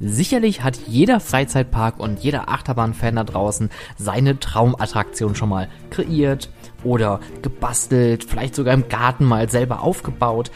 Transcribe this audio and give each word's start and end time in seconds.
Sicherlich 0.00 0.62
hat 0.62 0.76
jeder 0.86 1.20
Freizeitpark 1.20 2.00
und 2.00 2.20
jeder 2.20 2.48
Achterbahnfan 2.48 3.16
da 3.16 3.24
draußen 3.24 3.70
seine 3.96 4.38
Traumattraktion 4.38 5.34
schon 5.34 5.48
mal 5.48 5.68
kreiert 5.90 6.50
oder 6.82 7.20
gebastelt, 7.42 8.24
vielleicht 8.24 8.54
sogar 8.54 8.74
im 8.74 8.88
Garten 8.88 9.24
mal 9.24 9.48
selber 9.48 9.82
aufgebaut. 9.82 10.50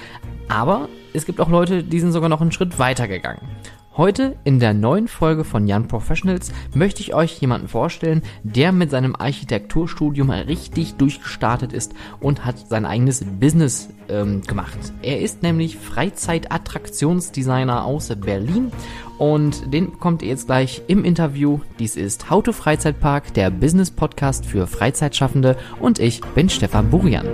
Aber 0.48 0.88
es 1.12 1.26
gibt 1.26 1.40
auch 1.40 1.48
Leute, 1.48 1.84
die 1.84 2.00
sind 2.00 2.12
sogar 2.12 2.28
noch 2.28 2.40
einen 2.40 2.52
Schritt 2.52 2.78
weiter 2.78 3.06
gegangen. 3.08 3.40
Heute 3.98 4.36
in 4.44 4.60
der 4.60 4.72
neuen 4.74 5.08
Folge 5.08 5.42
von 5.42 5.66
Young 5.68 5.88
Professionals 5.88 6.52
möchte 6.72 7.02
ich 7.02 7.14
euch 7.14 7.40
jemanden 7.40 7.66
vorstellen, 7.66 8.22
der 8.44 8.70
mit 8.70 8.92
seinem 8.92 9.16
Architekturstudium 9.16 10.30
richtig 10.30 10.94
durchgestartet 10.94 11.72
ist 11.72 11.96
und 12.20 12.44
hat 12.44 12.68
sein 12.68 12.86
eigenes 12.86 13.24
Business 13.24 13.88
ähm, 14.08 14.42
gemacht. 14.42 14.78
Er 15.02 15.20
ist 15.20 15.42
nämlich 15.42 15.78
Freizeitattraktionsdesigner 15.78 17.84
aus 17.84 18.14
Berlin 18.14 18.70
und 19.18 19.74
den 19.74 19.90
bekommt 19.90 20.22
ihr 20.22 20.28
jetzt 20.28 20.46
gleich 20.46 20.82
im 20.86 21.04
Interview. 21.04 21.58
Dies 21.80 21.96
ist 21.96 22.30
How 22.30 22.44
to 22.44 22.52
Freizeitpark, 22.52 23.34
der 23.34 23.50
Business 23.50 23.90
Podcast 23.90 24.46
für 24.46 24.68
Freizeitschaffende 24.68 25.56
und 25.80 25.98
ich 25.98 26.20
bin 26.20 26.48
Stefan 26.48 26.88
Burian. 26.88 27.26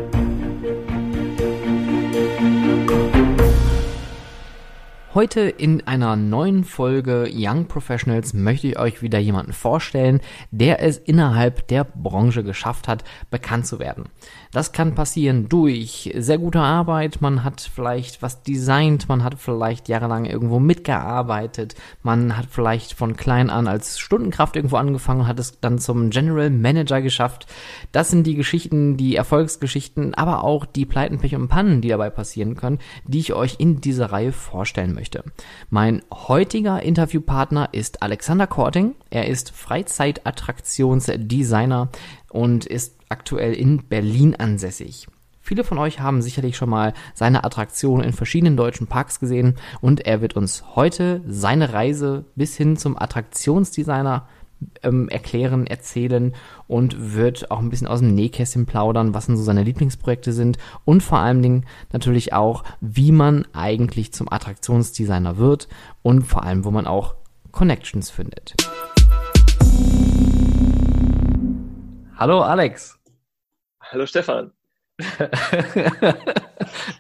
Heute 5.15 5.43
in 5.43 5.87
einer 5.87 6.17
neuen 6.17 6.65
Folge 6.65 7.31
Young 7.33 7.67
Professionals 7.67 8.35
möchte 8.35 8.67
ich 8.67 8.81
euch 8.81 9.01
wieder 9.01 9.21
jemanden 9.21 9.53
vorstellen, 9.53 10.21
der 10.51 10.83
es 10.83 10.99
innerhalb 10.99 11.69
der 11.69 11.85
Branche 11.85 12.43
geschafft 12.43 12.89
hat, 12.89 13.05
bekannt 13.31 13.65
zu 13.65 13.79
werden. 13.79 14.07
Das 14.51 14.73
kann 14.73 14.97
passieren 14.97 15.49
durch 15.49 16.13
sehr 16.19 16.39
gute 16.39 16.59
Arbeit, 16.59 17.21
man 17.21 17.45
hat 17.45 17.61
vielleicht 17.61 18.23
was 18.23 18.43
designt, 18.43 19.09
man 19.09 19.23
hat 19.23 19.39
vielleicht 19.39 19.89
jahrelang 19.89 20.25
irgendwo 20.25 20.59
mitgearbeitet, 20.59 21.77
man 22.03 22.37
hat 22.37 22.47
vielleicht 22.51 22.95
von 22.95 23.15
klein 23.15 23.51
an 23.51 23.69
als 23.69 24.01
Stundenkraft 24.01 24.57
irgendwo 24.57 24.79
angefangen 24.79 25.21
und 25.21 25.27
hat 25.29 25.39
es 25.39 25.61
dann 25.61 25.79
zum 25.79 26.11
General 26.11 26.51
Manager 26.51 27.01
geschafft. 27.01 27.47
Das 27.93 28.11
sind 28.11 28.27
die 28.27 28.35
Geschichten, 28.35 28.97
die 28.97 29.15
Erfolgsgeschichten, 29.15 30.15
aber 30.15 30.43
auch 30.43 30.67
die 30.67 30.87
Pleiten, 30.87 31.19
Pech 31.19 31.37
und 31.37 31.47
Pannen, 31.47 31.83
die 31.83 31.89
dabei 31.89 32.11
passieren 32.11 32.57
können, 32.57 32.81
die 33.07 33.21
ich 33.21 33.33
euch 33.33 33.61
in 33.61 33.81
dieser 33.81 34.11
Reihe 34.11 34.33
vorstellen 34.33 34.93
möchte 34.93 35.04
möchte. 35.05 35.23
Mein 35.69 36.01
heutiger 36.13 36.83
Interviewpartner 36.83 37.69
ist 37.73 38.03
Alexander 38.03 38.47
Korting. 38.47 38.95
Er 39.11 39.29
ist 39.29 39.51
Freizeitattraktionsdesigner 39.51 41.91
und 42.31 42.65
ist 42.65 42.97
aktuell 43.11 43.53
in 43.53 43.87
Berlin 43.87 44.35
ansässig. 44.35 45.07
Viele 45.43 45.63
von 45.63 45.77
euch 45.77 46.01
haben 46.01 46.23
sicherlich 46.23 46.57
schon 46.57 46.71
mal 46.71 46.95
seine 47.13 47.45
Attraktion 47.45 48.03
in 48.03 48.15
verschiedenen 48.15 48.57
deutschen 48.57 48.87
Parks 48.87 49.21
gesehen 49.21 49.57
und 49.83 50.07
er 50.07 50.23
wird 50.23 50.37
uns 50.37 50.65
heute 50.75 51.21
seine 51.29 51.75
Reise 51.75 52.25
bis 52.35 52.57
hin 52.57 52.79
zum 52.79 52.99
Attraktionsdesigner 52.99 54.27
ähm, 54.83 55.09
erklären, 55.09 55.67
erzählen 55.67 56.35
und 56.67 57.15
wird 57.15 57.51
auch 57.51 57.61
ein 57.61 57.71
bisschen 57.71 57.87
aus 57.87 58.01
dem 58.01 58.15
Nähkästchen 58.15 58.67
plaudern, 58.67 59.15
was 59.15 59.27
denn 59.27 59.37
so 59.37 59.43
seine 59.43 59.63
Lieblingsprojekte 59.63 60.33
sind 60.33 60.59
und 60.85 61.03
vor 61.03 61.19
allen 61.19 61.43
Dingen 61.43 61.67
natürlich 61.93 62.33
auch, 62.33 62.65
wie 62.81 63.13
man 63.13 63.47
eigentlich 63.53 64.13
zum 64.13 64.33
Attraktionsdesigner 64.33 65.39
wird 65.39 65.69
und 66.03 66.23
vor 66.23 66.45
allem, 66.45 66.65
wo 66.65 66.71
man 66.71 66.87
auch 66.87 67.15
Connections 67.53 68.11
findet. 68.11 68.55
Hallo 72.17 72.43
Alex. 72.43 72.99
Hallo 73.81 74.07
Stefan. 74.07 74.53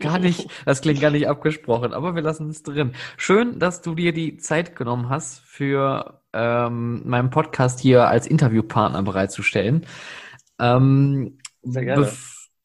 gar 0.00 0.18
nicht, 0.18 0.48
das 0.64 0.80
klingt 0.80 1.00
gar 1.00 1.10
nicht 1.10 1.28
abgesprochen, 1.28 1.92
aber 1.92 2.14
wir 2.14 2.22
lassen 2.22 2.50
es 2.50 2.62
drin. 2.62 2.92
Schön, 3.16 3.58
dass 3.58 3.82
du 3.82 3.94
dir 3.94 4.12
die 4.12 4.36
Zeit 4.36 4.74
genommen 4.76 5.08
hast 5.08 5.40
für 5.40 6.20
ähm, 6.34 7.02
meinen 7.08 7.30
Podcast 7.30 7.80
hier 7.80 8.08
als 8.08 8.26
Interviewpartner 8.26 9.02
bereitzustellen. 9.02 9.86
Ähm, 10.58 11.38
Sehr 11.62 11.84
gerne. 11.84 12.02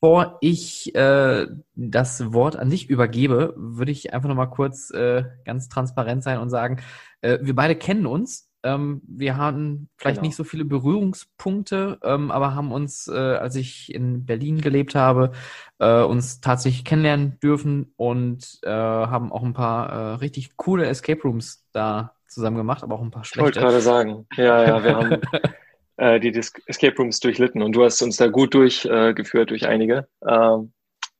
Bevor 0.01 0.37
ich 0.41 0.95
äh, 0.95 1.47
das 1.75 2.33
Wort 2.33 2.55
an 2.55 2.69
dich 2.69 2.89
übergebe, 2.89 3.53
würde 3.57 3.91
ich 3.91 4.13
einfach 4.13 4.29
nochmal 4.29 4.49
kurz 4.49 4.91
äh, 4.91 5.23
ganz 5.45 5.69
transparent 5.69 6.23
sein 6.23 6.39
und 6.39 6.49
sagen, 6.49 6.81
äh, 7.21 7.39
wir 7.41 7.55
beide 7.55 7.75
kennen 7.75 8.05
uns. 8.05 8.49
Ähm, 8.61 9.01
wir 9.07 9.37
haben 9.37 9.89
vielleicht 9.97 10.17
genau. 10.17 10.27
nicht 10.27 10.35
so 10.35 10.43
viele 10.43 10.65
Berührungspunkte, 10.65 11.99
ähm, 12.03 12.29
aber 12.29 12.55
haben 12.55 12.71
uns, 12.71 13.07
äh, 13.07 13.13
als 13.13 13.55
ich 13.55 13.93
in 13.93 14.25
Berlin 14.25 14.59
gelebt 14.59 14.95
habe, 14.95 15.31
äh, 15.79 16.01
uns 16.01 16.41
tatsächlich 16.41 16.83
kennenlernen 16.83 17.39
dürfen 17.39 17.93
und 17.95 18.59
äh, 18.63 18.69
haben 18.69 19.31
auch 19.31 19.43
ein 19.43 19.53
paar 19.53 19.89
äh, 19.89 20.13
richtig 20.15 20.57
coole 20.57 20.87
Escape 20.87 21.21
Rooms 21.21 21.65
da 21.71 22.18
zusammen 22.29 22.57
gemacht, 22.57 22.83
aber 22.83 22.95
auch 22.95 23.01
ein 23.01 23.11
paar 23.11 23.23
schlechte. 23.23 23.39
Ich 23.39 23.55
wollte 23.55 23.59
gerade 23.59 23.81
sagen, 23.81 24.27
ja, 24.35 24.63
ja, 24.63 24.83
wir 24.83 24.95
haben 24.95 25.21
äh, 25.97 26.19
die 26.19 26.31
Dis 26.31 26.53
Escape 26.67 26.95
Rooms 26.97 27.19
durchlitten 27.19 27.61
und 27.61 27.73
du 27.73 27.83
hast 27.83 28.01
uns 28.01 28.17
da 28.17 28.27
gut 28.27 28.53
durchgeführt 28.53 29.49
durch 29.49 29.67
einige. 29.67 30.07
Ähm, 30.27 30.73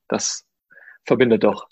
das 0.08 0.46
verbindet 1.06 1.44
doch. 1.44 1.68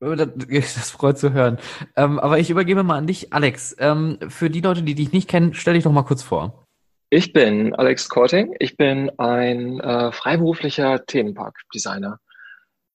Oh, 0.00 0.14
das 0.16 0.90
freut 0.90 1.18
zu 1.18 1.32
hören. 1.32 1.58
Ähm, 1.96 2.18
aber 2.18 2.38
ich 2.38 2.50
übergebe 2.50 2.82
mal 2.82 2.98
an 2.98 3.06
dich, 3.06 3.32
Alex. 3.32 3.76
Ähm, 3.78 4.18
für 4.28 4.50
die 4.50 4.60
Leute, 4.60 4.82
die 4.82 4.94
dich 4.94 5.12
nicht 5.12 5.28
kennen, 5.28 5.54
stell 5.54 5.74
dich 5.74 5.84
doch 5.84 5.92
mal 5.92 6.02
kurz 6.02 6.22
vor. 6.22 6.66
Ich 7.08 7.32
bin 7.32 7.74
Alex 7.74 8.08
Korting. 8.08 8.54
Ich 8.58 8.76
bin 8.76 9.10
ein 9.18 9.78
äh, 9.80 10.12
freiberuflicher 10.12 11.04
Themenpark-Designer. 11.06 12.18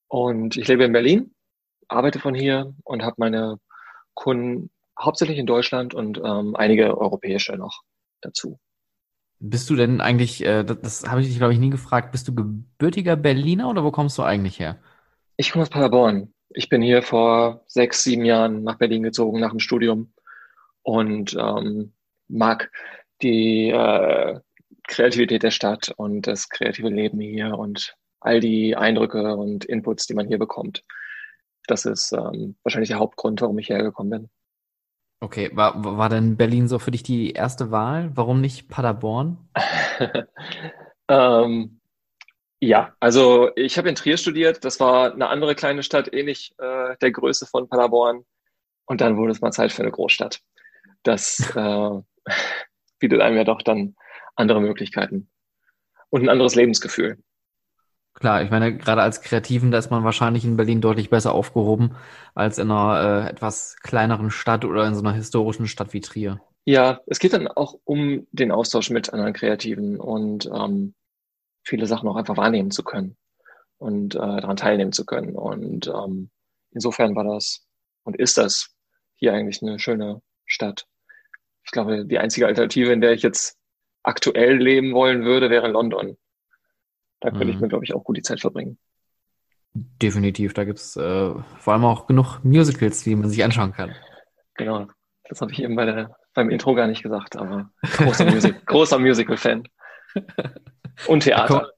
Und 0.09 0.57
ich 0.57 0.67
lebe 0.67 0.83
in 0.83 0.91
Berlin, 0.91 1.35
arbeite 1.87 2.19
von 2.19 2.33
hier 2.33 2.73
und 2.83 3.03
habe 3.03 3.15
meine 3.19 3.59
Kunden 4.13 4.69
hauptsächlich 4.99 5.37
in 5.37 5.45
Deutschland 5.45 5.93
und 5.93 6.19
ähm, 6.23 6.55
einige 6.55 6.97
europäische 6.97 7.55
noch 7.57 7.83
dazu. 8.21 8.59
Bist 9.39 9.69
du 9.69 9.75
denn 9.75 10.01
eigentlich, 10.01 10.43
äh, 10.43 10.63
das, 10.63 10.79
das 10.81 11.09
habe 11.09 11.21
ich 11.21 11.27
dich, 11.27 11.37
glaube 11.37 11.53
ich, 11.53 11.59
nie 11.59 11.69
gefragt, 11.69 12.11
bist 12.11 12.27
du 12.27 12.33
gebürtiger 12.33 13.15
Berliner 13.15 13.69
oder 13.69 13.83
wo 13.83 13.91
kommst 13.91 14.17
du 14.17 14.23
eigentlich 14.23 14.59
her? 14.59 14.79
Ich 15.35 15.51
komme 15.51 15.61
aus 15.61 15.69
Paderborn. 15.69 16.33
Ich 16.49 16.69
bin 16.69 16.81
hier 16.81 17.03
vor 17.03 17.63
sechs, 17.67 18.03
sieben 18.03 18.25
Jahren 18.25 18.63
nach 18.63 18.77
Berlin 18.77 19.03
gezogen, 19.03 19.39
nach 19.39 19.51
dem 19.51 19.59
Studium 19.59 20.13
und 20.81 21.35
ähm, 21.39 21.93
mag 22.27 22.71
die 23.21 23.69
äh, 23.69 24.39
Kreativität 24.87 25.43
der 25.43 25.51
Stadt 25.51 25.93
und 25.97 26.25
das 26.25 26.49
kreative 26.49 26.89
Leben 26.89 27.19
hier 27.19 27.57
und 27.57 27.95
all 28.19 28.39
die 28.39 28.75
Eindrücke 28.75 29.35
und 29.35 29.65
Inputs, 29.65 30.07
die 30.07 30.15
man 30.15 30.27
hier 30.27 30.39
bekommt. 30.39 30.83
Das 31.67 31.85
ist 31.85 32.13
ähm, 32.13 32.55
wahrscheinlich 32.63 32.89
der 32.89 32.99
Hauptgrund, 32.99 33.41
warum 33.41 33.59
ich 33.59 33.69
hergekommen 33.69 34.21
bin. 34.21 34.29
Okay, 35.19 35.49
war, 35.53 35.83
war 35.83 36.09
denn 36.09 36.37
Berlin 36.37 36.67
so 36.67 36.77
für 36.77 36.91
dich 36.91 37.01
die 37.01 37.31
erste 37.31 37.71
Wahl? 37.71 38.11
Warum 38.13 38.39
nicht 38.39 38.69
Paderborn? 38.69 39.49
ähm, 41.07 41.79
ja, 42.59 42.93
also 42.99 43.49
ich 43.55 43.77
habe 43.77 43.89
in 43.89 43.95
Trier 43.95 44.17
studiert. 44.17 44.63
Das 44.63 44.79
war 44.79 45.13
eine 45.13 45.29
andere 45.29 45.55
kleine 45.55 45.81
Stadt, 45.81 46.13
ähnlich 46.13 46.53
äh, 46.59 46.95
der 47.01 47.11
Größe 47.11 47.47
von 47.47 47.67
Paderborn. 47.67 48.25
Und 48.85 49.01
dann 49.01 49.17
wurde 49.17 49.31
es 49.31 49.41
mal 49.41 49.51
Zeit 49.51 49.71
für 49.71 49.81
eine 49.81 49.91
Großstadt. 49.91 50.39
Das 51.03 51.39
äh, 51.55 51.89
bietet 52.99 53.21
einem 53.21 53.37
ja 53.37 53.43
doch 53.43 53.61
dann 53.61 53.95
andere 54.35 54.61
Möglichkeiten 54.61 55.29
und 56.09 56.23
ein 56.23 56.29
anderes 56.29 56.55
Lebensgefühl. 56.55 57.17
Klar, 58.19 58.41
ich 58.41 58.49
meine, 58.49 58.75
gerade 58.75 59.03
als 59.03 59.21
Kreativen, 59.21 59.69
da 59.69 59.77
ist 59.77 59.91
man 59.91 60.03
wahrscheinlich 60.03 60.43
in 60.43 60.57
Berlin 60.57 60.81
deutlich 60.81 61.11
besser 61.11 61.33
aufgehoben 61.33 61.95
als 62.33 62.57
in 62.57 62.71
einer 62.71 63.25
äh, 63.25 63.29
etwas 63.29 63.75
kleineren 63.77 64.31
Stadt 64.31 64.65
oder 64.65 64.87
in 64.87 64.95
so 64.95 65.01
einer 65.01 65.13
historischen 65.13 65.67
Stadt 65.67 65.93
wie 65.93 66.01
Trier. 66.01 66.41
Ja, 66.65 66.99
es 67.05 67.19
geht 67.19 67.33
dann 67.33 67.47
auch 67.47 67.75
um 67.83 68.25
den 68.31 68.51
Austausch 68.51 68.89
mit 68.89 69.13
anderen 69.13 69.33
Kreativen 69.33 69.99
und 69.99 70.47
ähm, 70.47 70.95
viele 71.63 71.85
Sachen 71.85 72.09
auch 72.09 72.15
einfach 72.15 72.37
wahrnehmen 72.37 72.71
zu 72.71 72.83
können 72.83 73.15
und 73.77 74.15
äh, 74.15 74.17
daran 74.17 74.57
teilnehmen 74.57 74.91
zu 74.91 75.05
können. 75.05 75.35
Und 75.35 75.87
ähm, 75.87 76.31
insofern 76.71 77.15
war 77.15 77.23
das 77.23 77.67
und 78.03 78.17
ist 78.17 78.39
das 78.39 78.71
hier 79.15 79.33
eigentlich 79.33 79.61
eine 79.61 79.77
schöne 79.77 80.23
Stadt. 80.45 80.87
Ich 81.63 81.71
glaube, 81.71 82.03
die 82.05 82.17
einzige 82.17 82.47
Alternative, 82.47 82.91
in 82.91 83.01
der 83.01 83.11
ich 83.11 83.21
jetzt 83.21 83.57
aktuell 84.01 84.57
leben 84.57 84.93
wollen 84.93 85.23
würde, 85.23 85.51
wäre 85.51 85.67
London. 85.67 86.17
Da 87.19 87.29
könnte 87.29 87.45
mhm. 87.45 87.51
ich 87.51 87.59
mir, 87.59 87.67
glaube 87.67 87.85
ich, 87.85 87.93
auch 87.93 88.03
gut 88.03 88.17
die 88.17 88.21
Zeit 88.21 88.39
verbringen. 88.39 88.77
Definitiv, 89.73 90.53
da 90.53 90.63
gibt's 90.63 90.95
äh, 90.95 91.33
vor 91.59 91.73
allem 91.73 91.85
auch 91.85 92.07
genug 92.07 92.39
Musicals, 92.43 93.03
die 93.03 93.15
man 93.15 93.29
sich 93.29 93.43
anschauen 93.43 93.73
kann. 93.73 93.93
Genau, 94.55 94.87
das 95.29 95.41
habe 95.41 95.51
ich 95.51 95.61
eben 95.61 95.75
bei 95.75 95.85
der, 95.85 96.15
beim 96.33 96.49
Intro 96.49 96.73
gar 96.73 96.87
nicht 96.87 97.03
gesagt, 97.03 97.35
aber 97.35 97.69
großer, 97.81 98.25
Music, 98.25 98.65
großer 98.65 98.97
Musical-Fan. 98.97 99.67
Und 101.05 101.23
Theater. 101.23 101.71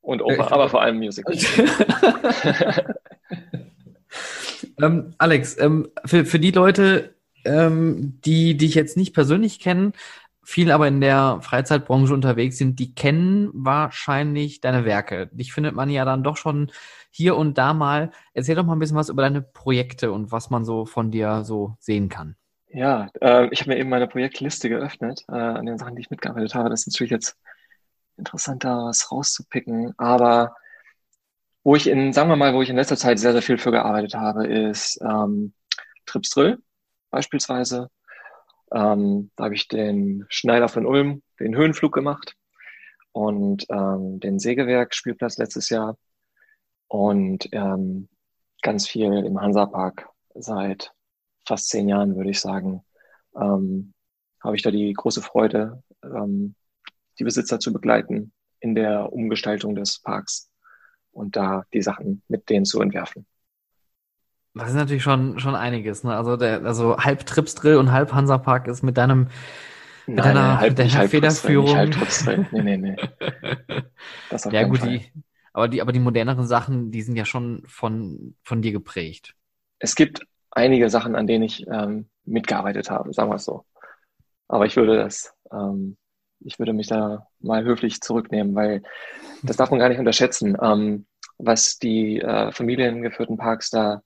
Und 0.00 0.22
Oper, 0.22 0.52
aber 0.52 0.68
vor 0.68 0.82
allem 0.82 0.98
Musical. 0.98 1.34
ähm, 4.82 5.14
Alex, 5.18 5.58
ähm, 5.58 5.88
für, 6.04 6.24
für 6.24 6.38
die 6.38 6.50
Leute, 6.50 7.14
ähm, 7.44 8.18
die 8.24 8.56
dich 8.56 8.74
jetzt 8.74 8.96
nicht 8.96 9.14
persönlich 9.14 9.60
kennen, 9.60 9.92
viel 10.48 10.70
aber 10.70 10.88
in 10.88 11.02
der 11.02 11.40
Freizeitbranche 11.42 12.14
unterwegs 12.14 12.56
sind, 12.56 12.78
die 12.78 12.94
kennen 12.94 13.50
wahrscheinlich 13.52 14.62
deine 14.62 14.86
Werke. 14.86 15.26
Dich 15.30 15.52
findet 15.52 15.74
man 15.74 15.90
ja 15.90 16.06
dann 16.06 16.24
doch 16.24 16.38
schon 16.38 16.72
hier 17.10 17.36
und 17.36 17.58
da 17.58 17.74
mal. 17.74 18.12
Erzähl 18.32 18.54
doch 18.54 18.64
mal 18.64 18.72
ein 18.72 18.78
bisschen 18.78 18.96
was 18.96 19.10
über 19.10 19.20
deine 19.20 19.42
Projekte 19.42 20.10
und 20.10 20.32
was 20.32 20.48
man 20.48 20.64
so 20.64 20.86
von 20.86 21.10
dir 21.10 21.44
so 21.44 21.76
sehen 21.80 22.08
kann. 22.08 22.34
Ja, 22.68 23.10
äh, 23.20 23.48
ich 23.50 23.60
habe 23.60 23.72
mir 23.72 23.78
eben 23.78 23.90
meine 23.90 24.08
Projektliste 24.08 24.70
geöffnet, 24.70 25.22
äh, 25.28 25.34
an 25.34 25.66
den 25.66 25.76
Sachen, 25.76 25.96
die 25.96 26.00
ich 26.00 26.10
mitgearbeitet 26.10 26.54
habe. 26.54 26.70
Das 26.70 26.80
ist 26.80 26.94
natürlich 26.94 27.10
jetzt 27.10 27.36
interessanter, 28.16 28.86
was 28.86 29.12
rauszupicken. 29.12 29.92
Aber 29.98 30.56
wo 31.62 31.76
ich 31.76 31.88
in, 31.88 32.14
sagen 32.14 32.30
wir 32.30 32.36
mal, 32.36 32.54
wo 32.54 32.62
ich 32.62 32.70
in 32.70 32.76
letzter 32.76 32.96
Zeit 32.96 33.18
sehr, 33.18 33.32
sehr 33.32 33.42
viel 33.42 33.58
für 33.58 33.70
gearbeitet 33.70 34.14
habe, 34.14 34.46
ist 34.46 34.98
ähm, 35.02 35.52
Tripsdrill 36.06 36.58
beispielsweise. 37.10 37.90
Ähm, 38.72 39.30
da 39.36 39.44
habe 39.44 39.54
ich 39.54 39.68
den 39.68 40.24
Schneider 40.28 40.68
von 40.68 40.86
Ulm, 40.86 41.22
den 41.40 41.56
Höhenflug 41.56 41.92
gemacht 41.92 42.34
und 43.12 43.66
ähm, 43.70 44.20
den 44.20 44.38
Sägewerk-Spielplatz 44.38 45.38
letztes 45.38 45.70
Jahr 45.70 45.96
und 46.88 47.48
ähm, 47.52 48.08
ganz 48.62 48.88
viel 48.88 49.12
im 49.12 49.40
Hansapark 49.40 50.08
seit 50.34 50.92
fast 51.46 51.68
zehn 51.68 51.88
Jahren, 51.88 52.16
würde 52.16 52.30
ich 52.30 52.40
sagen, 52.40 52.84
ähm, 53.36 53.94
habe 54.42 54.56
ich 54.56 54.62
da 54.62 54.70
die 54.70 54.92
große 54.92 55.22
Freude, 55.22 55.82
ähm, 56.02 56.54
die 57.18 57.24
Besitzer 57.24 57.58
zu 57.58 57.72
begleiten 57.72 58.32
in 58.60 58.74
der 58.74 59.12
Umgestaltung 59.12 59.74
des 59.74 60.00
Parks 60.00 60.50
und 61.12 61.36
da 61.36 61.64
die 61.72 61.82
Sachen 61.82 62.22
mit 62.28 62.48
denen 62.48 62.64
zu 62.64 62.80
entwerfen. 62.80 63.26
Das 64.54 64.70
ist 64.70 64.74
natürlich 64.74 65.02
schon, 65.02 65.38
schon 65.38 65.54
einiges, 65.54 66.04
ne? 66.04 66.16
Also 66.16 66.36
der, 66.36 66.64
also 66.64 66.96
halb 66.98 67.26
Tripsdrill 67.26 67.76
und 67.76 67.92
halb 67.92 68.12
Hansapark 68.12 68.66
ist 68.66 68.82
mit 68.82 68.96
deinem 68.96 69.28
mit 70.06 70.16
Nein, 70.16 70.34
deiner, 70.34 70.58
halb, 70.58 70.70
mit 70.70 70.78
deiner 70.78 70.94
halb 70.94 71.10
Federführung. 71.10 71.76
Halb. 71.76 71.94
Nee, 72.52 72.62
nee, 72.62 72.76
nee. 72.76 72.96
Das 74.30 74.46
auf 74.46 74.52
ja, 74.52 74.62
gut, 74.64 74.78
Fall. 74.78 74.88
die, 74.88 75.12
aber 75.52 75.68
die, 75.68 75.82
aber 75.82 75.92
die 75.92 76.00
moderneren 76.00 76.46
Sachen, 76.46 76.90
die 76.90 77.02
sind 77.02 77.16
ja 77.16 77.24
schon 77.24 77.62
von, 77.66 78.34
von 78.42 78.62
dir 78.62 78.72
geprägt. 78.72 79.34
Es 79.80 79.94
gibt 79.94 80.22
einige 80.50 80.88
Sachen, 80.88 81.14
an 81.14 81.26
denen 81.26 81.44
ich 81.44 81.66
ähm, 81.66 82.08
mitgearbeitet 82.24 82.90
habe, 82.90 83.12
sagen 83.12 83.30
wir 83.30 83.36
es 83.36 83.44
so. 83.44 83.64
Aber 84.48 84.66
ich 84.66 84.76
würde 84.76 84.96
das, 84.96 85.34
ähm, 85.52 85.96
ich 86.40 86.58
würde 86.58 86.72
mich 86.72 86.86
da 86.86 87.26
mal 87.40 87.64
höflich 87.64 88.00
zurücknehmen, 88.00 88.54
weil 88.54 88.82
das 89.42 89.56
darf 89.56 89.70
man 89.70 89.78
gar 89.78 89.88
nicht 89.88 89.98
unterschätzen, 89.98 90.56
ähm, 90.60 91.06
was 91.36 91.78
die 91.78 92.20
äh, 92.20 92.50
familiengeführten 92.52 93.36
Parks 93.36 93.70
da 93.70 94.02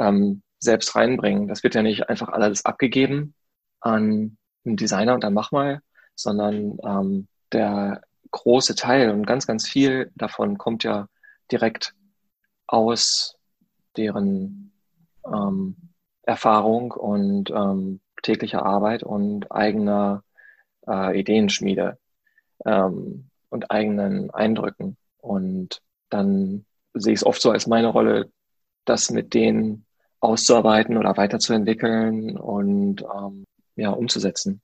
ähm, 0.00 0.42
selbst 0.58 0.96
reinbringen. 0.96 1.46
Das 1.46 1.62
wird 1.62 1.74
ja 1.74 1.82
nicht 1.82 2.08
einfach 2.08 2.28
alles 2.28 2.64
abgegeben 2.64 3.34
an 3.80 4.36
einen 4.64 4.76
Designer 4.76 5.14
und 5.14 5.24
dann 5.24 5.34
mach 5.34 5.52
mal, 5.52 5.80
sondern 6.14 6.78
ähm, 6.84 7.28
der 7.52 8.02
große 8.30 8.74
Teil 8.74 9.10
und 9.10 9.26
ganz, 9.26 9.46
ganz 9.46 9.68
viel 9.68 10.10
davon 10.14 10.58
kommt 10.58 10.84
ja 10.84 11.06
direkt 11.50 11.94
aus 12.66 13.36
deren 13.96 14.72
ähm, 15.26 15.76
Erfahrung 16.22 16.92
und 16.92 17.50
ähm, 17.50 18.00
täglicher 18.22 18.64
Arbeit 18.64 19.02
und 19.02 19.50
eigener 19.50 20.22
äh, 20.86 21.18
Ideenschmiede 21.18 21.98
ähm, 22.64 23.30
und 23.48 23.70
eigenen 23.70 24.30
Eindrücken. 24.30 24.96
Und 25.18 25.82
dann 26.10 26.66
sehe 26.94 27.14
ich 27.14 27.20
es 27.20 27.26
oft 27.26 27.40
so 27.40 27.50
als 27.50 27.66
meine 27.66 27.88
Rolle, 27.88 28.30
das 28.84 29.10
mit 29.10 29.34
denen 29.34 29.86
auszuarbeiten 30.20 30.96
oder 30.96 31.16
weiterzuentwickeln 31.16 32.36
und 32.36 33.02
ähm, 33.02 33.44
ja, 33.76 33.90
umzusetzen. 33.90 34.60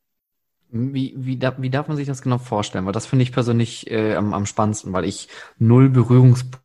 Wie, 0.69 1.15
wie, 1.17 1.39
da, 1.39 1.55
wie 1.59 1.71
darf 1.71 1.89
man 1.89 1.97
sich 1.97 2.07
das 2.07 2.23
genau 2.23 2.39
vorstellen? 2.39 2.87
Weil 2.87 2.93
das 2.93 3.07
finde 3.07 3.23
ich 3.23 3.33
persönlich 3.33 3.91
äh, 3.91 4.15
am, 4.15 4.35
am 4.35 4.47
spannendsten, 4.47 4.93
weil 4.93 5.05
ich 5.05 5.29
null 5.59 5.89
Berührungspunkt 5.89 6.63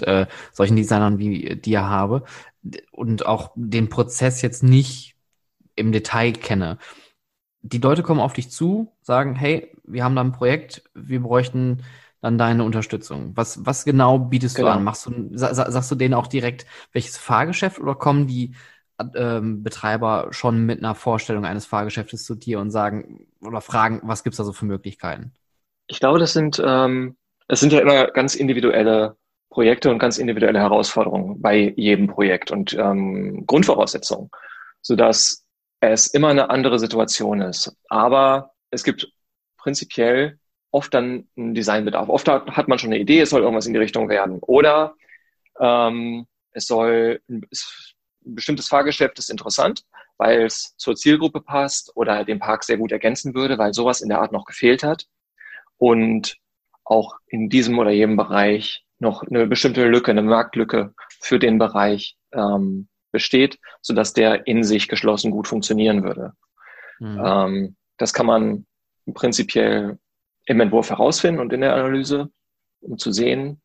äh, 0.00 0.26
solchen 0.52 0.76
Designern 0.76 1.18
wie 1.18 1.56
dir 1.56 1.88
habe 1.88 2.24
und 2.90 3.26
auch 3.26 3.52
den 3.54 3.88
Prozess 3.88 4.42
jetzt 4.42 4.62
nicht 4.62 5.14
im 5.76 5.92
Detail 5.92 6.32
kenne. 6.32 6.78
Die 7.62 7.78
Leute 7.78 8.02
kommen 8.02 8.20
auf 8.20 8.32
dich 8.32 8.50
zu, 8.50 8.92
sagen, 9.02 9.34
hey, 9.34 9.72
wir 9.84 10.04
haben 10.04 10.16
da 10.16 10.22
ein 10.22 10.32
Projekt, 10.32 10.82
wir 10.94 11.20
bräuchten 11.20 11.82
dann 12.20 12.38
deine 12.38 12.64
Unterstützung. 12.64 13.32
Was, 13.36 13.64
was 13.64 13.84
genau 13.84 14.18
bietest 14.18 14.56
genau. 14.56 14.68
du 14.68 14.74
an? 14.74 14.84
Machst 14.84 15.06
du, 15.06 15.30
sagst 15.32 15.90
du 15.90 15.94
denen 15.94 16.14
auch 16.14 16.26
direkt, 16.26 16.66
welches 16.92 17.16
Fahrgeschäft 17.16 17.78
oder 17.78 17.94
kommen 17.94 18.26
die 18.26 18.54
ähm, 19.14 19.62
Betreiber 19.62 20.28
schon 20.30 20.66
mit 20.66 20.78
einer 20.78 20.94
Vorstellung 20.94 21.44
eines 21.44 21.66
Fahrgeschäftes 21.66 22.24
zu 22.24 22.34
dir 22.34 22.58
und 22.58 22.70
sagen 22.70 23.28
oder 23.40 23.60
fragen, 23.60 24.00
was 24.02 24.24
gibt's 24.24 24.38
da 24.38 24.44
so 24.44 24.52
für 24.52 24.64
Möglichkeiten? 24.64 25.32
Ich 25.86 26.00
glaube, 26.00 26.18
das 26.18 26.32
sind, 26.32 26.60
ähm, 26.64 27.16
das 27.46 27.60
sind 27.60 27.72
ja 27.72 27.80
immer 27.80 28.08
ganz 28.08 28.34
individuelle 28.34 29.16
Projekte 29.50 29.90
und 29.90 29.98
ganz 29.98 30.18
individuelle 30.18 30.58
Herausforderungen 30.58 31.40
bei 31.40 31.72
jedem 31.76 32.08
Projekt 32.08 32.50
und 32.50 32.74
ähm, 32.74 33.46
Grundvoraussetzungen, 33.46 34.30
sodass 34.82 35.44
es 35.80 36.08
immer 36.08 36.28
eine 36.28 36.50
andere 36.50 36.78
Situation 36.78 37.40
ist. 37.40 37.74
Aber 37.88 38.50
es 38.70 38.84
gibt 38.84 39.10
prinzipiell 39.56 40.38
oft 40.78 40.94
dann 40.94 41.28
einen 41.36 41.54
Designbedarf. 41.54 42.08
Oft 42.08 42.28
hat 42.28 42.68
man 42.68 42.78
schon 42.78 42.92
eine 42.92 43.00
Idee, 43.00 43.20
es 43.20 43.30
soll 43.30 43.42
irgendwas 43.42 43.66
in 43.66 43.72
die 43.72 43.80
Richtung 43.80 44.08
werden. 44.08 44.38
Oder 44.40 44.94
ähm, 45.58 46.26
es 46.52 46.68
soll 46.68 47.20
es, 47.50 47.94
ein 48.24 48.36
bestimmtes 48.36 48.68
Fahrgeschäft 48.68 49.18
ist 49.18 49.28
interessant, 49.28 49.82
weil 50.18 50.44
es 50.44 50.76
zur 50.76 50.94
Zielgruppe 50.94 51.40
passt 51.40 51.90
oder 51.96 52.24
den 52.24 52.38
Park 52.38 52.62
sehr 52.62 52.76
gut 52.76 52.92
ergänzen 52.92 53.34
würde, 53.34 53.58
weil 53.58 53.74
sowas 53.74 54.00
in 54.00 54.08
der 54.08 54.20
Art 54.20 54.30
noch 54.30 54.44
gefehlt 54.44 54.84
hat. 54.84 55.06
Und 55.78 56.36
auch 56.84 57.16
in 57.26 57.48
diesem 57.48 57.76
oder 57.78 57.90
jedem 57.90 58.16
Bereich 58.16 58.84
noch 59.00 59.24
eine 59.24 59.48
bestimmte 59.48 59.84
Lücke, 59.88 60.12
eine 60.12 60.22
Marktlücke 60.22 60.94
für 61.20 61.40
den 61.40 61.58
Bereich 61.58 62.16
ähm, 62.32 62.88
besteht, 63.10 63.58
so 63.82 63.94
dass 63.94 64.12
der 64.12 64.46
in 64.46 64.62
sich 64.62 64.86
geschlossen 64.86 65.32
gut 65.32 65.48
funktionieren 65.48 66.04
würde. 66.04 66.34
Mhm. 67.00 67.20
Ähm, 67.24 67.76
das 67.96 68.12
kann 68.12 68.26
man 68.26 68.66
prinzipiell 69.14 69.98
im 70.48 70.60
Entwurf 70.60 70.88
herausfinden 70.88 71.40
und 71.40 71.52
in 71.52 71.60
der 71.60 71.74
Analyse, 71.74 72.30
um 72.80 72.96
zu 72.96 73.12
sehen, 73.12 73.60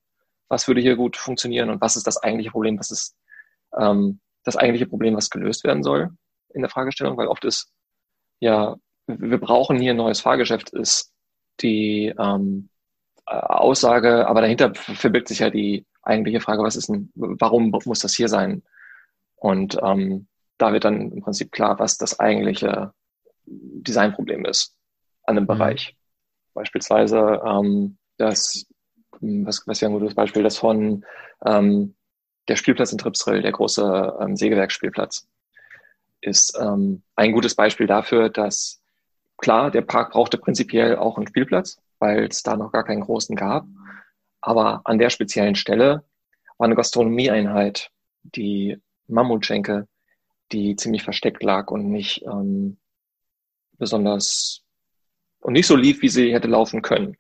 was 0.50 0.68
würde 0.68 0.82
hier 0.82 0.98
gut 0.98 1.16
funktionieren 1.16 1.70
und 1.70 1.80
was 1.80 1.96
ist 1.96 2.06
das 2.06 2.22
eigentliche 2.22 2.52
Problem, 2.52 2.78
was 2.78 2.92
ist 2.92 3.16
ähm, 3.80 4.20
das 4.44 4.58
eigentliche 4.58 4.86
Problem, 4.86 5.16
was 5.16 5.30
gelöst 5.30 5.64
werden 5.64 5.82
soll 5.82 6.12
in 6.54 6.62
der 6.62 6.70
Fragestellung, 6.70 7.16
weil 7.18 7.28
oft 7.28 7.46
ist 7.46 7.72
ja, 8.42 8.76
wir 9.08 9.38
brauchen 9.38 9.80
hier 9.80 9.92
ein 9.92 9.98
neues 9.98 10.20
Fahrgeschäft, 10.20 10.72
ist 10.72 11.14
die 11.62 12.14
ähm, 12.20 12.70
Aussage, 13.26 14.28
aber 14.28 14.42
dahinter 14.42 14.76
verbirgt 14.76 15.30
sich 15.30 15.40
ja 15.40 15.50
die 15.50 15.86
eigentliche 16.02 16.42
Frage, 16.42 16.64
was 16.64 16.76
ist 16.76 16.90
denn, 16.90 17.10
warum 17.16 17.70
muss 17.86 18.00
das 18.00 18.14
hier 18.14 18.28
sein? 18.28 18.62
Und 19.38 19.78
ähm, 19.82 20.28
da 20.58 20.74
wird 20.74 20.84
dann 20.84 21.14
im 21.14 21.22
Prinzip 21.22 21.54
klar, 21.54 21.80
was 21.80 21.98
das 21.98 22.20
eigentliche 22.20 22.94
Designproblem 23.46 24.44
ist 24.44 24.76
an 25.24 25.36
dem 25.36 25.46
mhm. 25.46 25.48
Bereich. 25.48 25.96
Beispielsweise 26.54 27.42
ähm, 27.46 27.98
das, 28.18 28.66
was, 29.20 29.68
was 29.68 29.82
wäre 29.82 29.92
ein 29.92 30.00
gutes 30.00 30.16
Beispiel, 30.16 30.44
das 30.44 30.58
von 30.58 31.06
ähm, 31.46 31.96
der 32.48 32.56
Spielplatz 32.56 32.92
in 32.92 32.98
Tripsrill, 32.98 33.42
der 33.42 33.52
große 33.52 34.18
ähm, 34.20 34.36
Sägewerksspielplatz, 34.36 35.28
ist 36.22 36.58
ähm, 36.60 37.04
ein 37.16 37.32
gutes 37.32 37.56
Beispiel 37.56 37.88
dafür, 37.88 38.30
dass 38.30 38.82
klar, 39.38 39.72
der 39.72 39.82
Park 39.82 40.12
brauchte 40.12 40.38
prinzipiell 40.38 40.96
auch 40.96 41.18
einen 41.18 41.28
Spielplatz, 41.28 41.78
weil 42.00 42.26
es 42.26 42.44
da 42.44 42.56
noch 42.56 42.72
gar 42.72 42.84
keinen 42.84 43.02
großen 43.02 43.36
gab. 43.36 43.66
Aber 44.42 44.82
an 44.86 45.00
der 45.00 45.10
speziellen 45.10 45.56
Stelle 45.56 46.04
war 46.58 46.66
eine 46.66 46.76
Gastronomieeinheit, 46.76 47.92
die 48.24 48.78
Mammutschenke, 49.08 49.88
die 50.52 50.76
ziemlich 50.76 51.04
versteckt 51.04 51.44
lag 51.44 51.72
und 51.72 51.90
nicht 51.90 52.24
ähm, 52.24 52.78
besonders 53.78 54.63
und 55.44 55.54
nicht 55.54 55.68
so 55.68 55.76
lief, 55.76 56.02
wie 56.02 56.10
sie 56.10 56.34
hätte 56.34 56.48
laufen 56.48 56.82
können. 56.82 57.18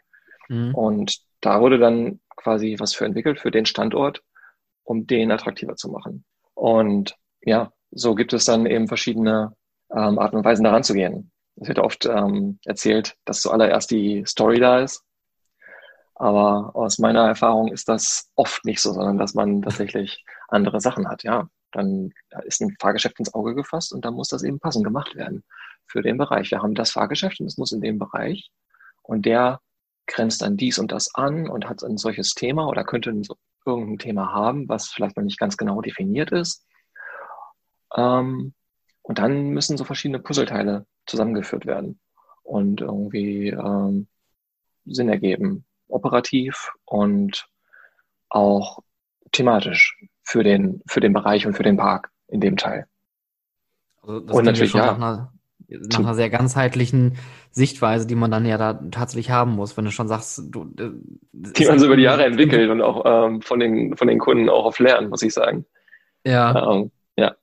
Mhm. 0.47 0.73
Und 0.73 1.19
da 1.41 1.59
wurde 1.59 1.77
dann 1.77 2.19
quasi 2.35 2.77
was 2.79 2.93
für 2.93 3.05
entwickelt 3.05 3.39
für 3.39 3.51
den 3.51 3.65
Standort, 3.65 4.23
um 4.83 5.05
den 5.05 5.31
attraktiver 5.31 5.75
zu 5.75 5.89
machen. 5.89 6.25
Und 6.53 7.15
ja, 7.41 7.71
so 7.91 8.15
gibt 8.15 8.33
es 8.33 8.45
dann 8.45 8.65
eben 8.65 8.87
verschiedene 8.87 9.55
ähm, 9.91 10.17
Arten 10.19 10.37
und 10.37 10.45
Weisen 10.45 10.63
daran 10.63 10.83
zu 10.83 10.93
gehen. 10.93 11.31
Es 11.57 11.67
wird 11.67 11.79
oft 11.79 12.05
ähm, 12.05 12.59
erzählt, 12.65 13.15
dass 13.25 13.41
zuallererst 13.41 13.91
die 13.91 14.23
Story 14.25 14.59
da 14.59 14.79
ist. 14.79 15.03
Aber 16.15 16.75
aus 16.75 16.99
meiner 16.99 17.27
Erfahrung 17.27 17.71
ist 17.71 17.89
das 17.89 18.31
oft 18.35 18.65
nicht 18.65 18.81
so, 18.81 18.93
sondern 18.93 19.17
dass 19.17 19.33
man 19.33 19.61
tatsächlich 19.61 20.23
andere 20.47 20.79
Sachen 20.79 21.09
hat. 21.09 21.23
Ja, 21.23 21.49
dann 21.71 22.13
ist 22.45 22.61
ein 22.61 22.75
Fahrgeschäft 22.79 23.19
ins 23.19 23.33
Auge 23.33 23.55
gefasst 23.55 23.93
und 23.93 24.05
dann 24.05 24.13
muss 24.13 24.29
das 24.29 24.43
eben 24.43 24.59
passend 24.59 24.85
gemacht 24.85 25.15
werden 25.15 25.43
für 25.85 26.01
den 26.01 26.17
Bereich. 26.17 26.51
Wir 26.51 26.61
haben 26.61 26.75
das 26.75 26.91
Fahrgeschäft 26.91 27.39
und 27.39 27.47
es 27.47 27.57
muss 27.57 27.71
in 27.71 27.81
dem 27.81 27.99
Bereich 27.99 28.49
und 29.01 29.25
der 29.25 29.59
grenzt 30.07 30.41
dann 30.41 30.57
dies 30.57 30.79
und 30.79 30.91
das 30.91 31.13
an 31.15 31.49
und 31.49 31.69
hat 31.69 31.83
ein 31.83 31.97
solches 31.97 32.33
Thema 32.33 32.67
oder 32.67 32.83
könnte 32.83 33.13
irgendein 33.65 33.99
Thema 33.99 34.33
haben, 34.33 34.67
was 34.67 34.89
vielleicht 34.89 35.15
noch 35.15 35.23
nicht 35.23 35.39
ganz 35.39 35.57
genau 35.57 35.81
definiert 35.81 36.31
ist. 36.31 36.65
Ähm, 37.95 38.53
und 39.01 39.19
dann 39.19 39.49
müssen 39.49 39.77
so 39.77 39.83
verschiedene 39.83 40.19
Puzzleteile 40.19 40.85
zusammengeführt 41.05 41.65
werden 41.65 41.99
und 42.43 42.81
irgendwie 42.81 43.49
ähm, 43.49 44.07
Sinn 44.85 45.09
ergeben, 45.09 45.65
operativ 45.87 46.71
und 46.85 47.47
auch 48.29 48.79
thematisch 49.31 49.97
für 50.23 50.43
den, 50.43 50.81
für 50.87 50.99
den 50.99 51.13
Bereich 51.13 51.45
und 51.45 51.53
für 51.53 51.63
den 51.63 51.77
Park 51.77 52.11
in 52.27 52.41
dem 52.41 52.57
Teil. 52.57 52.87
Also 54.01 54.19
das 54.21 54.35
und 54.35 54.45
natürlich 54.45 54.73
ja. 54.73 54.85
Nach 54.87 54.95
einer, 54.95 55.32
nach 55.67 55.99
einer 55.99 56.15
sehr 56.15 56.29
ganzheitlichen 56.29 57.17
Sichtweise, 57.51 58.07
die 58.07 58.15
man 58.15 58.31
dann 58.31 58.45
ja 58.45 58.57
da 58.57 58.73
tatsächlich 58.91 59.31
haben 59.31 59.51
muss, 59.51 59.77
wenn 59.77 59.85
du 59.85 59.91
schon 59.91 60.07
sagst, 60.07 60.43
du, 60.49 60.63
äh, 60.79 60.91
die 61.31 61.65
man 61.65 61.79
so 61.79 61.85
über 61.85 61.97
die 61.97 62.03
Jahre 62.03 62.25
entwickelt 62.25 62.69
und 62.69 62.81
auch 62.81 63.03
ähm, 63.05 63.41
von 63.41 63.59
den 63.59 63.95
von 63.95 64.07
den 64.07 64.19
Kunden 64.19 64.49
auch 64.49 64.65
auf 64.65 64.79
lernen, 64.79 65.09
muss 65.09 65.21
ich 65.21 65.33
sagen. 65.33 65.65
Ja. 66.25 66.73
Ähm, 66.73 66.91
ja. 67.17 67.35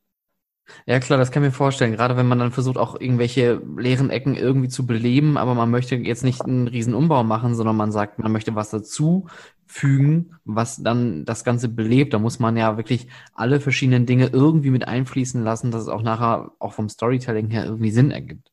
Ja, 0.86 1.00
klar, 1.00 1.18
das 1.18 1.30
kann 1.30 1.42
ich 1.42 1.48
mir 1.48 1.54
vorstellen. 1.54 1.92
Gerade 1.92 2.16
wenn 2.16 2.28
man 2.28 2.38
dann 2.38 2.52
versucht, 2.52 2.76
auch 2.76 3.00
irgendwelche 3.00 3.60
leeren 3.76 4.10
Ecken 4.10 4.36
irgendwie 4.36 4.68
zu 4.68 4.86
beleben, 4.86 5.36
aber 5.36 5.54
man 5.54 5.70
möchte 5.70 5.96
jetzt 5.96 6.24
nicht 6.24 6.42
einen 6.42 6.68
riesen 6.68 6.94
Umbau 6.94 7.24
machen, 7.24 7.54
sondern 7.54 7.76
man 7.76 7.92
sagt, 7.92 8.18
man 8.18 8.32
möchte 8.32 8.54
was 8.54 8.70
dazu 8.70 9.26
fügen, 9.70 10.32
was 10.44 10.82
dann 10.82 11.24
das 11.24 11.44
Ganze 11.44 11.68
belebt. 11.68 12.12
Da 12.12 12.18
muss 12.18 12.40
man 12.40 12.56
ja 12.56 12.76
wirklich 12.76 13.06
alle 13.34 13.60
verschiedenen 13.60 14.04
Dinge 14.04 14.26
irgendwie 14.26 14.70
mit 14.70 14.88
einfließen 14.88 15.44
lassen, 15.44 15.70
dass 15.70 15.82
es 15.82 15.88
auch 15.88 16.02
nachher 16.02 16.50
auch 16.58 16.72
vom 16.72 16.88
Storytelling 16.88 17.50
her 17.50 17.66
irgendwie 17.66 17.92
Sinn 17.92 18.10
ergibt. 18.10 18.50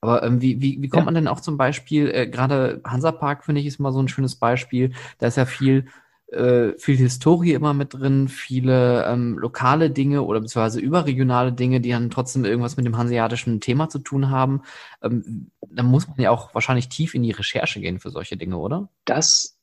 Aber 0.00 0.22
ähm, 0.22 0.40
wie, 0.40 0.60
wie, 0.60 0.80
wie 0.80 0.88
kommt 0.88 1.02
ja. 1.02 1.04
man 1.06 1.14
denn 1.14 1.28
auch 1.28 1.40
zum 1.40 1.56
Beispiel, 1.56 2.08
äh, 2.08 2.28
gerade 2.28 2.80
Hansapark 2.86 3.44
finde 3.44 3.60
ich 3.62 3.66
ist 3.66 3.80
mal 3.80 3.92
so 3.92 4.00
ein 4.00 4.06
schönes 4.06 4.36
Beispiel, 4.36 4.92
da 5.18 5.26
ist 5.26 5.36
ja 5.36 5.44
viel 5.44 5.86
äh, 6.28 6.78
viel 6.78 6.96
Historie 6.96 7.52
immer 7.52 7.74
mit 7.74 7.94
drin, 7.94 8.28
viele 8.28 9.04
ähm, 9.06 9.36
lokale 9.38 9.90
Dinge 9.90 10.22
oder 10.22 10.40
beziehungsweise 10.40 10.80
überregionale 10.80 11.52
Dinge, 11.52 11.80
die 11.80 11.90
dann 11.90 12.10
trotzdem 12.10 12.44
irgendwas 12.44 12.76
mit 12.76 12.86
dem 12.86 12.96
hanseatischen 12.96 13.60
Thema 13.60 13.88
zu 13.88 13.98
tun 13.98 14.30
haben. 14.30 14.62
Ähm, 15.02 15.50
da 15.68 15.82
muss 15.82 16.06
man 16.06 16.20
ja 16.20 16.30
auch 16.30 16.54
wahrscheinlich 16.54 16.88
tief 16.88 17.14
in 17.14 17.22
die 17.22 17.32
Recherche 17.32 17.80
gehen 17.80 17.98
für 17.98 18.10
solche 18.10 18.36
Dinge, 18.36 18.58
oder? 18.58 18.88
Das 19.04 19.53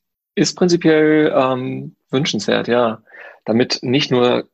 ist 0.41 0.55
prinzipiell 0.55 1.33
ähm, 1.35 1.95
wünschenswert, 2.09 2.67
ja. 2.67 3.01
Damit 3.45 3.79
nicht 3.81 4.11
nur 4.11 4.49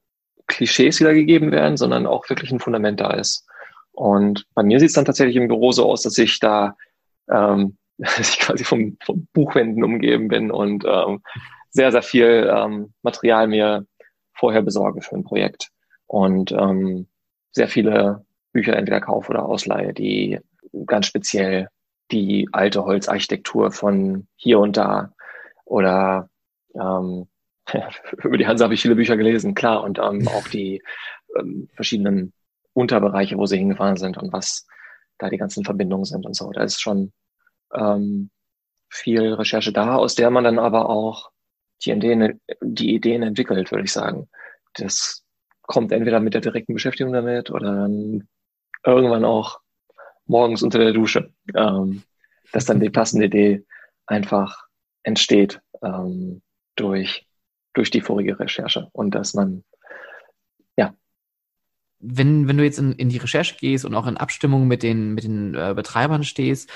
Klischees 0.48 1.00
wiedergegeben 1.00 1.52
werden, 1.52 1.78
sondern 1.78 2.08
auch 2.08 2.30
wirklich 2.30 2.52
ein 2.52 2.60
Fundament 2.60 3.00
da 3.00 3.12
ist. 3.12 3.46
Und 3.92 4.46
bei 4.54 4.64
mir 4.64 4.80
sieht 4.80 4.90
es 4.90 4.96
dann 4.96 5.06
tatsächlich 5.06 5.36
im 5.36 5.48
Büro 5.48 5.72
so 5.72 5.90
aus, 5.90 6.04
dass 6.04 6.18
ich 6.18 6.40
da 6.40 6.76
ähm, 7.30 7.78
dass 7.98 8.20
ich 8.20 8.40
quasi 8.40 8.64
vom, 8.64 8.98
vom 9.04 9.28
Buchwänden 9.34 9.84
umgeben 9.84 10.28
bin 10.28 10.52
und 10.52 10.86
ähm, 10.86 11.22
sehr, 11.70 11.92
sehr 11.92 12.04
viel 12.04 12.52
ähm, 12.54 12.94
Material 13.02 13.48
mir 13.48 13.86
vorher 14.34 14.62
besorge 14.62 15.02
für 15.02 15.16
ein 15.16 15.24
Projekt 15.24 15.70
und 16.06 16.52
ähm, 16.52 17.08
sehr 17.52 17.68
viele 17.68 18.26
Bücher 18.54 18.76
entweder 18.76 19.02
kaufe 19.02 19.32
oder 19.32 19.46
ausleihe, 19.46 19.94
die 19.94 20.40
ganz 20.86 21.08
speziell 21.08 21.70
die 22.12 22.48
alte 22.52 22.86
Holzarchitektur 22.86 23.72
von 23.72 24.28
hier 24.36 24.60
und 24.60 24.78
da 24.78 25.12
oder 25.68 26.30
ähm, 26.74 27.28
über 28.24 28.38
die 28.38 28.48
Hanse 28.48 28.64
habe 28.64 28.74
ich 28.74 28.82
viele 28.82 28.96
Bücher 28.96 29.18
gelesen, 29.18 29.54
klar, 29.54 29.84
und 29.84 30.00
ähm, 30.00 30.28
auch 30.28 30.48
die 30.48 30.82
ähm, 31.38 31.70
verschiedenen 31.76 32.34
Unterbereiche, 32.74 33.38
wo 33.38 33.46
sie 33.46 33.58
hingefahren 33.58 33.98
sind 33.98 34.18
und 34.18 34.32
was 34.32 34.68
da 35.18 35.30
die 35.30 35.38
ganzen 35.38 35.66
Verbindungen 35.66 36.06
sind 36.06 36.26
und 36.26 36.36
so. 36.36 36.52
Da 36.52 36.64
ist 36.64 36.80
schon 36.80 37.12
ähm, 37.74 38.30
viel 38.90 39.34
Recherche 39.34 39.74
da, 39.74 39.96
aus 39.96 40.16
der 40.16 40.30
man 40.30 40.44
dann 40.44 40.60
aber 40.60 40.90
auch 40.90 41.32
die 41.84 41.92
Ideen, 41.92 42.40
die 42.62 42.94
Ideen 42.96 43.24
entwickelt, 43.24 43.72
würde 43.72 43.84
ich 43.84 43.92
sagen. 43.92 44.30
Das 44.76 45.24
kommt 45.64 45.92
entweder 45.92 46.20
mit 46.20 46.34
der 46.34 46.42
direkten 46.42 46.74
Beschäftigung 46.74 47.14
damit 47.14 47.52
oder 47.52 47.74
dann 47.74 48.28
irgendwann 48.86 49.26
auch 49.26 49.60
morgens 50.26 50.64
unter 50.64 50.80
der 50.80 50.94
Dusche, 50.94 51.34
ähm, 51.56 52.04
dass 52.52 52.66
dann 52.66 52.80
die 52.80 52.90
passende 52.90 53.26
Idee 53.26 53.66
einfach 54.06 54.67
entsteht 55.08 55.62
ähm, 55.82 56.42
durch, 56.76 57.26
durch 57.74 57.90
die 57.90 58.02
vorige 58.02 58.38
Recherche 58.40 58.90
und 58.92 59.16
dass 59.16 59.34
man, 59.34 59.64
ja. 60.76 60.94
Wenn, 62.00 62.48
wenn 62.48 62.58
du 62.58 62.66
jetzt 62.66 62.78
in, 62.78 62.92
in 62.92 63.08
die 63.08 63.18
Recherche 63.18 63.56
gehst 63.56 63.86
und 63.86 63.96
auch 63.96 64.06
in 64.06 64.18
Abstimmung 64.18 64.68
mit 64.68 64.84
den, 64.84 65.14
mit 65.14 65.24
den 65.24 65.56
äh, 65.56 65.74
Betreibern 65.74 66.26
stehst, 66.26 66.70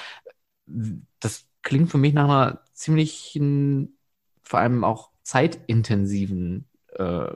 das 1.19 1.45
klingt 1.61 1.91
für 1.91 1.97
mich 1.97 2.13
nach 2.13 2.23
einer 2.23 2.61
ziemlichen 2.73 3.97
vor 4.41 4.61
allem 4.61 4.85
auch 4.85 5.11
zeitintensiven 5.23 6.69
äh, 6.93 7.27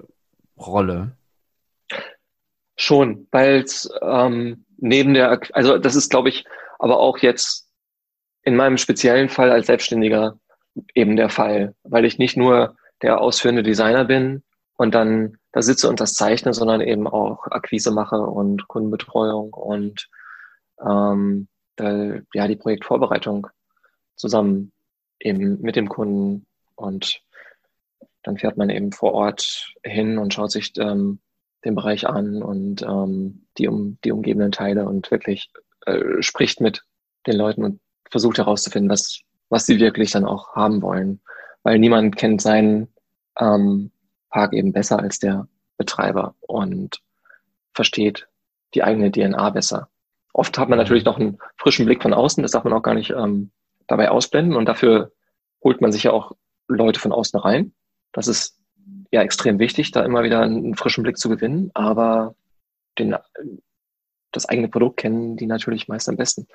Rolle. 0.58 1.18
Schon, 2.78 3.28
weil 3.32 3.64
es 3.64 3.90
ähm, 4.02 4.66
neben 4.78 5.14
der, 5.14 5.42
also 5.52 5.78
das 5.78 5.96
ist, 5.96 6.10
glaube 6.10 6.30
ich, 6.30 6.46
aber 6.80 7.00
auch 7.00 7.18
jetzt 7.18 7.70
in 8.44 8.56
meinem 8.56 8.78
speziellen 8.78 9.28
Fall 9.28 9.52
als 9.52 9.68
Selbstständiger 9.68 10.40
eben 10.94 11.16
der 11.16 11.30
Fall, 11.30 11.76
weil 11.84 12.06
ich 12.06 12.18
nicht 12.18 12.38
nur 12.38 12.76
der 13.02 13.22
ausführende 13.22 13.64
Designer 13.64 14.06
bin 14.06 14.44
und 14.78 14.94
dann 14.96 15.38
da 15.52 15.62
sitze 15.62 15.90
und 15.90 16.00
das 16.00 16.14
zeichne, 16.14 16.54
sondern 16.54 16.82
eben 16.82 17.08
auch 17.08 17.48
Akquise 17.48 17.92
mache 17.92 18.20
und 18.20 18.68
Kundenbetreuung 18.68 19.54
und 19.54 20.08
ähm, 20.86 21.48
da, 21.76 22.20
ja 22.34 22.48
die 22.48 22.56
Projektvorbereitung 22.56 23.48
zusammen 24.16 24.72
eben 25.20 25.62
mit 25.62 25.76
dem 25.76 25.90
Kunden 25.90 26.46
und 26.76 27.22
dann 28.24 28.38
fährt 28.38 28.58
man 28.58 28.70
eben 28.70 28.92
vor 28.92 29.14
Ort 29.14 29.74
hin 29.84 30.18
und 30.18 30.34
schaut 30.34 30.52
sich 30.52 30.74
ähm, 30.78 31.20
den 31.64 31.76
Bereich 31.76 32.08
an 32.08 32.42
und 32.42 32.82
ähm, 32.82 33.48
die, 33.58 33.68
um, 33.68 33.98
die 34.04 34.12
umgebenden 34.12 34.52
Teile 34.52 34.86
und 34.86 35.10
wirklich 35.12 35.52
äh, 35.86 36.22
spricht 36.22 36.62
mit 36.62 36.84
den 37.28 37.36
Leuten 37.36 37.64
und 37.64 37.82
versucht 38.10 38.38
herauszufinden, 38.38 38.90
was, 38.90 39.22
was 39.50 39.66
sie 39.66 39.80
wirklich 39.80 40.12
dann 40.12 40.26
auch 40.26 40.56
haben 40.56 40.82
wollen. 40.82 41.22
Weil 41.64 41.80
niemand 41.80 42.16
kennt 42.16 42.42
seinen 42.42 42.88
ähm, 43.40 43.92
Park 44.30 44.54
eben 44.54 44.74
besser 44.74 45.00
als 45.00 45.20
der 45.20 45.48
Betreiber 45.78 46.36
und 46.42 47.02
versteht 47.74 48.28
die 48.74 48.84
eigene 48.84 49.12
DNA 49.12 49.50
besser. 49.52 49.90
Oft 50.34 50.58
hat 50.58 50.70
man 50.70 50.78
natürlich 50.78 51.06
noch 51.06 51.18
einen 51.18 51.38
frischen 51.58 51.86
Blick 51.86 52.02
von 52.02 52.14
außen, 52.14 52.42
das 52.42 52.52
darf 52.52 52.64
man 52.64 52.74
auch 52.74 52.84
gar 52.84 52.94
nicht 52.94 53.12
ähm, 53.12 53.52
dabei 53.88 54.10
ausblenden 54.10 54.56
und 54.56 54.66
dafür 54.66 55.12
holt 55.64 55.82
man 55.82 55.92
sich 55.92 56.04
ja 56.04 56.12
auch 56.12 56.34
Leute 56.68 57.00
von 57.00 57.12
außen 57.12 57.40
rein. 57.40 57.74
Das 58.12 58.28
ist 58.28 58.60
ja 59.12 59.22
extrem 59.22 59.60
wichtig, 59.60 59.92
da 59.92 60.04
immer 60.04 60.24
wieder 60.24 60.42
einen 60.42 60.76
frischen 60.76 61.04
Blick 61.04 61.18
zu 61.18 61.30
gewinnen, 61.30 61.72
aber 61.74 62.36
den, 63.00 63.16
das 64.32 64.46
eigene 64.48 64.68
Produkt 64.68 64.98
kennen 64.98 65.38
die 65.38 65.48
natürlich 65.48 65.88
meist 65.88 66.10
am 66.10 66.18
besten. 66.18 66.48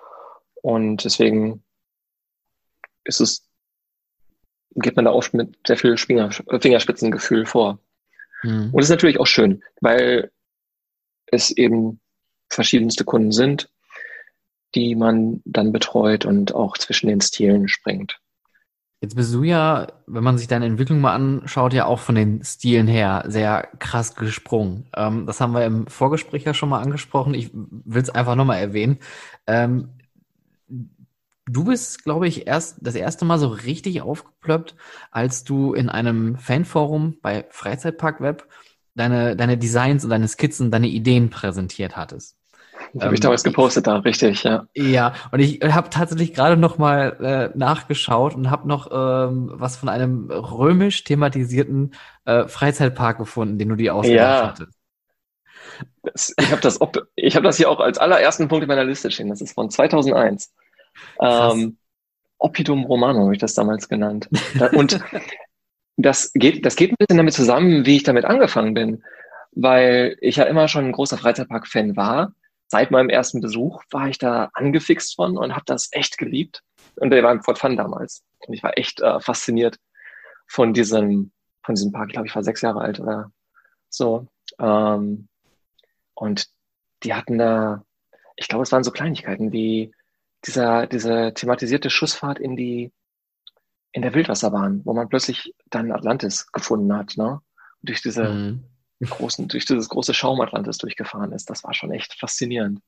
Und 0.63 1.05
deswegen 1.05 1.63
ist 3.05 3.21
es, 3.21 3.49
geht 4.75 4.97
man 4.97 5.05
da 5.05 5.13
oft 5.13 5.35
mit 5.35 5.57
sehr 5.67 5.77
viel 5.77 5.97
Finger, 5.97 6.31
Fingerspitzengefühl 6.31 7.47
vor. 7.47 7.79
Mhm. 8.43 8.71
Und 8.73 8.83
ist 8.83 8.89
natürlich 8.89 9.19
auch 9.19 9.27
schön, 9.27 9.63
weil 9.81 10.31
es 11.27 11.51
eben 11.51 12.01
verschiedenste 12.49 13.05
Kunden 13.05 13.33
sind, 13.33 13.71
die 14.75 14.95
man 14.95 15.43
dann 15.45 15.73
betreut 15.73 16.25
und 16.25 16.55
auch 16.55 16.79
zwischen 16.79 17.09
den 17.09 17.21
Stilen 17.21 17.69
springt. 17.69 18.21
Jetzt 19.03 19.17
bist 19.17 19.33
du 19.33 19.43
ja, 19.43 19.87
wenn 20.07 20.23
man 20.23 20.37
sich 20.37 20.47
deine 20.47 20.67
Entwicklung 20.67 21.01
mal 21.01 21.15
anschaut, 21.15 21.73
ja 21.73 21.87
auch 21.87 22.01
von 22.01 22.15
den 22.15 22.45
Stilen 22.45 22.87
her 22.87 23.25
sehr 23.27 23.69
krass 23.79 24.15
gesprungen. 24.15 24.89
Ähm, 24.95 25.25
das 25.25 25.41
haben 25.41 25.55
wir 25.55 25.65
im 25.65 25.87
Vorgespräch 25.87 26.45
ja 26.45 26.53
schon 26.53 26.69
mal 26.69 26.83
angesprochen. 26.83 27.33
Ich 27.33 27.51
will 27.55 28.03
es 28.03 28.11
einfach 28.11 28.35
nochmal 28.35 28.61
erwähnen. 28.61 28.99
Ähm, 29.47 29.89
du 31.53 31.65
bist, 31.65 32.05
glaube 32.05 32.29
ich, 32.29 32.47
erst 32.47 32.79
das 32.81 32.95
erste 32.95 33.25
Mal 33.25 33.39
so 33.39 33.49
richtig 33.49 34.03
aufgeplöppt, 34.03 34.77
als 35.11 35.45
du 35.45 35.75
in 35.75 35.89
einem 35.89 36.37
Fanforum 36.37 37.19
bei 37.23 37.47
Freizeitpark 37.51 38.21
Web 38.21 38.47
deine, 38.95 39.37
deine 39.37 39.59
Designs 39.59 40.05
und 40.05 40.11
deine 40.11 40.29
Skizzen, 40.29 40.71
deine 40.71 40.89
Ideen 40.89 41.31
präsentiert 41.31 41.97
hattest. 41.97 42.37
Das 42.95 43.05
habe 43.05 43.15
ich 43.15 43.21
damals 43.21 43.45
gepostet 43.45 43.87
da, 43.87 43.99
richtig, 43.99 44.43
ja. 44.43 44.67
Ja, 44.75 45.15
und 45.31 45.41
ich 45.41 45.61
habe 45.63 45.91
tatsächlich 45.91 46.35
gerade 46.35 46.57
noch 46.57 46.79
mal 46.79 47.51
äh, 47.55 47.59
nachgeschaut 47.59 48.35
und 48.35 48.51
habe 48.51 48.67
noch 48.67 48.91
ähm, 48.91 49.51
was 49.53 49.77
von 49.77 49.89
einem 49.89 50.31
römisch 50.31 51.05
thematisierten 51.05 51.95
äh, 52.25 52.49
Freizeitpark 52.49 53.19
gefunden, 53.19 53.59
den 53.59 53.69
du 53.69 53.77
dir 53.77 53.95
ausgedacht 53.95 54.19
ja. 54.19 54.49
hattest. 54.49 54.79
Das, 56.03 56.35
ich 56.39 56.51
habe 56.51 56.61
das, 56.63 56.79
ich 57.15 57.37
hab 57.37 57.43
das 57.43 57.57
hier 57.59 57.71
auch 57.71 57.81
als 57.81 57.99
allerersten 57.99 58.49
Punkt 58.49 58.63
in 58.63 58.69
meiner 58.69 58.85
Liste 58.85 59.11
stehen. 59.11 59.29
Das 59.29 59.41
ist 59.41 59.53
von 59.53 59.71
2001. 59.71 60.53
Ähm, 61.21 61.79
Oppidum 62.39 62.85
Romano 62.85 63.25
habe 63.25 63.33
ich 63.33 63.41
das 63.41 63.55
damals 63.55 63.89
genannt. 63.89 64.29
Und 64.73 65.01
das 65.97 66.33
geht, 66.35 66.65
das 66.65 66.77
geht 66.77 66.93
ein 66.93 66.97
bisschen 66.99 67.19
damit 67.19 67.35
zusammen, 67.35 67.87
wie 67.87 67.97
ich 67.97 68.03
damit 68.03 68.25
angefangen 68.25 68.75
bin, 68.75 69.05
weil 69.53 70.17
ich 70.21 70.37
ja 70.37 70.45
immer 70.45 70.69
schon 70.69 70.87
ein 70.87 70.93
großer 70.93 71.19
Freizeitpark-Fan 71.19 71.97
war 71.97 72.33
seit 72.71 72.93
meinem 72.93 73.09
ersten 73.09 73.41
Besuch 73.41 73.83
war 73.91 74.09
ich 74.09 74.19
da 74.19 74.51
angefixt 74.55 75.17
von 75.17 75.37
und 75.37 75.55
habe 75.55 75.65
das 75.67 75.89
echt 75.91 76.19
geliebt. 76.19 76.63
Und 76.97 77.11
der 77.11 77.23
war 77.25 77.33
im 77.33 77.43
Fort 77.43 77.59
Fun 77.59 77.77
damals. 77.77 78.23
Und 78.47 78.55
ich 78.55 78.63
war 78.63 78.79
echt 78.79 79.01
äh, 79.01 79.19
fasziniert 79.19 79.79
von 80.47 80.73
diesem, 80.73 81.33
von 81.65 81.75
diesem 81.75 81.91
Park. 81.91 82.09
Ich 82.09 82.13
glaube, 82.13 82.29
ich 82.29 82.35
war 82.35 82.45
sechs 82.45 82.61
Jahre 82.63 82.81
alt 82.81 83.01
oder 83.01 83.33
so. 83.89 84.29
Ähm, 84.61 85.29
und 86.15 86.47
die 87.03 87.15
hatten 87.15 87.39
da, 87.39 87.85
ich 88.37 88.47
glaube, 88.47 88.63
es 88.63 88.71
waren 88.71 88.85
so 88.85 88.93
Kleinigkeiten 88.93 89.51
wie 89.51 89.93
dieser, 90.47 90.87
diese 90.87 91.33
thematisierte 91.35 91.91
Schussfahrt 91.91 92.39
in 92.39 92.57
die, 92.57 92.93
in 93.93 94.03
der 94.03 94.15
Wildwasserbahn, 94.15 94.83
wo 94.85 94.93
man 94.95 95.09
plötzlich 95.09 95.55
dann 95.69 95.93
Atlantis 95.93 96.51
gefunden 96.53 96.95
hat, 96.95 97.17
ne? 97.17 97.41
Und 97.81 97.89
durch 97.89 98.03
diese, 98.03 98.25
mhm. 98.25 98.65
großen, 99.01 99.49
durch 99.49 99.65
dieses 99.65 99.89
große 99.89 100.15
Schaumatlantis 100.15 100.79
durchgefahren 100.79 101.33
ist. 101.33 101.49
Das 101.51 101.65
war 101.65 101.75
schon 101.75 101.93
echt 101.93 102.15
faszinierend. 102.19 102.81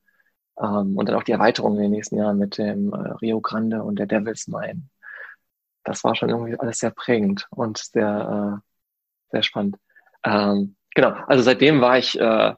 Ähm, 0.58 0.96
und 0.96 1.08
dann 1.08 1.16
auch 1.16 1.22
die 1.22 1.32
Erweiterung 1.32 1.76
in 1.76 1.82
den 1.82 1.90
nächsten 1.92 2.16
Jahren 2.16 2.38
mit 2.38 2.58
dem 2.58 2.92
äh, 2.92 3.12
Rio 3.20 3.40
Grande 3.40 3.82
und 3.82 3.98
der 3.98 4.06
Devil's 4.06 4.48
Mine. 4.48 4.82
Das 5.84 6.04
war 6.04 6.14
schon 6.14 6.28
irgendwie 6.28 6.58
alles 6.58 6.78
sehr 6.78 6.90
prägend 6.90 7.48
und 7.50 7.78
sehr, 7.78 8.60
äh, 8.60 9.32
sehr 9.32 9.42
spannend. 9.42 9.76
Ähm, 10.24 10.76
genau, 10.94 11.10
also 11.26 11.42
seitdem 11.42 11.80
war 11.80 11.98
ich 11.98 12.18
äh, 12.20 12.54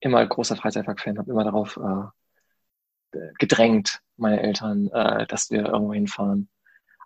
immer 0.00 0.24
großer 0.26 0.56
Freizeitpark-Fan, 0.56 1.18
habe 1.18 1.30
immer 1.30 1.44
darauf 1.44 1.76
äh, 1.78 3.18
gedrängt, 3.38 4.00
meine 4.20 4.42
Eltern, 4.42 4.88
äh, 4.92 5.26
dass 5.26 5.50
wir 5.50 5.66
irgendwo 5.66 5.94
hinfahren. 5.94 6.48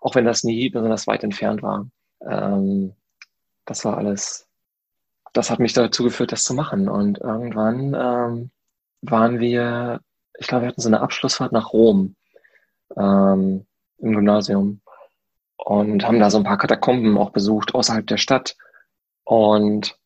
Auch 0.01 0.15
wenn 0.15 0.25
das 0.25 0.43
nie 0.43 0.69
besonders 0.69 1.07
weit 1.07 1.23
entfernt 1.23 1.61
war. 1.63 1.87
Ähm, 2.21 2.93
das 3.65 3.83
war 3.85 3.97
alles, 3.97 4.47
das 5.33 5.49
hat 5.49 5.59
mich 5.59 5.73
dazu 5.73 6.03
geführt, 6.03 6.31
das 6.31 6.43
zu 6.43 6.53
machen. 6.53 6.87
Und 6.87 7.19
irgendwann 7.19 7.93
ähm, 7.93 8.51
waren 9.01 9.39
wir, 9.39 10.01
ich 10.37 10.47
glaube, 10.47 10.63
wir 10.63 10.69
hatten 10.69 10.81
so 10.81 10.89
eine 10.89 11.01
Abschlussfahrt 11.01 11.51
nach 11.51 11.73
Rom 11.73 12.15
ähm, 12.95 13.65
im 13.97 14.13
Gymnasium 14.13 14.81
und 15.57 16.05
haben 16.05 16.19
da 16.19 16.29
so 16.29 16.37
ein 16.37 16.43
paar 16.43 16.57
Katakomben 16.57 17.17
auch 17.17 17.31
besucht 17.31 17.73
außerhalb 17.73 18.05
der 18.05 18.17
Stadt. 18.17 18.55
Und 19.23 19.97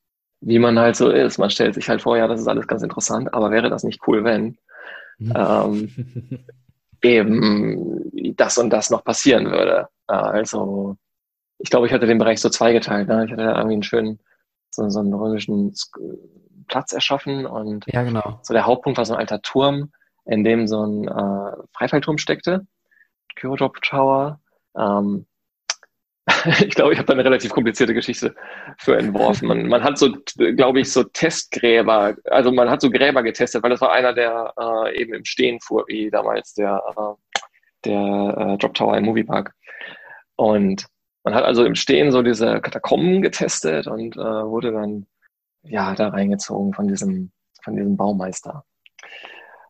wie 0.42 0.60
man 0.60 0.80
halt 0.80 0.96
so 0.96 1.10
ist, 1.10 1.38
man 1.38 1.50
stellt 1.50 1.74
sich 1.74 1.90
halt 1.90 2.02
vor, 2.02 2.18
ja, 2.18 2.28
das 2.28 2.40
ist 2.40 2.48
alles 2.48 2.68
ganz 2.68 2.82
interessant, 2.82 3.34
aber 3.34 3.52
wäre 3.52 3.70
das 3.70 3.84
nicht 3.84 4.08
cool, 4.08 4.24
wenn 4.24 4.58
mhm. 5.18 5.34
ähm, 5.36 6.40
eben 7.04 8.12
das 8.36 8.58
und 8.58 8.70
das 8.70 8.90
noch 8.90 9.04
passieren 9.04 9.52
würde. 9.52 9.88
Also 10.08 10.98
ich 11.60 11.70
glaube, 11.70 11.88
ich 11.88 11.94
hatte 11.94 12.08
den 12.08 12.18
Bereich 12.18 12.42
so 12.42 12.50
zweigeteilt. 12.50 13.08
Ne? 13.08 13.26
Ich 13.26 13.32
hatte 13.32 13.44
da 13.44 13.56
irgendwie 13.56 13.74
einen 13.74 13.84
schönen, 13.84 14.20
so, 14.70 14.90
so 14.90 15.00
einen 15.00 15.14
römischen 15.14 15.74
Platz 16.68 16.94
erschaffen 16.94 17.46
und 17.46 17.86
ja, 17.88 18.04
genau. 18.04 18.40
so 18.44 18.54
der 18.54 18.66
Hauptpunkt 18.66 18.98
war 18.98 19.06
so 19.06 19.14
ein 19.14 19.20
alter 19.20 19.42
Turm, 19.42 19.92
in 20.26 20.44
dem 20.44 20.68
so 20.68 20.86
ein 20.86 21.08
äh, 21.08 21.52
Freifallturm 21.74 22.18
steckte, 22.18 22.66
Kyodrop 23.36 23.82
Tower. 23.82 24.40
Ähm, 24.78 25.26
ich 26.62 26.76
glaube, 26.76 26.94
ich 26.94 27.00
habe 27.00 27.08
da 27.08 27.14
eine 27.14 27.26
relativ 27.26 27.52
komplizierte 27.52 27.94
Geschichte 27.94 28.36
für 28.78 28.98
entworfen. 28.98 29.48
Man, 29.48 29.68
man 29.68 29.84
hat 29.84 29.98
so, 29.98 30.12
glaube 30.56 30.82
ich, 30.82 30.92
so 30.92 31.04
Testgräber, 31.04 32.16
also 32.26 32.52
man 32.52 32.70
hat 32.70 32.82
so 32.82 32.90
Gräber 32.90 33.24
getestet, 33.24 33.64
weil 33.64 33.72
das 33.72 33.82
war 33.82 33.92
einer, 33.92 34.14
der 34.14 34.54
äh, 34.60 35.02
eben 35.02 35.14
im 35.14 35.26
Stehen 35.26 35.60
fuhr, 35.60 35.86
wie 35.88 36.10
damals 36.10 36.54
der, 36.54 36.82
äh, 36.96 37.40
der 37.86 38.38
äh, 38.38 38.58
Drop 38.58 38.74
Tower 38.74 38.98
im 38.98 39.06
Moviepark. 39.06 39.54
Und 40.36 40.88
man 41.24 41.34
hat 41.34 41.44
also 41.44 41.66
im 41.66 41.76
Stehen 41.76 42.12
so 42.12 42.22
diese 42.22 42.62
Katakomben 42.62 43.22
getestet 43.22 43.88
und 43.88 44.16
äh, 44.16 44.20
wurde 44.20 44.72
dann 44.72 45.08
ja 45.64 45.94
da 45.96 46.10
reingezogen 46.10 46.74
von 46.74 46.88
diesem, 46.88 47.32
von 47.64 47.76
diesem 47.76 47.98
Baumeister, 47.98 48.66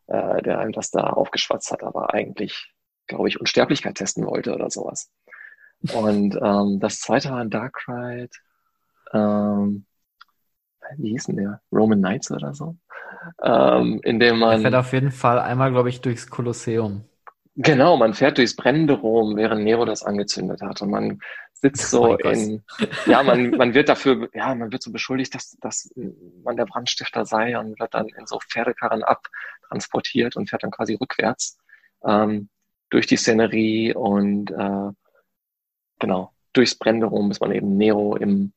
äh, 0.08 0.42
der 0.42 0.60
einem 0.60 0.72
das 0.72 0.92
da 0.92 1.08
aufgeschwatzt 1.08 1.72
hat, 1.72 1.84
aber 1.84 2.14
eigentlich, 2.14 2.74
glaube 3.08 3.28
ich, 3.28 3.40
Unsterblichkeit 3.40 3.96
testen 3.96 4.26
wollte 4.26 4.54
oder 4.54 4.70
sowas. 4.70 5.10
Und 5.94 6.38
ähm, 6.42 6.80
das 6.80 7.00
zweite 7.00 7.30
war 7.30 7.40
ein 7.40 7.50
Dark 7.50 7.88
Ride, 7.88 8.30
ähm, 9.14 9.86
wie 10.98 11.10
hieß 11.10 11.26
denn 11.26 11.38
der? 11.38 11.62
Roman 11.72 12.00
Knights 12.00 12.32
oder 12.32 12.54
so? 12.54 12.76
Ähm, 13.44 14.00
in 14.04 14.20
dem 14.20 14.40
man. 14.40 14.52
Er 14.52 14.60
fährt 14.60 14.76
auf 14.76 14.94
jeden 14.94 15.12
Fall 15.12 15.40
einmal, 15.40 15.72
glaube 15.72 15.90
ich, 15.90 16.02
durchs 16.02 16.30
Kolosseum. 16.30 17.04
Genau, 17.56 17.98
man 17.98 18.14
fährt 18.14 18.38
durchs 18.38 18.56
brennende 18.56 18.94
Rom, 18.94 19.36
während 19.36 19.64
Nero 19.64 19.84
das 19.86 20.04
angezündet 20.04 20.62
hat. 20.62 20.82
Und 20.82 20.92
man 20.92 21.20
sitzt 21.54 21.90
so 21.92 22.14
oh 22.14 22.16
in, 22.16 22.64
ja, 23.06 23.22
man, 23.22 23.52
man 23.52 23.74
wird 23.74 23.90
dafür, 23.90 24.30
ja, 24.34 24.56
man 24.56 24.72
wird 24.72 24.82
so 24.82 24.92
beschuldigt, 24.92 25.36
dass, 25.36 25.58
dass 25.60 25.94
man 26.44 26.56
der 26.56 26.66
Brandstifter 26.66 27.26
sei 27.26 27.60
und 27.60 27.80
wird 27.80 27.94
dann 27.94 28.08
in 28.08 28.26
so 28.26 28.40
Pferdekarren 28.40 29.04
abtransportiert 29.04 30.36
und 30.36 30.50
fährt 30.50 30.64
dann 30.64 30.72
quasi 30.72 30.96
rückwärts 30.96 31.58
ähm, 32.06 32.50
durch 32.90 33.08
die 33.08 33.18
Szenerie 33.18 33.94
und 33.94 34.52
äh, 34.52 34.92
genau, 36.00 36.32
durchs 36.54 36.76
brennende 36.76 37.08
Rom, 37.08 37.30
bis 37.30 37.40
man 37.40 37.52
eben 37.52 37.78
Nero 37.78 38.16
im, 38.16 38.54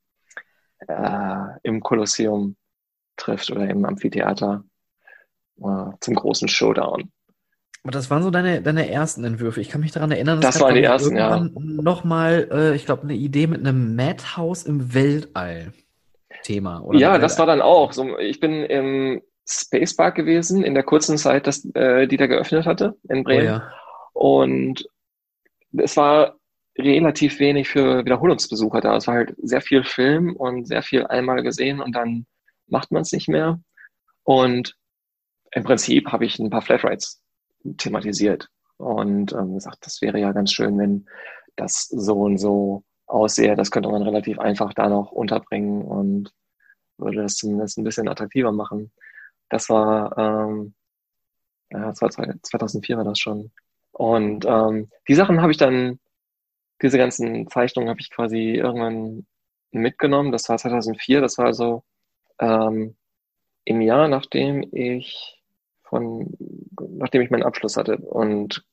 äh, 0.87 1.59
im 1.63 1.81
Kolosseum 1.81 2.57
trifft 3.17 3.51
oder 3.51 3.69
im 3.69 3.85
Amphitheater 3.85 4.65
äh, 5.61 5.91
zum 6.01 6.15
großen 6.15 6.49
Showdown. 6.49 7.11
Aber 7.85 7.93
das 7.93 8.11
waren 8.11 8.23
so 8.23 8.31
deine, 8.31 8.63
deine 8.63 8.89
ersten 8.89 9.25
Entwürfe. 9.25 9.61
Ich 9.61 9.69
kann 9.69 9.81
mich 9.81 9.91
daran 9.91 10.13
erinnern, 10.13 10.41
das 10.41 10.61
waren 10.61 10.75
die 10.75 10.85
ersten, 10.85 11.17
ja. 11.17 11.49
Nochmal, 11.55 12.49
äh, 12.53 12.77
ich 12.77 12.87
glaube, 12.87 13.03
eine 13.03 13.15
Idee 13.15 13.49
mit 13.49 13.61
einem 13.61 13.97
Madhouse 13.97 14.63
im 14.63 14.95
Weltall. 14.95 15.73
Thema. 16.43 16.81
Oder 16.83 16.99
ja, 16.99 17.19
das 17.19 17.39
war 17.39 17.47
dann 17.47 17.63
auch. 17.63 17.93
So, 17.93 18.19
ich 18.19 18.41
bin 18.41 18.65
im 18.65 19.23
Space 19.49 19.97
Park 19.97 20.15
gewesen 20.17 20.63
in 20.63 20.75
der 20.75 20.83
kurzen 20.83 21.19
Zeit, 21.19 21.47
dass, 21.47 21.65
äh, 21.75 22.07
die 22.07 22.17
da 22.17 22.27
geöffnet 22.27 22.67
hatte 22.67 22.97
in 23.09 23.25
Bremen. 23.25 23.43
Oh, 23.43 23.51
ja. 23.51 23.73
Und 24.13 24.89
es 25.77 25.97
war 25.97 26.37
relativ 26.79 27.39
wenig 27.39 27.69
für 27.69 28.05
Wiederholungsbesucher 28.05 28.81
da. 28.81 28.97
Es 28.97 29.07
war 29.07 29.15
halt 29.17 29.35
sehr 29.39 29.61
viel 29.61 29.85
Film 29.85 30.35
und 30.37 30.67
sehr 30.67 30.83
viel 30.83 31.07
einmal 31.07 31.43
gesehen 31.43 31.81
und 31.81 31.95
dann 31.95 32.27
macht 32.67 32.91
man 32.91 33.03
es 33.03 33.13
nicht 33.13 33.29
mehr. 33.29 33.61
Und 34.25 34.77
im 35.53 35.65
Prinzip 35.65 36.11
habe 36.13 36.25
ich 36.25 36.39
ein 36.39 36.51
paar 36.51 36.63
Flatrides 36.63 37.21
thematisiert 37.77 38.49
und 38.79 39.33
ähm, 39.33 39.55
gesagt, 39.55 39.87
das 39.87 40.01
wäre 40.01 40.19
ja 40.19 40.33
ganz 40.33 40.53
schön, 40.53 40.79
wenn 40.79 41.07
das 41.57 41.89
so 41.89 42.21
und 42.23 42.39
so 42.39 42.85
aussehe. 43.07 43.55
Das 43.55 43.71
könnte 43.71 43.91
man 43.91 44.03
relativ 44.03 44.39
einfach 44.39 44.73
da 44.73 44.89
noch 44.89 45.13
unterbringen 45.13 45.83
und 45.83 46.33
würde 46.97 47.23
das 47.23 47.37
zumindest 47.37 47.79
ein 47.79 47.85
bisschen 47.85 48.09
attraktiver 48.09 48.53
machen. 48.53 48.93
Das 49.49 49.69
war, 49.69 50.17
ähm, 50.17 50.75
ja, 51.71 51.87
das 51.87 52.01
war 52.01 52.11
2004 52.11 52.97
war 52.97 53.05
das 53.05 53.19
schon. 53.19 53.51
Und 53.93 54.47
ähm, 54.47 54.91
die 55.09 55.15
Sachen 55.15 55.43
habe 55.43 55.53
ich 55.53 55.59
dann, 55.59 55.99
diese 56.83 56.99
ganzen 56.99 57.49
Zeichnungen 57.49 57.89
habe 57.89 58.01
ich 58.01 58.11
quasi 58.11 58.55
irgendwann 58.55 59.27
mitgenommen. 59.71 60.33
Das 60.33 60.49
war 60.49 60.59
2004, 60.59 61.21
das 61.21 61.39
war 61.39 61.47
also 61.47 61.85
ähm, 62.39 62.97
im 63.65 63.81
Jahr, 63.81 64.09
nachdem 64.09 64.65
ich 64.73 65.41
von, 65.83 66.37
nachdem 66.89 67.23
ich 67.23 67.31
meinen 67.31 67.45
Abschluss 67.45 67.77
hatte 67.77 67.97
und 67.99 68.65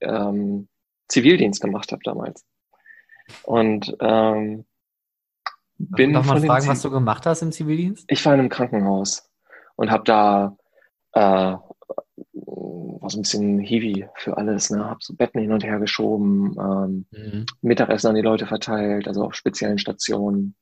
ähm, 0.00 0.68
Zivildienst 1.08 1.60
gemacht 1.60 1.92
habe 1.92 2.02
damals. 2.04 2.44
Und 3.42 3.96
ähm, 4.00 4.64
bin 5.78 6.12
Darf 6.12 6.26
man 6.26 6.42
fragen, 6.42 6.68
was 6.68 6.82
du 6.82 6.90
gemacht 6.90 7.26
hast 7.26 7.42
im 7.42 7.52
Zivildienst? 7.52 8.04
Ich 8.08 8.24
war 8.24 8.34
in 8.34 8.40
einem 8.40 8.48
Krankenhaus 8.48 9.30
und 9.76 9.90
habe 9.90 10.04
da 10.04 10.56
äh, 11.12 11.56
war 13.00 13.10
so 13.10 13.18
ein 13.18 13.22
bisschen 13.22 13.58
heavy 13.58 14.06
für 14.16 14.36
alles, 14.36 14.70
ne? 14.70 14.88
Hab 14.88 15.02
so 15.02 15.14
Betten 15.14 15.40
hin 15.40 15.52
und 15.52 15.64
her 15.64 15.78
geschoben, 15.78 16.56
ähm, 16.58 17.06
mhm. 17.10 17.46
Mittagessen 17.62 18.08
an 18.08 18.14
die 18.14 18.22
Leute 18.22 18.46
verteilt, 18.46 19.08
also 19.08 19.24
auf 19.24 19.34
speziellen 19.34 19.78
Stationen. 19.78 20.56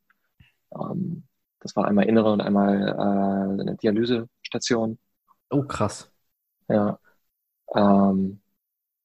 Ähm, 0.74 1.24
das 1.60 1.76
war 1.76 1.86
einmal 1.86 2.06
innere 2.06 2.32
und 2.32 2.40
einmal 2.40 2.88
äh, 2.88 3.60
eine 3.60 3.76
Dialysestation. 3.76 4.98
Oh, 5.50 5.62
krass. 5.62 6.10
Ja. 6.68 6.98
Ähm, 7.74 8.40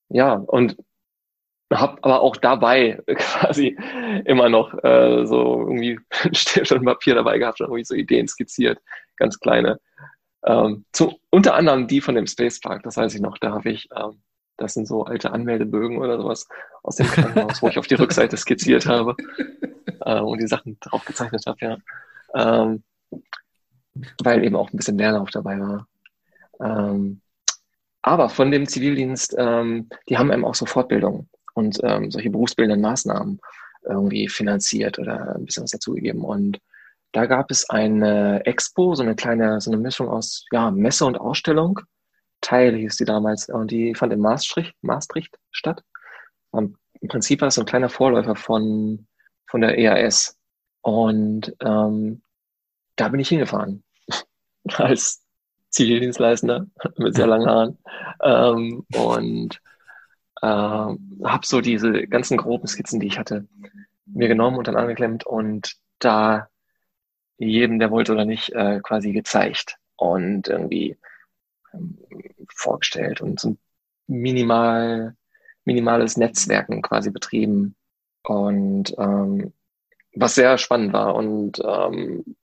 ja, 0.09 0.33
und 0.33 0.77
habe 1.73 1.97
aber 2.01 2.21
auch 2.21 2.37
dabei 2.37 3.01
quasi 3.07 3.77
immer 4.25 4.49
noch 4.49 4.73
äh, 4.83 5.25
so 5.25 5.59
irgendwie 5.61 5.99
schon 6.33 6.85
Papier 6.85 7.15
dabei 7.15 7.37
gehabt, 7.37 7.57
schon 7.57 7.67
irgendwie 7.67 7.83
so 7.83 7.93
Ideen 7.93 8.27
skizziert, 8.27 8.79
ganz 9.17 9.39
kleine. 9.39 9.79
Ähm, 10.47 10.85
zu, 10.93 11.19
unter 11.29 11.55
anderem 11.55 11.87
die 11.87 11.99
von 11.99 12.15
dem 12.15 12.25
Space 12.25 12.61
Park, 12.61 12.83
das 12.83 12.95
weiß 12.95 13.13
ich 13.13 13.21
noch, 13.21 13.37
da 13.37 13.51
habe 13.51 13.69
ich, 13.69 13.89
ähm, 13.95 14.21
das 14.55 14.73
sind 14.73 14.87
so 14.87 15.03
alte 15.03 15.31
Anmeldebögen 15.31 15.97
oder 15.97 16.17
sowas 16.17 16.47
aus 16.83 16.95
dem 16.95 17.07
Krankenhaus, 17.07 17.61
wo 17.61 17.67
ich 17.67 17.77
auf 17.77 17.87
die 17.87 17.95
Rückseite 17.95 18.37
skizziert 18.37 18.85
habe 18.85 19.15
äh, 20.05 20.21
und 20.21 20.41
die 20.41 20.47
Sachen 20.47 20.77
drauf 20.79 21.03
gezeichnet 21.03 21.43
habe, 21.45 21.57
ja. 21.61 21.77
Ähm, 22.33 22.83
weil 24.23 24.43
eben 24.45 24.55
auch 24.55 24.71
ein 24.71 24.77
bisschen 24.77 24.97
Leerlauf 24.97 25.31
dabei 25.31 25.59
war. 25.59 25.87
Ähm, 26.61 27.21
aber 28.01 28.29
von 28.29 28.49
dem 28.49 28.67
Zivildienst, 28.67 29.35
ähm, 29.37 29.89
die 30.07 30.17
haben 30.17 30.31
eben 30.31 30.45
auch 30.45 30.55
so 30.55 30.65
Fortbildungen 30.65 31.29
und 31.55 31.77
ähm, 31.83 32.09
solche 32.09 32.29
berufsbildenden 32.29 32.81
Maßnahmen 32.81 33.41
irgendwie 33.83 34.29
finanziert 34.29 34.97
oder 34.97 35.35
ein 35.35 35.45
bisschen 35.45 35.63
was 35.63 35.71
dazugegeben. 35.71 36.21
Und 36.21 36.59
da 37.11 37.25
gab 37.25 37.51
es 37.51 37.69
eine 37.69 38.45
Expo, 38.45 38.95
so 38.95 39.03
eine 39.03 39.15
kleine, 39.15 39.61
so 39.61 39.71
eine 39.71 39.79
Mischung 39.79 40.09
aus 40.09 40.45
ja, 40.51 40.71
Messe 40.71 41.05
und 41.05 41.17
Ausstellung. 41.17 41.79
Teil 42.41 42.75
hieß 42.75 42.97
die 42.97 43.05
damals 43.05 43.49
und 43.49 43.71
die 43.71 43.95
fand 43.95 44.13
in 44.13 44.19
Maastricht, 44.19 44.75
Maastricht 44.81 45.37
statt. 45.51 45.83
Und 46.51 46.77
Im 47.01 47.07
Prinzip 47.07 47.41
war 47.41 47.47
es 47.47 47.55
so 47.55 47.61
ein 47.61 47.67
kleiner 47.67 47.89
Vorläufer 47.89 48.35
von, 48.35 49.07
von 49.47 49.61
der 49.61 49.77
EAS. 49.77 50.37
Und 50.81 51.55
ähm, 51.61 52.21
da 52.95 53.09
bin 53.09 53.19
ich 53.19 53.29
hingefahren 53.29 53.83
als 54.73 55.23
Zivildienstleistender 55.69 56.67
mit 56.97 57.15
sehr 57.15 57.27
langen 57.27 57.47
Haaren. 57.47 57.77
Ähm, 58.21 58.85
und 58.95 59.59
äh, 60.41 60.47
habe 60.47 61.45
so 61.45 61.61
diese 61.61 61.91
ganzen 62.07 62.37
groben 62.37 62.67
Skizzen, 62.67 62.99
die 62.99 63.07
ich 63.07 63.17
hatte, 63.17 63.47
mir 64.05 64.27
genommen 64.27 64.57
und 64.57 64.67
dann 64.67 64.77
angeklemmt 64.77 65.25
und 65.25 65.75
da 65.99 66.47
jedem, 67.37 67.79
der 67.79 67.91
wollte 67.91 68.13
oder 68.13 68.25
nicht, 68.25 68.53
äh, 68.53 68.79
quasi 68.81 69.11
gezeigt 69.13 69.77
und 69.95 70.47
irgendwie 70.47 70.97
ähm, 71.73 71.97
vorgestellt 72.55 73.21
und 73.21 73.39
so 73.39 73.49
ein 73.51 73.59
minimal, 74.07 75.15
minimales 75.65 76.17
Netzwerken 76.17 76.81
quasi 76.81 77.11
betrieben. 77.11 77.75
Und 78.23 78.95
ähm, 78.97 79.53
was 80.15 80.35
sehr 80.35 80.57
spannend 80.57 80.93
war 80.93 81.15
und 81.15 81.59
ähm, 81.63 82.35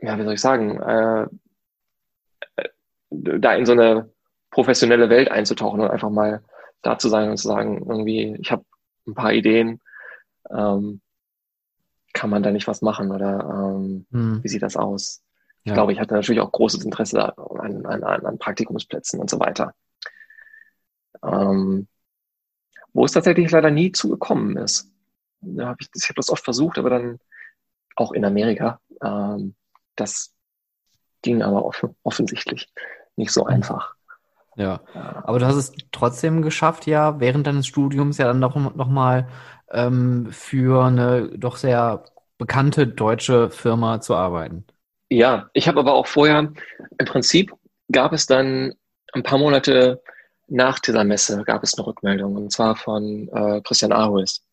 ja, 0.00 0.18
wie 0.18 0.24
soll 0.24 0.34
ich 0.34 0.40
sagen, 0.40 0.80
äh, 0.80 1.26
äh, 2.56 2.68
da 3.10 3.54
in 3.54 3.66
so 3.66 3.72
eine 3.72 4.10
professionelle 4.50 5.08
Welt 5.08 5.30
einzutauchen 5.30 5.80
und 5.80 5.90
einfach 5.90 6.10
mal 6.10 6.42
da 6.82 6.98
zu 6.98 7.08
sein 7.08 7.30
und 7.30 7.38
zu 7.38 7.48
sagen, 7.48 7.84
irgendwie, 7.88 8.36
ich 8.40 8.50
habe 8.52 8.64
ein 9.06 9.14
paar 9.14 9.32
Ideen, 9.32 9.80
ähm, 10.50 11.00
kann 12.16 12.30
man 12.30 12.42
da 12.42 12.50
nicht 12.50 12.66
was 12.66 12.80
machen 12.80 13.10
oder 13.12 13.74
ähm, 13.76 14.06
hm. 14.10 14.42
wie 14.42 14.48
sieht 14.48 14.62
das 14.62 14.76
aus? 14.76 15.22
Ich 15.64 15.68
ja. 15.68 15.74
glaube, 15.74 15.92
ich 15.92 16.00
hatte 16.00 16.14
natürlich 16.14 16.40
auch 16.40 16.50
großes 16.50 16.82
Interesse 16.82 17.36
an, 17.36 17.84
an, 17.84 18.02
an 18.02 18.38
Praktikumsplätzen 18.38 19.20
und 19.20 19.28
so 19.28 19.38
weiter. 19.38 19.74
Ähm, 21.22 21.88
wo 22.94 23.04
es 23.04 23.12
tatsächlich 23.12 23.50
leider 23.50 23.70
nie 23.70 23.92
zugekommen 23.92 24.56
ist. 24.56 24.90
Da 25.42 25.68
hab 25.68 25.80
ich 25.80 25.88
ich 25.94 26.04
habe 26.04 26.14
das 26.14 26.30
oft 26.30 26.42
versucht, 26.42 26.78
aber 26.78 26.88
dann 26.88 27.18
auch 27.96 28.12
in 28.12 28.24
Amerika. 28.24 28.80
Ähm, 29.02 29.54
das 29.94 30.32
ging 31.20 31.42
aber 31.42 31.66
off 31.66 31.86
offensichtlich 32.02 32.72
nicht 33.16 33.30
so 33.30 33.42
hm. 33.42 33.56
einfach. 33.56 33.95
Ja, 34.56 34.80
aber 34.94 35.38
du 35.38 35.46
hast 35.46 35.56
es 35.56 35.72
trotzdem 35.92 36.42
geschafft, 36.42 36.86
ja, 36.86 37.20
während 37.20 37.46
deines 37.46 37.66
Studiums 37.66 38.16
ja 38.18 38.26
dann 38.26 38.38
noch, 38.38 38.56
noch 38.74 38.88
mal 38.88 39.28
ähm, 39.70 40.28
für 40.30 40.84
eine 40.84 41.28
doch 41.36 41.56
sehr 41.56 42.04
bekannte 42.38 42.86
deutsche 42.86 43.50
Firma 43.50 44.00
zu 44.00 44.14
arbeiten. 44.14 44.64
Ja, 45.10 45.50
ich 45.52 45.68
habe 45.68 45.80
aber 45.80 45.94
auch 45.94 46.06
vorher, 46.06 46.38
im 46.38 47.06
Prinzip 47.06 47.52
gab 47.92 48.12
es 48.12 48.26
dann 48.26 48.74
ein 49.12 49.22
paar 49.22 49.38
Monate 49.38 50.02
nach 50.48 50.78
dieser 50.78 51.04
Messe 51.04 51.42
gab 51.44 51.62
es 51.62 51.76
eine 51.76 51.86
Rückmeldung 51.86 52.36
und 52.36 52.52
zwar 52.52 52.76
von 52.76 53.28
äh, 53.32 53.60
Christian 53.62 53.92
Aruis, 53.92 54.44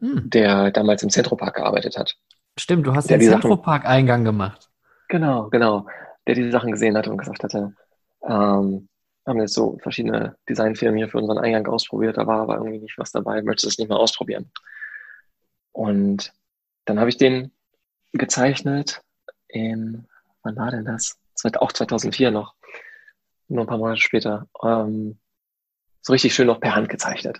hm. 0.00 0.30
der 0.30 0.70
damals 0.70 1.02
im 1.02 1.10
Zentropark 1.10 1.56
gearbeitet 1.56 1.98
hat. 1.98 2.16
Stimmt, 2.58 2.86
du 2.86 2.94
hast 2.94 3.10
den 3.10 3.20
Zentropark-Eingang 3.20 4.24
gemacht. 4.24 4.70
Genau, 5.08 5.48
genau. 5.50 5.86
Der 6.26 6.36
die 6.36 6.50
Sachen 6.50 6.70
gesehen 6.70 6.96
hat 6.96 7.08
und 7.08 7.18
gesagt 7.18 7.42
hatte, 7.42 7.74
ähm, 8.22 8.88
haben 9.26 9.40
jetzt 9.40 9.54
so 9.54 9.78
verschiedene 9.82 10.36
Designfirmen 10.48 10.98
hier 10.98 11.08
für 11.08 11.18
unseren 11.18 11.38
Eingang 11.38 11.66
ausprobiert, 11.66 12.16
da 12.16 12.26
war 12.26 12.40
aber 12.42 12.56
irgendwie 12.56 12.78
nicht 12.78 12.98
was 12.98 13.12
dabei, 13.12 13.42
möchtest 13.42 13.64
du 13.64 13.68
es 13.68 13.78
nicht 13.78 13.88
mal 13.88 13.96
ausprobieren? 13.96 14.50
Und 15.72 16.32
dann 16.84 17.00
habe 17.00 17.08
ich 17.08 17.16
den 17.16 17.50
gezeichnet 18.12 19.02
in, 19.48 20.06
wann 20.42 20.56
war 20.56 20.70
denn 20.70 20.84
das? 20.84 21.18
Auch 21.58 21.72
2004 21.72 22.30
noch, 22.30 22.54
nur 23.48 23.64
ein 23.64 23.66
paar 23.66 23.78
Monate 23.78 24.00
später. 24.00 24.46
Ähm, 24.62 25.18
so 26.00 26.12
richtig 26.12 26.34
schön 26.34 26.46
noch 26.46 26.60
per 26.60 26.74
Hand 26.74 26.88
gezeichnet. 26.88 27.38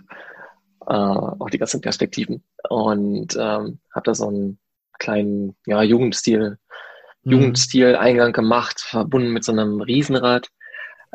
Äh, 0.87 0.93
auch 0.93 1.49
die 1.51 1.59
ganzen 1.59 1.81
Perspektiven. 1.81 2.43
Und 2.69 3.37
ähm, 3.37 3.79
habe 3.95 4.05
da 4.05 4.15
so 4.15 4.29
einen 4.29 4.59
kleinen 4.99 5.57
ja, 5.67 5.83
Jugendstil, 5.83 6.59
mhm. 7.23 7.33
Jugendstil-Eingang 7.33 8.33
gemacht, 8.33 8.81
verbunden 8.81 9.33
mit 9.33 9.45
so 9.45 9.53
einem 9.53 9.81
Riesenrad. 9.81 10.49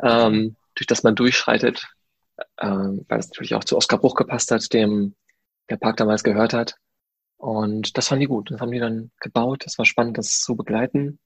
Ähm, 0.02 0.56
durch 0.80 0.86
das 0.86 1.02
man 1.02 1.14
durchschreitet, 1.14 1.86
äh, 2.56 2.66
weil 2.66 3.18
es 3.18 3.28
natürlich 3.28 3.54
auch 3.54 3.64
zu 3.64 3.76
Oskar 3.76 3.98
Bruch 3.98 4.14
gepasst 4.14 4.50
hat, 4.50 4.72
dem 4.72 5.14
der 5.68 5.76
Park 5.76 5.98
damals 5.98 6.24
gehört 6.24 6.54
hat. 6.54 6.76
Und 7.36 7.98
das 7.98 8.08
fanden 8.08 8.20
die 8.20 8.26
gut. 8.26 8.50
Das 8.50 8.60
haben 8.60 8.70
die 8.70 8.78
dann 8.78 9.10
gebaut. 9.20 9.64
Es 9.66 9.76
war 9.76 9.84
spannend, 9.84 10.16
das 10.16 10.40
zu 10.40 10.56
begleiten, 10.56 11.18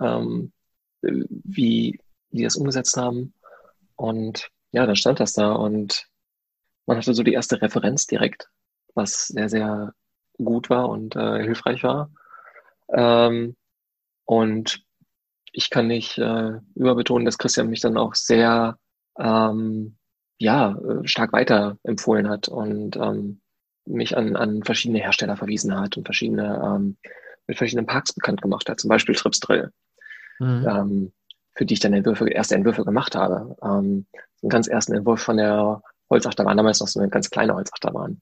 ähm, 0.00 0.52
wie 1.02 2.00
die 2.30 2.42
das 2.42 2.56
umgesetzt 2.56 2.96
haben. 2.96 3.34
Und 3.94 4.48
ja, 4.72 4.86
dann 4.86 4.96
stand 4.96 5.20
das 5.20 5.34
da 5.34 5.52
und 5.52 6.06
man 6.86 6.96
hatte 6.96 7.12
so 7.12 7.22
die 7.22 7.34
erste 7.34 7.60
Referenz 7.60 8.06
direkt, 8.06 8.48
was 8.94 9.26
sehr, 9.28 9.50
sehr 9.50 9.92
gut 10.38 10.70
war 10.70 10.88
und 10.88 11.14
äh, 11.14 11.42
hilfreich 11.42 11.82
war. 11.82 12.10
Ähm, 12.90 13.54
und 14.24 14.82
ich 15.52 15.70
kann 15.70 15.86
nicht 15.86 16.18
äh, 16.18 16.52
überbetonen, 16.74 17.24
dass 17.24 17.38
Christian 17.38 17.68
mich 17.68 17.80
dann 17.80 17.96
auch 17.96 18.14
sehr 18.14 18.78
ähm, 19.18 19.96
ja, 20.38 20.76
äh, 20.76 21.06
stark 21.06 21.32
weiterempfohlen 21.32 22.28
hat 22.28 22.48
und 22.48 22.96
ähm, 22.96 23.40
mich 23.84 24.16
an, 24.16 24.36
an 24.36 24.62
verschiedene 24.62 25.00
Hersteller 25.00 25.36
verwiesen 25.36 25.78
hat 25.78 25.96
und 25.96 26.04
verschiedene 26.04 26.62
ähm, 26.64 26.96
mit 27.46 27.56
verschiedenen 27.56 27.86
Parks 27.86 28.12
bekannt 28.12 28.42
gemacht 28.42 28.68
hat, 28.68 28.78
zum 28.78 28.88
Beispiel 28.88 29.14
Trips 29.14 29.40
Drill, 29.40 29.72
mhm. 30.38 30.66
ähm, 30.68 31.12
für 31.54 31.64
die 31.64 31.74
ich 31.74 31.80
dann 31.80 31.94
Entwürfe, 31.94 32.28
erste 32.28 32.54
Entwürfe 32.54 32.84
gemacht 32.84 33.16
habe. 33.16 33.56
Ähm, 33.62 34.06
einen 34.42 34.50
ganz 34.50 34.68
ersten 34.68 34.94
Entwurf 34.94 35.20
von 35.20 35.38
der 35.38 35.82
Holzachterbahn, 36.10 36.56
damals 36.56 36.80
noch 36.80 36.88
so 36.88 37.00
eine 37.00 37.08
ganz 37.08 37.30
kleine 37.30 37.54
Holzachterbahn. 37.54 38.20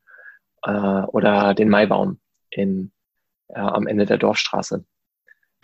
Äh, 0.62 0.70
oder 0.70 1.54
den 1.54 1.68
Maibaum 1.68 2.20
in, 2.50 2.92
äh, 3.48 3.58
am 3.58 3.86
Ende 3.86 4.06
der 4.06 4.16
Dorfstraße 4.16 4.84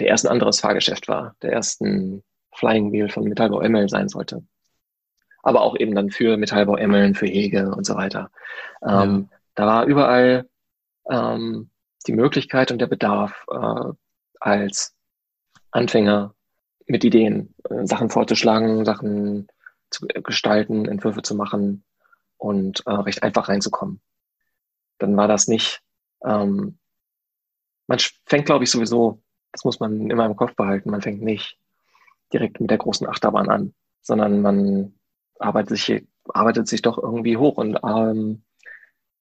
der 0.02 0.10
erst 0.10 0.26
ein 0.26 0.32
anderes 0.32 0.60
Fahrgeschäft 0.60 1.06
war, 1.06 1.36
der 1.42 1.52
erst 1.52 1.80
ein 1.80 2.24
Flying 2.54 2.92
Wheel 2.92 3.08
von 3.08 3.24
Metallbau 3.24 3.60
Emmel 3.60 3.88
sein 3.88 4.08
sollte. 4.08 4.42
Aber 5.44 5.62
auch 5.62 5.76
eben 5.76 5.94
dann 5.94 6.10
für 6.10 6.36
Metallbau 6.36 6.76
Emmeln, 6.76 7.14
für 7.14 7.26
Hege 7.26 7.70
und 7.70 7.86
so 7.86 7.94
weiter. 7.94 8.30
Ähm, 8.82 9.28
ja. 9.30 9.38
Da 9.54 9.66
war 9.66 9.84
überall 9.86 10.48
ähm, 11.08 11.70
die 12.06 12.12
Möglichkeit 12.12 12.72
und 12.72 12.78
der 12.78 12.88
Bedarf, 12.88 13.44
äh, 13.50 13.92
als 14.40 14.94
Anfänger 15.70 16.34
mit 16.86 17.04
Ideen 17.04 17.54
äh, 17.70 17.86
Sachen 17.86 18.10
vorzuschlagen, 18.10 18.84
Sachen 18.84 19.46
zu 19.90 20.06
gestalten, 20.06 20.86
Entwürfe 20.86 21.22
zu 21.22 21.36
machen 21.36 21.84
und 22.38 22.84
äh, 22.86 22.90
recht 22.90 23.22
einfach 23.22 23.48
reinzukommen. 23.48 24.00
Dann 24.98 25.16
war 25.16 25.28
das 25.28 25.46
nicht, 25.46 25.80
ähm, 26.24 26.78
man 27.86 27.98
fängt, 28.26 28.46
glaube 28.46 28.64
ich, 28.64 28.70
sowieso 28.70 29.22
das 29.52 29.64
muss 29.64 29.80
man 29.80 30.10
immer 30.10 30.26
im 30.26 30.36
Kopf 30.36 30.54
behalten. 30.54 30.90
Man 30.90 31.02
fängt 31.02 31.22
nicht 31.22 31.58
direkt 32.32 32.60
mit 32.60 32.70
der 32.70 32.78
großen 32.78 33.06
Achterbahn 33.06 33.48
an, 33.48 33.74
sondern 34.00 34.40
man 34.40 34.94
arbeitet 35.38 35.76
sich, 35.76 36.06
arbeitet 36.28 36.68
sich 36.68 36.82
doch 36.82 36.98
irgendwie 36.98 37.36
hoch 37.36 37.58
und 37.58 37.78
ähm, 37.84 38.42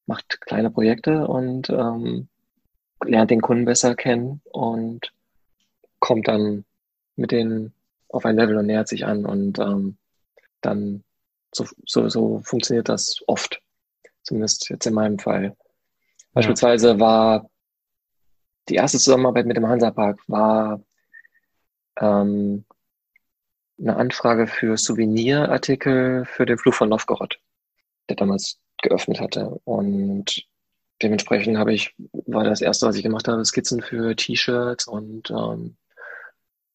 macht 0.06 0.42
kleine 0.42 0.72
Projekte 0.72 1.28
und 1.28 1.70
ähm, 1.70 2.28
lernt 3.04 3.32
den 3.32 3.42
Kunden 3.42 3.66
besser 3.66 3.96
kennen 3.96 4.42
und 4.52 5.14
kommt 6.00 6.28
dann 6.28 6.66
mit 7.16 7.32
denen 7.32 7.74
auf 8.10 8.26
ein 8.26 8.36
Level 8.36 8.58
und 8.58 8.66
nähert 8.68 8.88
sich 8.88 9.06
an 9.06 9.26
und 9.26 9.60
ähm, 9.60 9.98
dann 10.62 11.04
so, 11.54 11.66
so, 11.86 12.10
so 12.10 12.42
funktioniert 12.44 12.90
das 12.90 13.18
oft. 13.28 13.62
Zumindest 14.24 14.70
jetzt 14.70 14.86
in 14.86 14.94
meinem 14.94 15.20
Fall. 15.20 15.56
Beispielsweise 16.34 17.00
war 17.00 17.50
die 18.70 18.76
erste 18.76 19.00
Zusammenarbeit 19.00 19.46
mit 19.46 19.58
dem 19.58 19.68
Hansapark 19.68 20.20
war 20.28 20.82
ähm, 22.00 22.66
eine 23.80 23.96
Anfrage 23.96 24.48
für 24.48 24.78
Souvenirartikel 24.78 26.26
für 26.26 26.46
den 26.46 26.58
Flug 26.58 26.76
von 26.76 26.90
Novgorod, 26.90 27.40
der 28.10 28.16
damals 28.16 28.60
geöffnet 28.82 29.20
hatte. 29.20 29.60
Und 29.64 30.46
dementsprechend 31.02 31.58
habe 31.58 31.74
ich, 31.74 31.96
war 32.28 32.44
das 32.44 32.62
erste, 32.62 32.86
was 32.86 32.96
ich 32.96 33.04
gemacht 33.04 33.28
habe, 33.28 33.44
Skizzen 33.44 33.82
für 33.82 34.16
T-Shirts 34.16 34.88
und 34.88 35.32
ähm, 35.32 35.78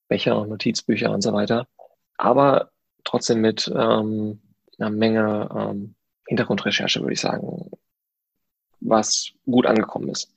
Becher 0.08 0.38
und 0.40 0.50
Notizbücher 0.50 1.10
und 1.10 1.22
so 1.22 1.32
weiter. 1.32 1.68
Aber 2.16 2.70
trotzdem 3.04 3.40
mit 3.40 3.70
ähm, 3.74 4.40
einer 4.78 4.90
Menge 4.90 5.48
ähm, 5.54 5.94
Hintergrundrecherche, 6.26 7.00
würde 7.00 7.12
ich 7.14 7.20
sagen, 7.20 7.70
was 8.80 9.32
gut 9.44 9.66
angekommen 9.66 10.08
ist. 10.08 10.34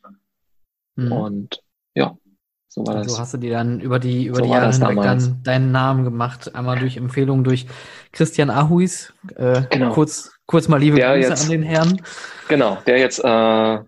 Mhm. 1.05 1.11
Und 1.11 1.63
ja, 1.95 2.15
so 2.67 2.85
war 2.85 2.95
das. 2.95 3.07
So 3.07 3.19
hast 3.19 3.33
du 3.33 3.37
dir 3.37 3.51
dann 3.51 3.79
über 3.79 3.99
die, 3.99 4.25
über 4.25 4.37
so 4.37 4.43
die 4.43 4.49
Jahre 4.49 4.71
hinweg 4.71 5.01
dann 5.01 5.43
deinen 5.43 5.71
Namen 5.71 6.03
gemacht. 6.03 6.53
Einmal 6.55 6.79
durch 6.79 6.97
Empfehlung 6.97 7.43
durch 7.43 7.67
Christian 8.11 8.49
Ahuis. 8.49 9.13
Äh, 9.35 9.63
genau. 9.69 9.91
kurz, 9.91 10.31
kurz 10.45 10.67
mal 10.67 10.77
liebe 10.77 10.97
der 10.97 11.15
Grüße 11.15 11.29
jetzt, 11.29 11.43
an 11.43 11.49
den 11.49 11.63
Herrn. 11.63 12.01
Genau, 12.47 12.77
der 12.85 12.99
jetzt 12.99 13.19
äh, 13.19 13.79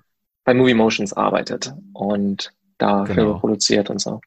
bei 0.43 0.53
Movie 0.53 0.73
Motions 0.73 1.13
arbeitet 1.13 1.73
und 1.93 2.51
da 2.77 3.03
genau. 3.03 3.13
Filme 3.13 3.39
produziert 3.39 3.89
und 3.89 4.01
so. 4.01 4.19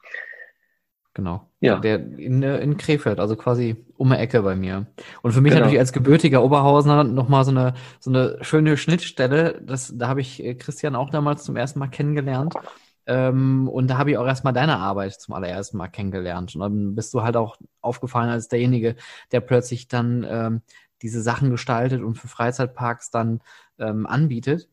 Genau. 1.15 1.49
Ja. 1.67 1.79
Der 1.79 1.97
in, 1.97 2.43
in 2.43 2.77
Krefeld, 2.77 3.19
also 3.19 3.37
quasi 3.37 3.77
um 3.97 4.11
die 4.11 4.17
Ecke 4.17 4.43
bei 4.43 4.55
mir. 4.55 4.87
Und 5.23 5.33
für 5.33 5.41
mich 5.41 5.53
genau. 5.53 5.65
natürlich 5.65 5.81
als 5.81 5.93
gebürtiger 5.93 6.43
Oberhausener 6.43 7.05
nochmal 7.05 7.45
so 7.45 7.51
eine, 7.51 7.75
so 8.01 8.11
eine 8.11 8.39
schöne 8.43 8.77
Schnittstelle. 8.77 9.61
Das, 9.63 9.93
da 9.97 10.09
habe 10.09 10.21
ich 10.21 10.43
äh, 10.45 10.55
Christian 10.55 10.97
auch 10.97 11.11
damals 11.11 11.45
zum 11.45 11.57
ersten 11.57 11.79
Mal 11.79 11.89
kennengelernt. 11.89 12.55
Ähm, 13.07 13.69
und 13.69 13.89
da 13.89 13.99
habe 13.99 14.11
ich 14.11 14.19
auch 14.19 14.27
erstmal 14.27 14.53
deine 14.53 14.79
Arbeit 14.79 15.15
zum 15.15 15.35
allerersten 15.35 15.77
Mal 15.77 15.89
kennengelernt. 15.89 16.55
Und 16.55 16.61
dann 16.61 16.95
bist 16.95 17.13
du 17.15 17.23
halt 17.23 17.37
auch 17.37 17.57
aufgefallen 17.81 18.31
als 18.31 18.49
derjenige, 18.49 18.97
der 19.33 19.41
plötzlich 19.41 19.89
dann 19.89 20.27
ähm, 20.29 20.63
diese 21.03 21.23
Sachen 21.23 21.51
gestaltet 21.51 22.03
und 22.03 22.17
für 22.17 22.29
Freizeitparks 22.29 23.11
dann 23.11 23.41
ähm, 23.79 24.07
anbietet. 24.07 24.69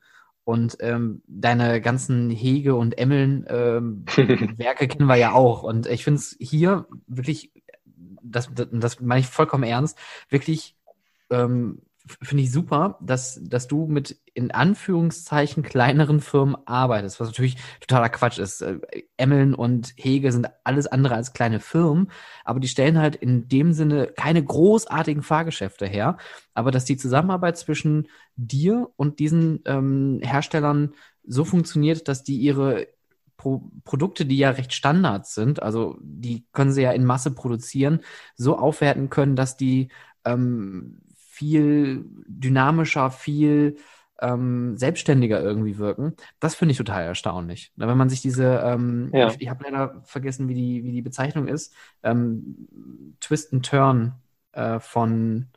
Und 0.52 0.76
ähm, 0.82 1.22
deine 1.28 1.80
ganzen 1.80 2.30
Hege 2.30 2.76
und 2.76 2.98
Emmeln 2.98 3.46
ähm, 3.48 4.04
Werke 4.58 4.90
kennen 4.90 5.08
wir 5.08 5.16
ja 5.16 5.32
auch. 5.32 5.64
Und 5.64 5.88
ich 5.88 6.04
finde 6.04 6.20
es 6.20 6.36
hier 6.42 6.88
wirklich, 7.08 7.54
das, 8.22 8.54
das, 8.54 8.68
das 8.70 9.00
meine 9.00 9.22
ich 9.22 9.28
vollkommen 9.28 9.64
ernst, 9.64 9.98
wirklich 10.28 10.76
ähm, 11.30 11.82
finde 12.06 12.44
ich 12.44 12.52
super, 12.52 12.98
dass, 13.02 13.40
dass 13.44 13.68
du 13.68 13.86
mit 13.86 14.18
in 14.34 14.52
Anführungszeichen 14.52 15.64
kleineren 15.64 16.20
Firmen 16.20 16.56
arbeitest, 16.66 17.20
was 17.20 17.30
natürlich 17.30 17.58
totaler 17.80 18.10
Quatsch 18.10 18.40
ist. 18.40 18.62
Äh, 18.62 18.80
Emmeln 19.18 19.54
und 19.54 19.94
Hege 19.98 20.32
sind 20.32 20.48
alles 20.64 20.88
andere 20.88 21.16
als 21.16 21.34
kleine 21.34 21.60
Firmen, 21.60 22.12
aber 22.44 22.60
die 22.60 22.68
stellen 22.68 22.98
halt 22.98 23.16
in 23.16 23.48
dem 23.48 23.74
Sinne 23.74 24.08
keine 24.08 24.44
großartigen 24.44 25.24
Fahrgeschäfte 25.24 25.86
her. 25.86 26.18
Aber 26.54 26.72
dass 26.72 26.86
die 26.86 26.98
Zusammenarbeit 26.98 27.58
zwischen 27.58 28.08
dir 28.36 28.90
und 28.96 29.20
diesen 29.20 29.62
ähm, 29.66 30.20
Herstellern 30.24 30.94
so 31.24 31.46
funktioniert, 31.46 32.08
dass 32.08 32.24
die 32.24 32.38
ihre 32.38 32.88
Pro 33.38 33.72
Produkte, 33.84 34.26
die 34.26 34.38
ja 34.38 34.52
recht 34.52 34.74
Standard 34.74 35.26
sind, 35.26 35.64
also 35.64 35.98
die 36.02 36.46
können 36.52 36.72
sie 36.72 36.84
ja 36.84 36.92
in 36.92 37.06
Masse 37.06 37.32
produzieren, 37.32 38.02
so 38.36 38.58
aufwerten 38.58 39.10
können, 39.10 39.36
dass 39.36 39.58
die 39.58 39.90
ähm, 40.26 41.02
viel 41.42 42.06
dynamischer, 42.28 43.10
viel 43.10 43.78
ähm, 44.22 44.78
selbstständiger 44.78 45.42
irgendwie 45.42 45.80
wirken. 45.80 46.14
Das 46.40 46.54
finde 46.54 46.74
ich 46.74 46.78
total 46.78 47.04
erstaunlich. 47.04 47.74
Wenn 47.76 47.98
man 47.98 48.10
sich 48.10 48.22
diese, 48.22 48.62
ähm, 48.64 49.10
ja. 49.12 49.28
ich, 49.28 49.42
ich 49.42 49.50
habe 49.50 49.64
leider 49.64 50.04
vergessen, 50.04 50.48
wie 50.48 50.54
die, 50.54 50.84
wie 50.84 50.92
die 50.92 51.02
Bezeichnung 51.02 51.48
ist, 51.48 51.74
ähm, 52.04 52.68
Twist 53.20 53.52
and 53.54 53.66
Turn 53.66 54.14
äh, 54.52 54.80
von, 54.80 55.48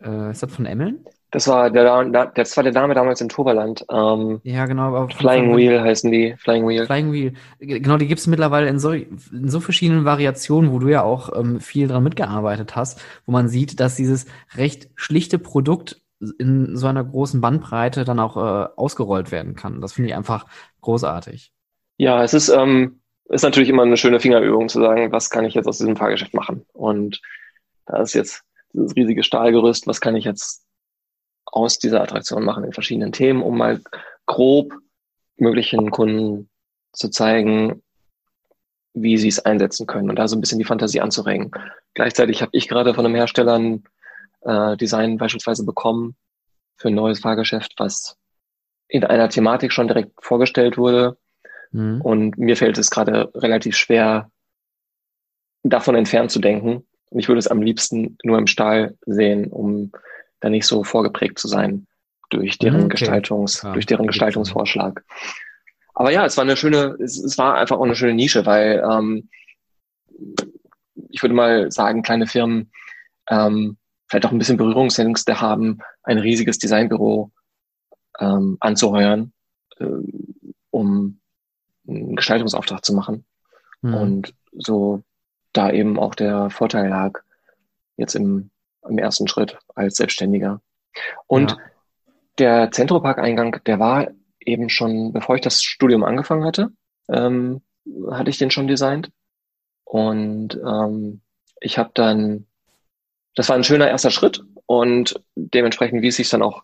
äh, 0.00 0.30
ist 0.30 0.44
das 0.44 0.54
von 0.54 0.66
Emmeln? 0.66 1.04
Das 1.36 1.48
war 1.48 1.68
der, 1.68 2.32
das 2.34 2.56
war 2.56 2.64
der 2.64 2.72
Name 2.72 2.94
damals 2.94 3.20
in 3.20 3.28
Toverland. 3.28 3.84
Ähm, 3.92 4.40
ja, 4.42 4.64
genau. 4.64 5.06
Flying 5.08 5.54
Wheel 5.54 5.82
heißen 5.82 6.10
die. 6.10 6.34
Flying 6.38 6.66
Wheel. 6.66 6.86
Flying 6.86 7.12
Wheel. 7.12 7.34
Genau, 7.58 7.98
die 7.98 8.06
gibt 8.06 8.20
es 8.20 8.26
mittlerweile 8.26 8.68
in 8.68 8.78
so, 8.78 8.92
in 8.92 9.18
so 9.44 9.60
verschiedenen 9.60 10.06
Variationen, 10.06 10.72
wo 10.72 10.78
du 10.78 10.88
ja 10.88 11.02
auch 11.02 11.38
ähm, 11.38 11.60
viel 11.60 11.88
dran 11.88 12.04
mitgearbeitet 12.04 12.74
hast, 12.74 13.02
wo 13.26 13.32
man 13.32 13.50
sieht, 13.50 13.80
dass 13.80 13.96
dieses 13.96 14.24
recht 14.56 14.88
schlichte 14.94 15.38
Produkt 15.38 16.00
in 16.38 16.74
so 16.74 16.86
einer 16.86 17.04
großen 17.04 17.42
Bandbreite 17.42 18.04
dann 18.04 18.18
auch 18.18 18.38
äh, 18.38 18.68
ausgerollt 18.74 19.30
werden 19.30 19.54
kann. 19.56 19.82
Das 19.82 19.92
finde 19.92 20.08
ich 20.08 20.16
einfach 20.16 20.46
großartig. 20.80 21.52
Ja, 21.98 22.24
es 22.24 22.32
ist, 22.32 22.48
ähm, 22.48 23.02
ist 23.28 23.42
natürlich 23.42 23.68
immer 23.68 23.82
eine 23.82 23.98
schöne 23.98 24.20
Fingerübung 24.20 24.70
zu 24.70 24.80
sagen, 24.80 25.12
was 25.12 25.28
kann 25.28 25.44
ich 25.44 25.52
jetzt 25.52 25.66
aus 25.66 25.76
diesem 25.76 25.96
Fahrgeschäft 25.96 26.32
machen? 26.32 26.64
Und 26.72 27.20
da 27.84 28.00
ist 28.00 28.14
jetzt 28.14 28.42
dieses 28.72 28.96
riesige 28.96 29.22
Stahlgerüst, 29.22 29.86
was 29.86 30.00
kann 30.00 30.16
ich 30.16 30.24
jetzt 30.24 30.65
aus 31.46 31.78
dieser 31.78 32.02
Attraktion 32.02 32.44
machen 32.44 32.64
in 32.64 32.72
verschiedenen 32.72 33.12
Themen, 33.12 33.42
um 33.42 33.56
mal 33.56 33.80
grob 34.26 34.72
möglichen 35.36 35.90
Kunden 35.90 36.48
zu 36.92 37.08
zeigen, 37.08 37.82
wie 38.94 39.18
sie 39.18 39.28
es 39.28 39.44
einsetzen 39.44 39.86
können 39.86 40.08
und 40.08 40.16
da 40.16 40.26
so 40.26 40.36
ein 40.36 40.40
bisschen 40.40 40.58
die 40.58 40.64
Fantasie 40.64 41.00
anzuregen. 41.00 41.50
Gleichzeitig 41.94 42.40
habe 42.40 42.50
ich 42.54 42.68
gerade 42.68 42.94
von 42.94 43.04
einem 43.04 43.14
Hersteller 43.14 43.58
ein 43.58 43.84
äh, 44.40 44.76
Design 44.76 45.18
beispielsweise 45.18 45.64
bekommen 45.64 46.16
für 46.76 46.88
ein 46.88 46.94
neues 46.94 47.20
Fahrgeschäft, 47.20 47.74
was 47.76 48.16
in 48.88 49.04
einer 49.04 49.28
Thematik 49.28 49.72
schon 49.72 49.88
direkt 49.88 50.12
vorgestellt 50.22 50.78
wurde. 50.78 51.16
Mhm. 51.72 52.00
Und 52.00 52.38
mir 52.38 52.56
fällt 52.56 52.78
es 52.78 52.90
gerade 52.90 53.30
relativ 53.34 53.76
schwer, 53.76 54.30
davon 55.62 55.94
entfernt 55.94 56.30
zu 56.30 56.38
denken. 56.38 56.86
Und 57.10 57.18
ich 57.18 57.28
würde 57.28 57.38
es 57.38 57.48
am 57.48 57.62
liebsten 57.62 58.16
nur 58.22 58.38
im 58.38 58.46
Stahl 58.46 58.96
sehen, 59.04 59.50
um 59.52 59.92
da 60.40 60.48
nicht 60.48 60.66
so 60.66 60.84
vorgeprägt 60.84 61.38
zu 61.38 61.48
sein 61.48 61.86
durch 62.30 62.58
deren 62.58 62.84
okay. 62.84 62.88
Gestaltungs, 62.88 63.62
ja, 63.62 63.72
durch 63.72 63.86
deren 63.86 64.06
Gestaltungsvorschlag. 64.06 65.04
Aber 65.94 66.10
ja, 66.10 66.26
es 66.26 66.36
war 66.36 66.44
eine 66.44 66.56
schöne, 66.56 66.96
es, 67.00 67.18
es 67.18 67.38
war 67.38 67.54
einfach 67.54 67.78
auch 67.78 67.84
eine 67.84 67.96
schöne 67.96 68.14
Nische, 68.14 68.44
weil 68.44 68.84
ähm, 68.90 69.28
ich 71.10 71.22
würde 71.22 71.34
mal 71.34 71.70
sagen, 71.70 72.02
kleine 72.02 72.26
Firmen 72.26 72.70
ähm, 73.28 73.76
vielleicht 74.08 74.26
auch 74.26 74.32
ein 74.32 74.38
bisschen 74.38 74.56
Berührungsängste 74.56 75.40
haben, 75.40 75.78
ein 76.02 76.18
riesiges 76.18 76.58
Designbüro 76.58 77.30
ähm, 78.18 78.56
anzuheuern, 78.60 79.32
äh, 79.78 79.86
um 80.70 81.20
einen 81.88 82.16
Gestaltungsauftrag 82.16 82.84
zu 82.84 82.94
machen. 82.94 83.24
Mhm. 83.82 83.94
Und 83.94 84.34
so 84.52 85.02
da 85.52 85.70
eben 85.70 85.98
auch 85.98 86.14
der 86.14 86.50
Vorteil 86.50 86.88
lag, 86.88 87.20
jetzt 87.96 88.14
im 88.14 88.50
im 88.88 88.98
ersten 88.98 89.28
Schritt 89.28 89.58
als 89.74 89.96
Selbstständiger. 89.96 90.60
Und 91.26 91.52
ja. 91.52 91.58
der 92.38 92.70
Zentropark-Eingang, 92.70 93.60
der 93.66 93.78
war 93.78 94.08
eben 94.40 94.68
schon, 94.68 95.12
bevor 95.12 95.34
ich 95.34 95.42
das 95.42 95.62
Studium 95.62 96.04
angefangen 96.04 96.44
hatte, 96.44 96.70
ähm, 97.08 97.62
hatte 98.10 98.30
ich 98.30 98.38
den 98.38 98.50
schon 98.50 98.68
designt. 98.68 99.10
Und 99.84 100.54
ähm, 100.54 101.20
ich 101.60 101.78
habe 101.78 101.90
dann, 101.94 102.46
das 103.34 103.48
war 103.48 103.56
ein 103.56 103.64
schöner 103.64 103.88
erster 103.88 104.10
Schritt 104.10 104.42
und 104.66 105.20
dementsprechend, 105.34 106.02
wie 106.02 106.08
es 106.08 106.16
sich 106.16 106.28
dann 106.28 106.42
auch 106.42 106.62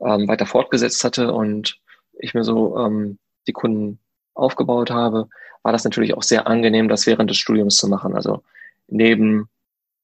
ähm, 0.00 0.28
weiter 0.28 0.46
fortgesetzt 0.46 1.02
hatte 1.04 1.32
und 1.32 1.80
ich 2.18 2.34
mir 2.34 2.44
so 2.44 2.76
ähm, 2.78 3.18
die 3.46 3.52
Kunden 3.52 3.98
aufgebaut 4.34 4.90
habe, 4.90 5.28
war 5.62 5.72
das 5.72 5.84
natürlich 5.84 6.14
auch 6.14 6.22
sehr 6.22 6.46
angenehm, 6.46 6.88
das 6.88 7.06
während 7.06 7.30
des 7.30 7.38
Studiums 7.38 7.76
zu 7.76 7.88
machen. 7.88 8.14
Also 8.14 8.42
neben 8.86 9.48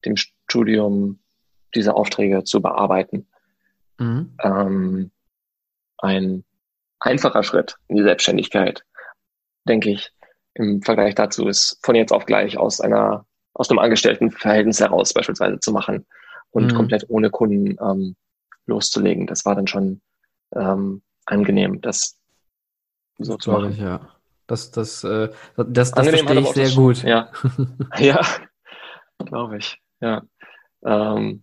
dem 0.05 0.16
Studium 0.16 1.20
diese 1.77 1.95
Aufträge 1.95 2.45
zu 2.45 2.61
bearbeiten. 2.61 3.27
Mhm. 3.99 4.35
Ähm, 4.43 5.11
ein 5.99 6.45
einfacher 7.01 7.43
Schritt 7.43 7.77
in 7.89 7.97
die 7.97 8.03
Selbstständigkeit, 8.03 8.85
denke 9.69 9.91
ich, 9.91 10.12
im 10.55 10.83
Vergleich 10.83 11.15
dazu 11.15 11.47
ist 11.47 11.79
von 11.83 11.95
jetzt 11.95 12.12
auf 12.12 12.27
gleich 12.27 12.59
aus 12.59 12.81
einer 12.81 13.27
aus 13.53 13.71
einem 13.71 13.79
Angestelltenverhältnis 13.79 14.81
heraus 14.81 15.15
beispielsweise 15.15 15.59
zu 15.61 15.73
machen 15.73 16.07
und 16.51 16.73
mhm. 16.73 16.77
komplett 16.77 17.07
ohne 17.09 17.31
Kunden 17.31 17.77
ähm, 17.81 18.17
loszulegen. 18.67 19.27
Das 19.27 19.45
war 19.47 19.55
dann 19.55 19.67
schon 19.67 20.03
ähm, 20.55 21.03
angenehm, 21.25 21.81
das 21.81 22.19
so 23.19 23.35
das 23.37 23.45
zu 23.45 23.51
machen. 23.51 23.73
Ich, 23.73 23.79
ja. 23.79 24.01
Das, 24.47 24.71
das, 24.71 25.03
äh, 25.05 25.31
das, 25.57 25.91
das 25.91 26.09
verstehe 26.09 26.41
ich 26.41 26.49
sehr 26.51 26.71
gut. 26.71 27.03
Ja, 27.03 27.31
ja 27.99 28.21
glaube 29.25 29.57
ich. 29.57 29.81
Ja. 30.01 30.23
Ähm, 30.85 31.43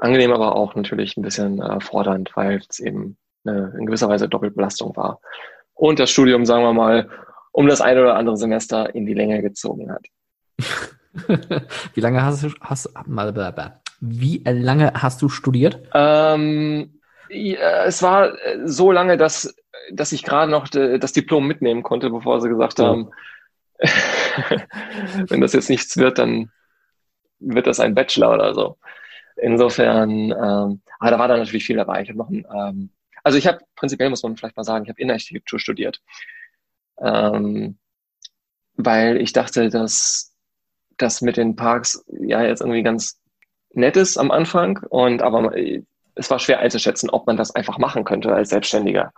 Angenehm, 0.00 0.32
aber 0.32 0.56
auch 0.56 0.74
natürlich 0.74 1.16
ein 1.16 1.22
bisschen 1.22 1.60
äh, 1.60 1.80
fordernd, 1.80 2.30
weil 2.34 2.60
es 2.68 2.80
eben 2.80 3.18
eine, 3.44 3.74
in 3.78 3.86
gewisser 3.86 4.08
Weise 4.08 4.28
Doppelbelastung 4.28 4.96
war. 4.96 5.20
Und 5.74 5.98
das 5.98 6.10
Studium, 6.10 6.44
sagen 6.46 6.62
wir 6.62 6.72
mal, 6.72 7.08
um 7.52 7.66
das 7.66 7.80
eine 7.80 8.00
oder 8.00 8.16
andere 8.16 8.36
Semester 8.36 8.94
in 8.94 9.06
die 9.06 9.14
Länge 9.14 9.42
gezogen 9.42 9.92
hat. 9.92 10.06
wie 11.94 12.00
lange 12.00 12.22
hast 12.24 12.42
du, 12.42 12.50
hast, 12.60 12.88
wie 14.00 14.42
lange 14.44 14.92
hast 14.94 15.20
du 15.20 15.28
studiert? 15.28 15.80
Ähm, 15.92 17.00
ja, 17.28 17.84
es 17.84 18.02
war 18.02 18.38
äh, 18.44 18.60
so 18.64 18.92
lange, 18.92 19.16
dass, 19.16 19.54
dass 19.92 20.12
ich 20.12 20.22
gerade 20.22 20.50
noch 20.50 20.68
das 20.68 21.12
Diplom 21.12 21.46
mitnehmen 21.46 21.82
konnte, 21.82 22.10
bevor 22.10 22.40
sie 22.40 22.48
gesagt 22.48 22.80
oh. 22.80 22.84
haben, 22.84 23.10
wenn 25.28 25.40
das 25.40 25.52
jetzt 25.52 25.70
nichts 25.70 25.96
wird, 25.96 26.18
dann 26.18 26.50
wird 27.38 27.66
das 27.66 27.80
ein 27.80 27.94
Bachelor 27.94 28.34
oder 28.34 28.54
so. 28.54 28.76
Insofern, 29.36 30.30
ähm, 30.30 30.82
aber 30.98 31.10
da 31.10 31.18
war 31.18 31.28
dann 31.28 31.38
natürlich 31.38 31.64
viel 31.64 31.76
dabei. 31.76 32.02
Ich 32.02 32.08
habe 32.08 32.18
noch 32.18 32.28
ein, 32.28 32.46
ähm, 32.54 32.90
also 33.22 33.38
ich 33.38 33.46
habe 33.46 33.58
prinzipiell 33.76 34.10
muss 34.10 34.22
man 34.22 34.36
vielleicht 34.36 34.56
mal 34.56 34.64
sagen, 34.64 34.84
ich 34.84 34.90
habe 34.90 35.00
Innenarchitektur 35.00 35.58
studiert, 35.58 36.00
ähm, 37.00 37.78
weil 38.74 39.20
ich 39.20 39.32
dachte, 39.32 39.68
dass 39.70 40.34
das 40.96 41.22
mit 41.22 41.36
den 41.36 41.56
Parks 41.56 42.04
ja 42.08 42.42
jetzt 42.42 42.60
irgendwie 42.60 42.82
ganz 42.82 43.20
nett 43.72 43.96
ist 43.96 44.18
am 44.18 44.30
Anfang 44.30 44.78
und 44.90 45.22
aber 45.22 45.54
es 46.14 46.30
war 46.30 46.38
schwer 46.38 46.60
einzuschätzen, 46.60 47.10
ob 47.10 47.26
man 47.26 47.36
das 47.36 47.54
einfach 47.54 47.78
machen 47.78 48.04
könnte 48.04 48.32
als 48.32 48.50
Selbstständiger, 48.50 49.12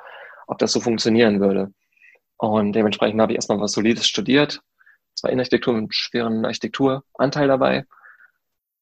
ob 0.46 0.58
das 0.58 0.72
so 0.72 0.80
funktionieren 0.80 1.40
würde. 1.40 1.72
Und 2.36 2.72
dementsprechend 2.72 3.20
habe 3.20 3.32
ich 3.32 3.36
erstmal 3.36 3.60
was 3.60 3.72
Solides 3.72 4.06
studiert. 4.06 4.60
Es 5.14 5.22
war 5.22 5.30
Innenarchitektur 5.30 5.74
mit 5.74 5.80
einem 5.80 5.92
schweren 5.92 6.44
Architekturanteil 6.44 7.48
dabei. 7.48 7.86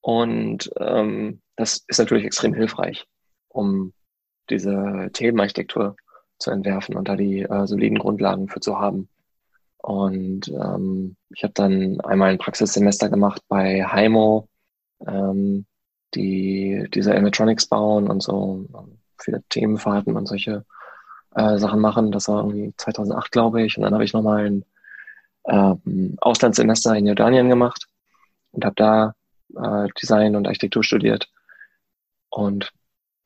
Und 0.01 0.71
ähm, 0.79 1.41
das 1.57 1.85
ist 1.89 1.99
natürlich 1.99 2.25
extrem 2.25 2.55
hilfreich, 2.55 3.07
um 3.49 3.93
diese 4.49 5.11
Themenarchitektur 5.13 5.97
zu 6.39 6.51
entwerfen 6.51 6.97
und 6.97 7.09
da 7.09 7.17
die 7.17 7.43
äh, 7.43 7.67
soliden 7.67 7.99
Grundlagen 7.99 8.49
für 8.49 8.61
zu 8.61 8.79
haben. 8.79 9.09
Und 9.83 10.49
ähm, 10.49 11.17
ich 11.31 11.43
habe 11.43 11.55
dann 11.55 12.01
einmal 12.01 12.31
ein 12.31 12.39
Praxissemester 12.39 13.09
gemacht 13.09 13.43
bei 13.49 13.85
Heimo, 13.85 14.49
ähm, 15.07 15.67
die 16.15 16.87
diese 16.93 17.13
Animatronics 17.13 17.67
bauen 17.67 18.09
und 18.09 18.23
so 18.23 18.67
ähm, 18.75 18.99
viele 19.19 19.43
Themenfahrten 19.49 20.17
und 20.17 20.27
solche 20.27 20.65
äh, 21.35 21.59
Sachen 21.59 21.81
machen. 21.81 22.13
Das 22.13 22.29
war 22.29 22.45
irgendwie 22.45 22.75
2008, 22.77 23.31
glaube 23.33 23.63
ich. 23.63 23.77
Und 23.77 23.85
dann 23.85 23.95
habe 23.95 24.05
ich 24.05 24.13
nochmal 24.13 24.47
ein 24.47 24.65
äh, 25.45 25.75
Auslandssemester 26.21 26.97
in 26.97 27.07
Jordanien 27.07 27.49
gemacht 27.49 27.87
und 28.53 28.65
habe 28.65 28.75
da 28.77 29.15
äh, 29.57 29.89
Design 30.01 30.37
und 30.37 30.47
Architektur 30.47 30.85
studiert. 30.85 31.31
Und 32.31 32.73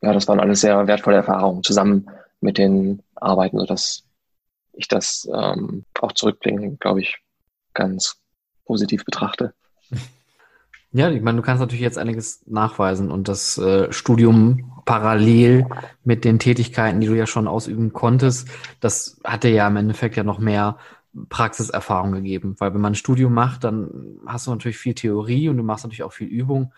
ja, 0.03 0.13
das 0.13 0.29
waren 0.29 0.41
alles 0.41 0.61
sehr 0.61 0.87
wertvolle 0.87 1.17
Erfahrungen, 1.17 1.63
zusammen 1.63 2.11
mit 2.41 2.59
den 2.59 3.03
Arbeiten, 3.15 3.59
sodass 3.59 4.05
ich 4.73 4.89
das 4.89 5.29
ähm, 5.33 5.85
auch 6.01 6.13
zurückblicken, 6.13 6.79
glaube 6.79 7.01
ich, 7.01 7.19
ganz 7.75 8.17
positiv 8.65 9.05
betrachte. 9.05 9.55
Ja, 10.97 11.11
ich 11.11 11.23
meine, 11.23 11.39
du 11.39 11.43
kannst 11.43 11.61
natürlich 11.61 11.83
jetzt 11.83 11.99
einiges 11.99 12.45
nachweisen 12.47 13.11
und 13.11 13.27
das 13.27 13.59
äh, 13.59 13.93
Studium 13.93 14.81
parallel 14.85 15.67
mit 16.05 16.25
den 16.25 16.39
Tätigkeiten, 16.39 17.01
die 17.01 17.09
du 17.09 17.15
ja 17.15 17.27
schon 17.27 17.49
ausüben 17.49 17.93
konntest, 17.93 18.49
das 18.79 19.21
hatte 19.25 19.49
ja 19.49 19.67
im 19.67 19.77
Endeffekt 19.77 20.15
ja 20.15 20.23
noch 20.23 20.39
mehr 20.39 20.79
Praxiserfahrung 21.29 22.13
gegeben, 22.13 22.57
weil 22.59 22.75
wenn 22.75 22.81
man 22.81 22.93
ein 22.93 22.97
Studium 22.97 23.33
macht, 23.33 23.65
dann 23.65 24.19
hast 24.27 24.47
du 24.47 24.51
natürlich 24.51 24.79
viel 24.79 24.95
Theorie 24.95 25.49
und 25.49 25.57
du 25.57 25.63
machst 25.63 25.85
natürlich 25.85 26.03
auch 26.03 26.13
viel 26.13 26.29
Übung, 26.29 26.73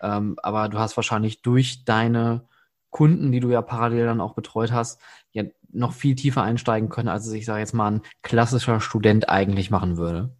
ähm, 0.00 0.36
aber 0.42 0.68
du 0.68 0.78
hast 0.78 0.96
wahrscheinlich 0.96 1.42
durch 1.42 1.84
deine 1.84 2.46
Kunden, 2.90 3.32
die 3.32 3.40
du 3.40 3.50
ja 3.50 3.62
parallel 3.62 4.06
dann 4.06 4.20
auch 4.20 4.34
betreut 4.34 4.72
hast, 4.72 5.00
ja 5.32 5.44
noch 5.72 5.92
viel 5.92 6.14
tiefer 6.14 6.42
einsteigen 6.42 6.88
können, 6.88 7.08
als 7.08 7.26
es, 7.26 7.32
ich 7.32 7.44
sage 7.44 7.60
jetzt 7.60 7.74
mal, 7.74 7.90
ein 7.90 8.02
klassischer 8.22 8.80
Student 8.80 9.28
eigentlich 9.28 9.70
machen 9.70 9.96
würde. 9.96 10.30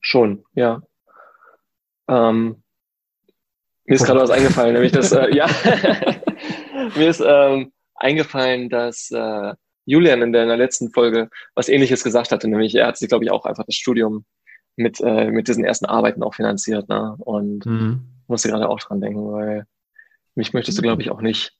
Schon, 0.00 0.44
ja. 0.54 0.82
Ähm, 2.08 2.62
mir 3.84 3.94
ist 3.94 4.04
gerade 4.04 4.20
was 4.20 4.30
eingefallen, 4.30 4.74
nämlich 4.74 4.92
das, 4.92 5.12
äh, 5.12 5.34
ja, 5.34 5.46
mir 6.96 7.08
ist 7.08 7.22
ähm, 7.24 7.72
eingefallen, 7.94 8.68
dass 8.68 9.10
äh, 9.10 9.54
Julian 9.88 10.20
in 10.20 10.32
der, 10.32 10.42
in 10.42 10.48
der 10.48 10.58
letzten 10.58 10.90
Folge 10.90 11.30
was 11.54 11.68
ähnliches 11.68 12.04
gesagt 12.04 12.30
hatte, 12.30 12.46
nämlich 12.46 12.74
er 12.74 12.86
hat 12.86 12.98
sich, 12.98 13.08
glaube 13.08 13.24
ich, 13.24 13.30
auch 13.30 13.46
einfach 13.46 13.64
das 13.64 13.74
Studium 13.74 14.26
mit, 14.76 15.00
äh, 15.00 15.30
mit 15.30 15.48
diesen 15.48 15.64
ersten 15.64 15.86
Arbeiten 15.86 16.22
auch 16.22 16.34
finanziert, 16.34 16.88
ne? 16.88 17.16
Und 17.18 17.64
mhm. 17.64 18.02
musste 18.26 18.48
gerade 18.48 18.68
auch 18.68 18.78
dran 18.80 19.00
denken, 19.00 19.32
weil 19.32 19.64
mich 20.34 20.52
möchtest 20.52 20.76
du, 20.76 20.82
glaube 20.82 21.00
ich, 21.00 21.10
auch 21.10 21.22
nicht 21.22 21.54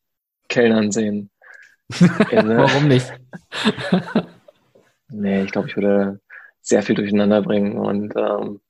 Kellnern 0.49 0.93
sehen. 0.93 1.31
In, 2.31 2.49
Warum 2.49 2.87
nicht? 2.87 3.11
nee, 5.09 5.43
ich 5.43 5.51
glaube, 5.51 5.69
ich 5.69 5.77
würde 5.77 6.21
sehr 6.61 6.83
viel 6.83 6.95
durcheinander 6.95 7.41
bringen 7.41 7.79
und 7.79 8.13
ähm, 8.15 8.61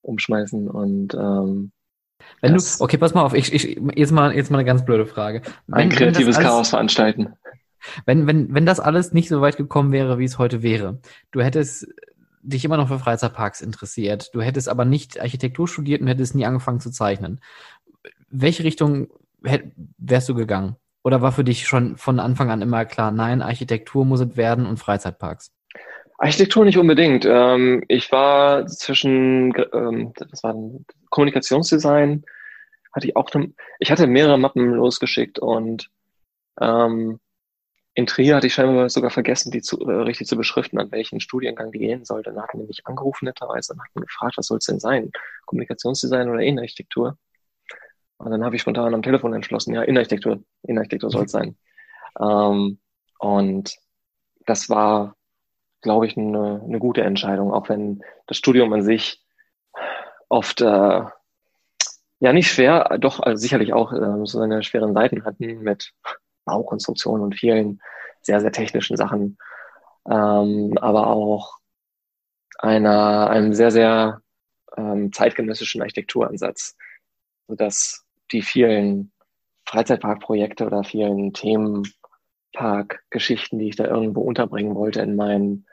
umschmeißen 0.00 0.68
und 0.68 1.14
ähm, 1.14 1.72
wenn 2.40 2.54
du, 2.54 2.62
okay, 2.80 2.98
pass 2.98 3.14
mal 3.14 3.22
auf, 3.22 3.34
ich, 3.34 3.52
ich, 3.52 3.80
jetzt 3.94 4.12
mal, 4.12 4.34
jetzt 4.34 4.50
mal 4.50 4.58
eine 4.58 4.64
ganz 4.64 4.84
blöde 4.84 5.06
Frage. 5.06 5.42
Wenn, 5.66 5.74
ein 5.78 5.88
kreatives 5.88 6.36
alles, 6.36 6.48
Chaos 6.48 6.70
veranstalten. 6.70 7.34
Wenn, 8.06 8.26
wenn, 8.26 8.54
wenn 8.54 8.66
das 8.66 8.80
alles 8.80 9.12
nicht 9.12 9.28
so 9.28 9.40
weit 9.40 9.56
gekommen 9.56 9.92
wäre, 9.92 10.18
wie 10.18 10.24
es 10.24 10.38
heute 10.38 10.62
wäre, 10.62 10.98
du 11.30 11.40
hättest 11.40 11.86
dich 12.42 12.64
immer 12.64 12.76
noch 12.76 12.88
für 12.88 12.98
Freizeitparks 12.98 13.60
interessiert, 13.60 14.34
du 14.34 14.40
hättest 14.40 14.68
aber 14.68 14.84
nicht 14.84 15.20
Architektur 15.20 15.68
studiert 15.68 16.00
und 16.00 16.08
hättest 16.08 16.34
nie 16.34 16.44
angefangen 16.44 16.80
zu 16.80 16.90
zeichnen. 16.90 17.40
Welche 18.30 18.64
Richtung 18.64 19.08
wärst 19.98 20.28
du 20.28 20.34
gegangen? 20.34 20.76
Oder 21.04 21.20
war 21.20 21.32
für 21.32 21.44
dich 21.44 21.66
schon 21.66 21.96
von 21.96 22.20
Anfang 22.20 22.50
an 22.50 22.62
immer 22.62 22.84
klar, 22.84 23.10
nein, 23.10 23.42
Architektur 23.42 24.04
muss 24.04 24.20
es 24.20 24.36
werden 24.36 24.66
und 24.66 24.78
Freizeitparks? 24.78 25.52
Architektur 26.18 26.64
nicht 26.64 26.78
unbedingt. 26.78 27.24
Ähm, 27.24 27.82
ich 27.88 28.12
war 28.12 28.66
zwischen, 28.68 29.52
ähm, 29.72 30.12
das 30.16 30.44
war 30.44 30.54
Kommunikationsdesign, 31.10 32.24
hatte 32.92 33.08
ich 33.08 33.16
auch, 33.16 33.28
ich 33.80 33.90
hatte 33.90 34.06
mehrere 34.06 34.38
Mappen 34.38 34.74
losgeschickt 34.74 35.40
und 35.40 35.90
ähm, 36.60 37.18
in 37.94 38.06
Trier 38.06 38.36
hatte 38.36 38.46
ich 38.46 38.54
scheinbar 38.54 38.88
sogar 38.88 39.10
vergessen, 39.10 39.50
die 39.50 39.60
zu, 39.60 39.78
äh, 39.80 39.92
richtig 40.02 40.26
zu 40.26 40.36
beschriften, 40.36 40.78
an 40.78 40.90
welchen 40.92 41.20
Studiengang 41.20 41.72
die 41.72 41.78
gehen 41.78 42.04
sollte. 42.04 42.32
Dann 42.32 42.42
hatten 42.42 42.58
die 42.58 42.66
mich 42.66 42.86
angerufen 42.86 43.26
netterweise 43.26 43.74
und 43.74 43.82
hatten 43.82 44.00
gefragt, 44.00 44.38
was 44.38 44.46
soll 44.46 44.58
es 44.58 44.64
denn 44.64 44.80
sein? 44.80 45.10
Kommunikationsdesign 45.46 46.30
oder 46.30 46.40
Innenarchitektur? 46.40 47.18
Und 48.16 48.30
dann 48.30 48.44
habe 48.44 48.56
ich 48.56 48.62
spontan 48.62 48.94
am 48.94 49.02
Telefon 49.02 49.34
entschlossen, 49.34 49.74
ja, 49.74 49.82
Innenarchitektur, 49.82 50.42
Innenarchitektur 50.62 51.10
soll 51.10 51.24
es 51.24 51.32
sein. 51.32 51.56
Ähm, 52.20 52.78
und 53.18 53.76
das 54.46 54.70
war, 54.70 55.16
glaube 55.82 56.06
ich, 56.06 56.16
eine, 56.16 56.62
eine 56.64 56.78
gute 56.78 57.02
Entscheidung, 57.02 57.52
auch 57.52 57.68
wenn 57.68 58.02
das 58.26 58.38
Studium 58.38 58.72
an 58.72 58.82
sich 58.82 59.22
oft 60.28 60.62
äh, 60.62 61.02
ja 62.20 62.32
nicht 62.32 62.50
schwer, 62.50 62.96
doch 62.98 63.20
also 63.20 63.40
sicherlich 63.40 63.74
auch 63.74 63.92
äh, 63.92 64.24
so 64.24 64.38
seine 64.38 64.62
schweren 64.62 64.94
Seiten 64.94 65.24
hatten 65.24 65.60
mit 65.62 65.92
Baukonstruktion 66.44 67.20
und 67.20 67.34
vielen 67.34 67.80
sehr, 68.22 68.40
sehr 68.40 68.52
technischen 68.52 68.96
Sachen, 68.96 69.36
ähm, 70.08 70.78
aber 70.80 71.08
auch 71.08 71.58
einer, 72.58 73.28
einem 73.30 73.52
sehr, 73.52 73.70
sehr 73.70 74.22
ähm, 74.76 75.12
zeitgenössischen 75.12 75.82
Architekturansatz, 75.82 76.76
sodass 77.48 78.04
die 78.30 78.42
vielen 78.42 79.12
Freizeitparkprojekte 79.66 80.66
oder 80.66 80.84
vielen 80.84 81.32
Themenparkgeschichten, 81.32 83.58
die 83.58 83.68
ich 83.68 83.76
da 83.76 83.84
irgendwo 83.84 84.22
unterbringen 84.22 84.74
wollte 84.74 85.00
in 85.00 85.16
meinen 85.16 85.66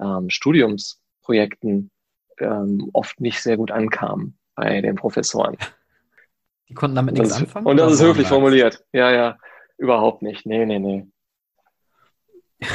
ähm, 0.00 0.30
Studiumsprojekten, 0.30 1.90
ähm, 2.38 2.90
oft 2.92 3.20
nicht 3.20 3.42
sehr 3.42 3.56
gut 3.56 3.70
ankamen 3.70 4.38
bei 4.54 4.80
den 4.80 4.96
Professoren. 4.96 5.56
Die 6.68 6.74
konnten 6.74 6.96
damit 6.96 7.14
nichts 7.14 7.32
anfangen? 7.32 7.66
Und 7.66 7.78
das 7.78 7.94
ist 7.94 8.02
höflich 8.02 8.28
formuliert. 8.28 8.84
Ja, 8.92 9.10
ja. 9.10 9.38
Überhaupt 9.78 10.22
nicht. 10.22 10.44
Nee, 10.44 10.66
nee, 10.66 10.78
nee. 10.78 11.06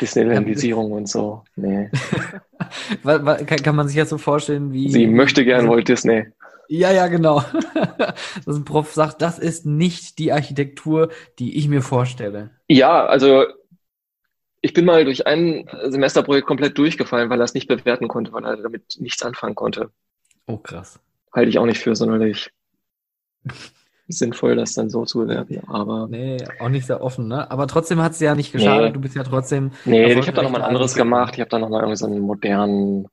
Disneylandisierung 0.00 0.92
und 0.92 1.08
so. 1.08 1.42
Nee. 1.56 1.90
kann, 3.02 3.76
man 3.76 3.88
sich 3.88 3.96
jetzt 3.96 4.10
so 4.10 4.18
vorstellen, 4.18 4.72
wie. 4.72 4.90
Sie 4.90 5.06
möchte 5.06 5.44
gern 5.44 5.68
Walt 5.68 5.88
Disney. 5.88 6.26
Ja, 6.68 6.92
ja, 6.92 7.06
genau. 7.08 7.42
Dass 7.98 8.56
ein 8.56 8.64
Prof 8.64 8.92
sagt, 8.92 9.22
das 9.22 9.38
ist 9.38 9.66
nicht 9.66 10.18
die 10.18 10.32
Architektur, 10.32 11.10
die 11.38 11.56
ich 11.56 11.68
mir 11.68 11.82
vorstelle. 11.82 12.50
Ja, 12.68 13.06
also 13.06 13.44
ich 14.60 14.72
bin 14.72 14.84
mal 14.84 15.04
durch 15.04 15.26
ein 15.26 15.68
Semesterprojekt 15.84 16.46
komplett 16.46 16.76
durchgefallen, 16.76 17.30
weil 17.30 17.40
er 17.40 17.44
es 17.44 17.54
nicht 17.54 17.68
bewerten 17.68 18.08
konnte, 18.08 18.32
weil 18.32 18.44
er 18.44 18.56
damit 18.56 18.96
nichts 18.98 19.22
anfangen 19.22 19.54
konnte. 19.54 19.90
Oh, 20.46 20.56
krass. 20.56 21.00
Halte 21.32 21.50
ich 21.50 21.58
auch 21.58 21.66
nicht 21.66 21.78
für 21.78 21.94
sonderlich 21.94 22.50
sinnvoll, 24.08 24.56
das 24.56 24.74
dann 24.74 24.90
so 24.90 25.04
zu 25.04 25.18
bewerten. 25.18 25.60
Aber 25.68 26.06
nee, 26.08 26.36
auch 26.60 26.68
nicht 26.68 26.86
sehr 26.86 27.02
offen, 27.02 27.28
ne? 27.28 27.50
Aber 27.50 27.66
trotzdem 27.66 28.00
hat 28.00 28.12
es 28.12 28.20
ja 28.20 28.34
nicht 28.34 28.52
geschadet. 28.52 28.88
Nee. 28.88 28.92
Du 28.92 29.00
bist 29.00 29.16
ja 29.16 29.24
trotzdem. 29.24 29.72
Nee, 29.84 30.12
ich 30.12 30.26
habe 30.26 30.32
da 30.32 30.42
nochmal 30.42 30.62
ein 30.62 30.68
anderes 30.68 30.94
gemacht. 30.94 31.34
Ich 31.34 31.40
habe 31.40 31.50
da 31.50 31.58
nochmal 31.58 31.80
irgendwie 31.80 31.96
so 31.96 32.06
einen 32.06 32.20
modernen 32.20 33.08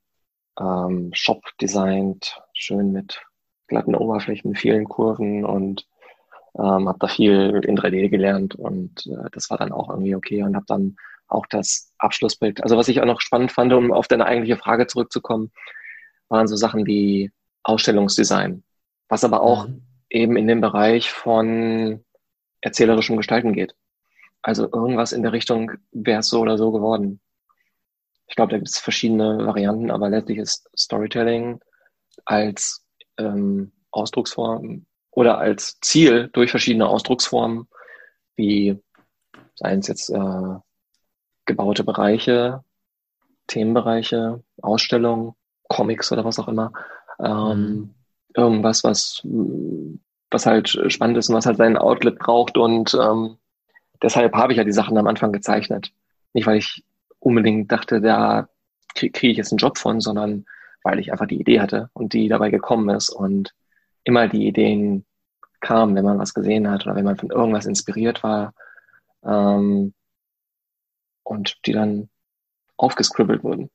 ähm, 0.58 1.10
Shop 1.12 1.42
designt, 1.60 2.40
schön 2.52 2.92
mit 2.92 3.22
glatten 3.66 3.94
Oberflächen, 3.94 4.54
vielen 4.54 4.84
Kurven 4.84 5.44
und 5.44 5.86
ähm, 6.56 6.88
habe 6.88 6.98
da 7.00 7.08
viel 7.08 7.60
in 7.66 7.76
3D 7.76 8.08
gelernt 8.08 8.54
und 8.54 9.06
äh, 9.06 9.30
das 9.32 9.50
war 9.50 9.58
dann 9.58 9.72
auch 9.72 9.90
irgendwie 9.90 10.14
okay 10.14 10.42
und 10.42 10.54
habe 10.54 10.66
dann 10.68 10.96
auch 11.26 11.46
das 11.46 11.92
Abschlussbild. 11.98 12.62
Also 12.62 12.76
was 12.76 12.86
ich 12.86 13.00
auch 13.00 13.06
noch 13.06 13.20
spannend 13.20 13.50
fand, 13.50 13.72
um 13.72 13.92
auf 13.92 14.06
deine 14.06 14.26
eigentliche 14.26 14.56
Frage 14.56 14.86
zurückzukommen, 14.86 15.50
waren 16.28 16.46
so 16.46 16.54
Sachen 16.54 16.86
wie 16.86 17.32
Ausstellungsdesign, 17.64 18.62
was 19.08 19.24
aber 19.24 19.42
auch 19.42 19.66
mhm 19.66 19.82
eben 20.14 20.36
in 20.36 20.46
den 20.46 20.60
Bereich 20.60 21.10
von 21.10 22.04
erzählerischem 22.60 23.16
Gestalten 23.16 23.52
geht. 23.52 23.74
Also 24.42 24.70
irgendwas 24.72 25.12
in 25.12 25.22
der 25.22 25.32
Richtung 25.32 25.72
wäre 25.90 26.20
es 26.20 26.28
so 26.28 26.40
oder 26.40 26.56
so 26.56 26.70
geworden. 26.70 27.20
Ich 28.26 28.36
glaube, 28.36 28.52
da 28.52 28.56
gibt 28.56 28.68
es 28.68 28.78
verschiedene 28.78 29.46
Varianten, 29.46 29.90
aber 29.90 30.08
letztlich 30.08 30.38
ist 30.38 30.70
Storytelling 30.76 31.60
als 32.24 32.86
ähm, 33.18 33.72
Ausdrucksform 33.90 34.86
oder 35.10 35.38
als 35.38 35.78
Ziel 35.80 36.30
durch 36.32 36.50
verschiedene 36.50 36.88
Ausdrucksformen, 36.88 37.68
wie 38.36 38.80
seien 39.56 39.80
es 39.80 39.88
jetzt 39.88 40.10
äh, 40.10 40.56
gebaute 41.44 41.84
Bereiche, 41.84 42.64
Themenbereiche, 43.46 44.42
Ausstellungen, 44.62 45.34
Comics 45.68 46.10
oder 46.12 46.24
was 46.24 46.38
auch 46.38 46.48
immer, 46.48 46.72
ähm, 47.18 47.58
mhm. 47.58 47.94
Irgendwas, 48.34 48.84
was 48.84 49.22
was 50.34 50.46
halt 50.46 50.68
spannend 50.88 51.16
ist 51.16 51.28
und 51.28 51.36
was 51.36 51.46
halt 51.46 51.56
sein 51.56 51.78
Outlet 51.78 52.18
braucht. 52.18 52.58
Und 52.58 52.94
ähm, 53.00 53.38
deshalb 54.02 54.34
habe 54.34 54.52
ich 54.52 54.58
ja 54.58 54.64
die 54.64 54.72
Sachen 54.72 54.98
am 54.98 55.06
Anfang 55.06 55.32
gezeichnet. 55.32 55.92
Nicht, 56.34 56.46
weil 56.46 56.58
ich 56.58 56.84
unbedingt 57.20 57.70
dachte, 57.72 58.00
da 58.00 58.48
kriege 58.94 59.12
krieg 59.12 59.30
ich 59.30 59.36
jetzt 59.38 59.52
einen 59.52 59.58
Job 59.58 59.78
von, 59.78 60.00
sondern 60.00 60.44
weil 60.82 60.98
ich 60.98 61.12
einfach 61.12 61.26
die 61.26 61.40
Idee 61.40 61.60
hatte 61.60 61.88
und 61.94 62.12
die 62.12 62.28
dabei 62.28 62.50
gekommen 62.50 62.94
ist 62.94 63.08
und 63.08 63.54
immer 64.02 64.28
die 64.28 64.46
Ideen 64.46 65.06
kamen, 65.60 65.94
wenn 65.94 66.04
man 66.04 66.18
was 66.18 66.34
gesehen 66.34 66.70
hat 66.70 66.84
oder 66.84 66.94
wenn 66.94 67.04
man 67.04 67.16
von 67.16 67.30
irgendwas 67.30 67.64
inspiriert 67.64 68.22
war 68.22 68.52
ähm, 69.24 69.94
und 71.22 71.58
die 71.64 71.72
dann 71.72 72.10
aufgescribbelt 72.76 73.42
wurden. 73.42 73.70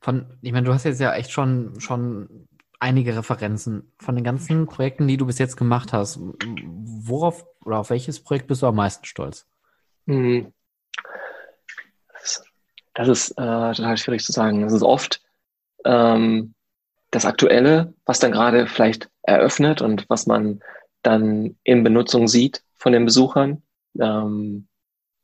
Von, 0.00 0.26
ich 0.42 0.52
meine, 0.52 0.66
du 0.66 0.74
hast 0.74 0.84
jetzt 0.84 1.00
ja 1.00 1.14
echt 1.14 1.30
schon, 1.30 1.78
schon 1.80 2.48
einige 2.80 3.16
Referenzen 3.16 3.92
von 3.98 4.14
den 4.14 4.24
ganzen 4.24 4.66
Projekten, 4.66 5.08
die 5.08 5.16
du 5.16 5.26
bis 5.26 5.38
jetzt 5.38 5.56
gemacht 5.56 5.92
hast. 5.92 6.18
Worauf 6.20 7.46
oder 7.64 7.78
auf 7.78 7.90
welches 7.90 8.22
Projekt 8.22 8.46
bist 8.46 8.62
du 8.62 8.66
am 8.66 8.76
meisten 8.76 9.04
stolz? 9.04 9.46
Hm. 10.06 10.52
Das 12.94 13.08
ist 13.08 13.30
äh, 13.32 13.72
total 13.74 13.96
schwierig 13.98 14.24
zu 14.24 14.32
sagen. 14.32 14.62
Es 14.62 14.72
ist 14.72 14.82
oft 14.82 15.20
ähm, 15.84 16.54
das 17.10 17.26
Aktuelle, 17.26 17.92
was 18.06 18.20
dann 18.20 18.32
gerade 18.32 18.66
vielleicht 18.66 19.10
eröffnet 19.22 19.82
und 19.82 20.08
was 20.08 20.26
man 20.26 20.60
dann 21.02 21.56
in 21.62 21.84
Benutzung 21.84 22.26
sieht 22.26 22.62
von 22.74 22.92
den 22.92 23.04
Besuchern. 23.04 23.62
Ähm, 24.00 24.68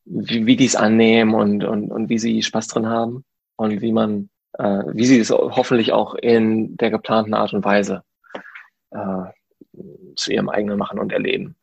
wie, 0.05 0.47
wie 0.47 0.57
die 0.57 0.67
es 0.67 0.77
annehmen 0.77 1.35
und, 1.35 1.65
und, 1.65 1.91
und 1.91 2.09
wie 2.09 2.19
sie 2.19 2.43
Spaß 2.43 2.69
drin 2.69 2.87
haben 2.87 3.25
und 3.57 3.81
wie 3.81 3.93
man, 3.93 4.31
äh, 4.59 4.83
wie 4.93 5.07
sie 5.07 5.19
es 5.19 5.31
hoffentlich 5.31 5.93
auch 5.93 6.15
in 6.15 6.77
der 6.77 6.91
geplanten 6.91 7.35
Art 7.35 7.53
und 7.53 7.65
Weise 7.65 8.03
äh, 8.91 9.25
zu 10.17 10.33
ihrem 10.33 10.49
eigenen 10.49 10.79
machen 10.79 10.99
und 10.99 11.13
erleben. 11.13 11.57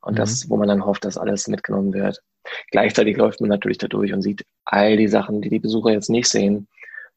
Und 0.00 0.14
mhm. 0.14 0.16
das, 0.16 0.48
wo 0.48 0.56
man 0.56 0.68
dann 0.68 0.84
hofft, 0.84 1.04
dass 1.04 1.18
alles 1.18 1.48
mitgenommen 1.48 1.92
wird. 1.92 2.22
Gleichzeitig 2.70 3.16
läuft 3.16 3.40
man 3.40 3.50
natürlich 3.50 3.78
da 3.78 3.86
durch 3.86 4.12
und 4.12 4.22
sieht 4.22 4.46
all 4.64 4.96
die 4.96 5.08
Sachen, 5.08 5.42
die 5.42 5.50
die 5.50 5.58
Besucher 5.58 5.90
jetzt 5.90 6.08
nicht 6.08 6.28
sehen, 6.28 6.68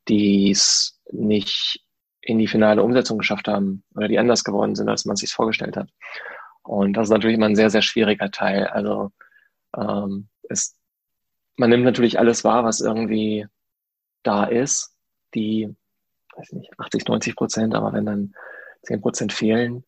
die 0.09 0.51
es 0.51 0.99
nicht 1.11 1.79
in 2.21 2.39
die 2.39 2.47
finale 2.47 2.83
Umsetzung 2.83 3.17
geschafft 3.17 3.47
haben 3.47 3.83
oder 3.95 4.07
die 4.07 4.19
anders 4.19 4.43
geworden 4.43 4.75
sind, 4.75 4.89
als 4.89 5.05
man 5.05 5.13
es 5.13 5.21
sich 5.21 5.31
vorgestellt 5.31 5.77
hat. 5.77 5.89
Und 6.63 6.93
das 6.93 7.07
ist 7.07 7.11
natürlich 7.11 7.35
immer 7.35 7.47
ein 7.47 7.55
sehr, 7.55 7.69
sehr 7.69 7.81
schwieriger 7.81 8.31
Teil. 8.31 8.67
Also 8.67 9.11
ähm, 9.77 10.29
es, 10.49 10.77
man 11.57 11.69
nimmt 11.69 11.83
natürlich 11.83 12.19
alles 12.19 12.43
wahr, 12.43 12.63
was 12.63 12.79
irgendwie 12.81 13.47
da 14.23 14.45
ist, 14.45 14.92
die, 15.35 15.73
weiß 16.35 16.53
nicht, 16.53 16.71
80, 16.79 17.07
90 17.07 17.35
Prozent, 17.35 17.75
aber 17.75 17.93
wenn 17.93 18.05
dann 18.05 18.33
10 18.83 19.01
Prozent 19.01 19.33
fehlen, 19.33 19.83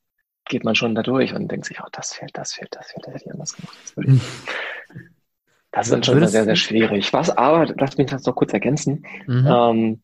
geht 0.46 0.64
man 0.64 0.76
schon 0.76 0.96
da 0.96 1.02
durch 1.02 1.34
und 1.34 1.50
denkt 1.50 1.66
sich, 1.66 1.82
oh, 1.82 1.88
das 1.92 2.14
fehlt, 2.14 2.38
das 2.38 2.54
fehlt, 2.54 2.76
das 2.76 2.92
fehlt, 2.92 3.06
das 3.08 3.14
hätte 3.14 3.26
ich 3.26 3.32
anders 3.32 3.56
gemacht. 3.56 3.78
Das, 5.72 5.88
ist 5.88 5.92
dann 5.92 6.04
schon 6.04 6.26
sehr, 6.28 6.46
sehr 6.46 6.56
schwierig. 6.56 7.12
Was 7.12 7.30
aber, 7.30 7.66
lass 7.78 7.98
mich 7.98 8.08
das 8.08 8.26
noch 8.26 8.36
kurz 8.36 8.54
ergänzen. 8.54 9.06
Mhm. 9.28 9.48
Ähm, 9.48 10.02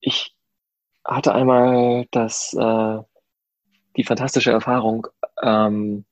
ich 0.00 0.34
hatte 1.04 1.34
einmal 1.34 2.06
das, 2.10 2.54
äh, 2.54 2.98
die 3.96 4.04
fantastische 4.04 4.52
Erfahrung, 4.52 5.06
ähm, 5.42 6.04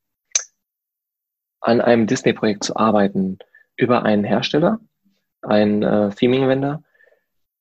an 1.60 1.80
einem 1.80 2.06
Disney-Projekt 2.06 2.64
zu 2.64 2.76
arbeiten 2.76 3.38
über 3.76 4.02
einen 4.02 4.24
Hersteller, 4.24 4.80
einen 5.42 5.82
äh, 5.82 6.10
Theming-Vendor, 6.10 6.82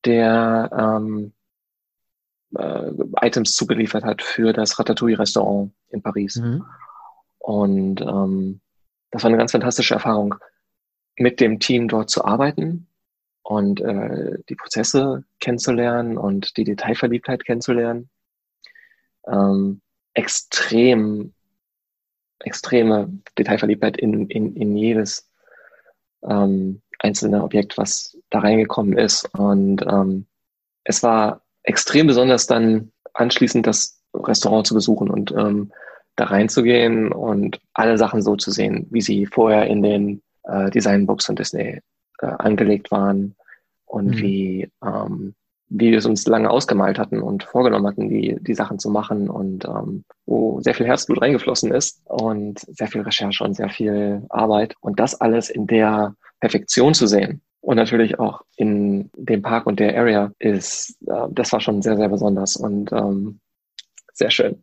der 0.06 0.70
ähm, 0.78 1.34
äh, 2.56 2.92
Items 3.22 3.56
zugeliefert 3.56 4.04
hat 4.04 4.22
für 4.22 4.54
das 4.54 4.78
Ratatouille-Restaurant 4.80 5.72
in 5.90 6.02
Paris. 6.02 6.38
Mhm. 6.38 6.66
Und 7.40 8.02
ähm, 8.02 8.62
das 9.12 9.24
war 9.24 9.30
eine 9.30 9.38
ganz 9.38 9.52
fantastische 9.52 9.94
Erfahrung, 9.94 10.36
mit 11.18 11.40
dem 11.40 11.60
Team 11.60 11.88
dort 11.88 12.10
zu 12.10 12.24
arbeiten 12.24 12.88
und 13.44 13.82
äh, 13.82 14.38
die 14.50 14.56
Prozesse 14.56 15.24
kennenzulernen 15.40 16.18
und 16.18 16.58
die 16.58 16.64
Detailverliebtheit 16.64 17.46
kennenzulernen. 17.46 18.10
Ähm, 19.28 19.82
extrem 20.14 21.34
extreme 22.44 23.10
Detailverliebtheit 23.38 23.98
in, 23.98 24.28
in, 24.30 24.56
in 24.56 24.76
jedes 24.76 25.30
ähm, 26.24 26.82
einzelne 27.02 27.44
Objekt, 27.44 27.78
was 27.78 28.18
da 28.30 28.40
reingekommen 28.40 28.98
ist. 28.98 29.28
Und 29.34 29.82
ähm, 29.88 30.26
es 30.84 31.04
war 31.04 31.42
extrem 31.64 32.08
besonders 32.08 32.48
dann 32.48 32.92
anschließend 33.14 33.68
das 33.68 34.02
Restaurant 34.14 34.68
zu 34.68 34.74
besuchen 34.74 35.10
und 35.10 35.32
ähm, 35.32 35.72
da 36.16 36.26
reinzugehen 36.26 37.12
und 37.12 37.60
alle 37.74 37.98
Sachen 37.98 38.22
so 38.22 38.36
zu 38.36 38.52
sehen, 38.52 38.88
wie 38.92 39.02
sie 39.02 39.26
vorher 39.26 39.68
in 39.68 39.82
den 39.82 40.22
äh, 40.44 40.70
Designbooks 40.70 41.26
von 41.26 41.36
Disney 41.36 41.80
äh, 42.20 42.26
angelegt 42.26 42.92
waren 42.92 43.36
und 43.86 44.08
mhm. 44.08 44.18
wie 44.18 44.72
ähm, 44.84 45.36
wie 45.72 45.92
wir 45.92 45.98
es 46.00 46.06
uns 46.06 46.28
lange 46.28 46.50
ausgemalt 46.50 47.00
hatten 47.00 47.22
und 47.22 47.44
vorgenommen 47.44 47.88
hatten, 47.88 48.10
die, 48.10 48.38
die 48.42 48.54
Sachen 48.54 48.78
zu 48.78 48.90
machen 48.90 49.30
und 49.30 49.66
ähm, 49.66 50.04
wo 50.26 50.60
sehr 50.62 50.76
viel 50.76 50.86
Herzblut 50.86 51.22
reingeflossen 51.22 51.72
ist 51.72 52.02
und 52.06 52.60
sehr 52.60 52.88
viel 52.88 53.02
Recherche 53.02 53.44
und 53.44 53.56
sehr 53.56 53.70
viel 53.70 54.26
Arbeit 54.30 54.76
und 54.82 55.00
das 55.00 55.20
alles 55.20 55.50
in 55.50 55.68
der 55.68 56.14
Perfektion 56.42 56.94
zu 56.94 57.08
sehen 57.08 57.42
und 57.62 57.78
natürlich 57.78 58.20
auch 58.20 58.42
in 58.58 59.10
dem 59.16 59.42
Park 59.42 59.66
und 59.66 59.80
der 59.80 59.98
Area 59.98 60.32
ist, 60.40 60.98
äh, 61.08 61.28
das 61.32 61.54
war 61.54 61.62
schon 61.62 61.82
sehr, 61.82 61.96
sehr 61.96 62.10
besonders 62.10 62.58
und 62.58 62.92
ähm, 62.92 63.40
sehr 64.14 64.30
schön. 64.30 64.62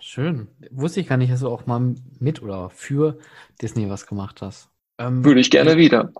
Schön. 0.00 0.48
Wusste 0.70 1.00
ich 1.00 1.08
gar 1.08 1.16
nicht, 1.16 1.32
dass 1.32 1.40
du 1.40 1.48
auch 1.48 1.66
mal 1.66 1.94
mit 2.18 2.42
oder 2.42 2.70
für 2.70 3.18
Disney 3.60 3.88
was 3.88 4.06
gemacht 4.06 4.42
hast. 4.42 4.70
Ähm, 4.98 5.24
Würde 5.24 5.40
ich 5.40 5.50
gerne 5.50 5.76
wieder. 5.76 6.12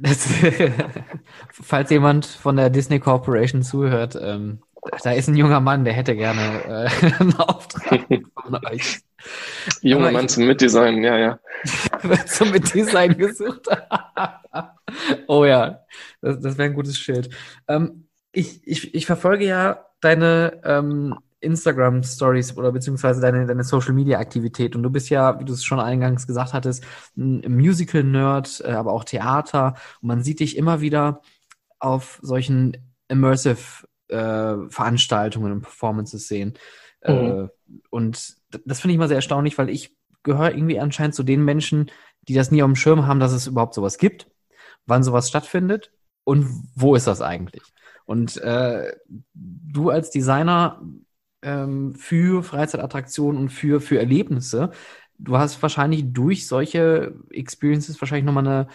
Das, 0.00 0.28
falls 1.50 1.90
jemand 1.90 2.26
von 2.26 2.56
der 2.56 2.70
Disney 2.70 3.00
Corporation 3.00 3.62
zuhört, 3.62 4.16
ähm, 4.20 4.60
da 5.02 5.12
ist 5.12 5.28
ein 5.28 5.36
junger 5.36 5.60
Mann, 5.60 5.84
der 5.84 5.94
hätte 5.94 6.14
gerne 6.14 6.88
äh, 7.02 7.06
einen 7.20 7.34
Auftrag 7.34 8.06
von 8.08 8.54
euch. 8.70 9.00
Junger 9.80 10.12
Mann 10.12 10.28
zum 10.28 10.46
Mitdesign, 10.46 11.02
ja, 11.02 11.16
ja. 11.16 11.38
zum 12.26 12.50
Mitdesign 12.50 13.16
gesucht. 13.16 13.66
oh 15.26 15.46
ja, 15.46 15.80
das, 16.20 16.40
das 16.40 16.58
wäre 16.58 16.68
ein 16.68 16.74
gutes 16.74 16.98
Schild. 16.98 17.30
Ähm, 17.66 18.08
ich, 18.32 18.60
ich, 18.66 18.94
ich 18.94 19.06
verfolge 19.06 19.46
ja 19.46 19.86
deine 20.00 20.60
ähm, 20.64 21.14
Instagram 21.44 22.02
Stories 22.02 22.56
oder 22.56 22.72
beziehungsweise 22.72 23.20
deine, 23.20 23.46
deine 23.46 23.64
Social 23.64 23.92
Media 23.92 24.18
Aktivität. 24.18 24.74
Und 24.74 24.82
du 24.82 24.90
bist 24.90 25.10
ja, 25.10 25.38
wie 25.38 25.44
du 25.44 25.52
es 25.52 25.64
schon 25.64 25.80
eingangs 25.80 26.26
gesagt 26.26 26.52
hattest, 26.52 26.84
ein 27.16 27.42
Musical 27.48 28.02
Nerd, 28.02 28.62
äh, 28.64 28.72
aber 28.72 28.92
auch 28.92 29.04
Theater. 29.04 29.74
Und 30.00 30.08
man 30.08 30.22
sieht 30.22 30.40
dich 30.40 30.56
immer 30.56 30.80
wieder 30.80 31.20
auf 31.78 32.18
solchen 32.22 32.76
Immersive 33.08 33.86
äh, 34.08 34.56
Veranstaltungen 34.68 35.52
und 35.52 35.62
Performances 35.62 36.26
sehen. 36.26 36.54
Äh, 37.00 37.12
mhm. 37.12 37.44
Äh, 37.44 37.48
und 37.90 38.36
das 38.64 38.80
finde 38.80 38.92
ich 38.92 38.96
immer 38.96 39.08
sehr 39.08 39.16
erstaunlich, 39.16 39.58
weil 39.58 39.68
ich 39.68 39.96
gehöre 40.22 40.52
irgendwie 40.52 40.80
anscheinend 40.80 41.14
zu 41.14 41.22
den 41.22 41.44
Menschen, 41.44 41.90
die 42.28 42.34
das 42.34 42.50
nie 42.50 42.62
auf 42.62 42.70
dem 42.70 42.76
Schirm 42.76 43.06
haben, 43.06 43.20
dass 43.20 43.32
es 43.32 43.46
überhaupt 43.46 43.74
sowas 43.74 43.98
gibt, 43.98 44.26
wann 44.86 45.02
sowas 45.02 45.28
stattfindet 45.28 45.92
und 46.24 46.46
wo 46.74 46.94
ist 46.94 47.06
das 47.06 47.20
eigentlich. 47.20 47.62
Und 48.06 48.36
äh, 48.38 48.96
du 49.34 49.90
als 49.90 50.10
Designer 50.10 50.82
ähm, 51.44 51.94
für 51.94 52.42
Freizeitattraktionen 52.42 53.40
und 53.42 53.48
für, 53.50 53.80
für 53.80 53.98
Erlebnisse. 53.98 54.70
Du 55.18 55.38
hast 55.38 55.62
wahrscheinlich 55.62 56.12
durch 56.12 56.48
solche 56.48 57.14
Experiences 57.30 58.00
wahrscheinlich 58.00 58.24
nochmal 58.24 58.46
eine 58.46 58.66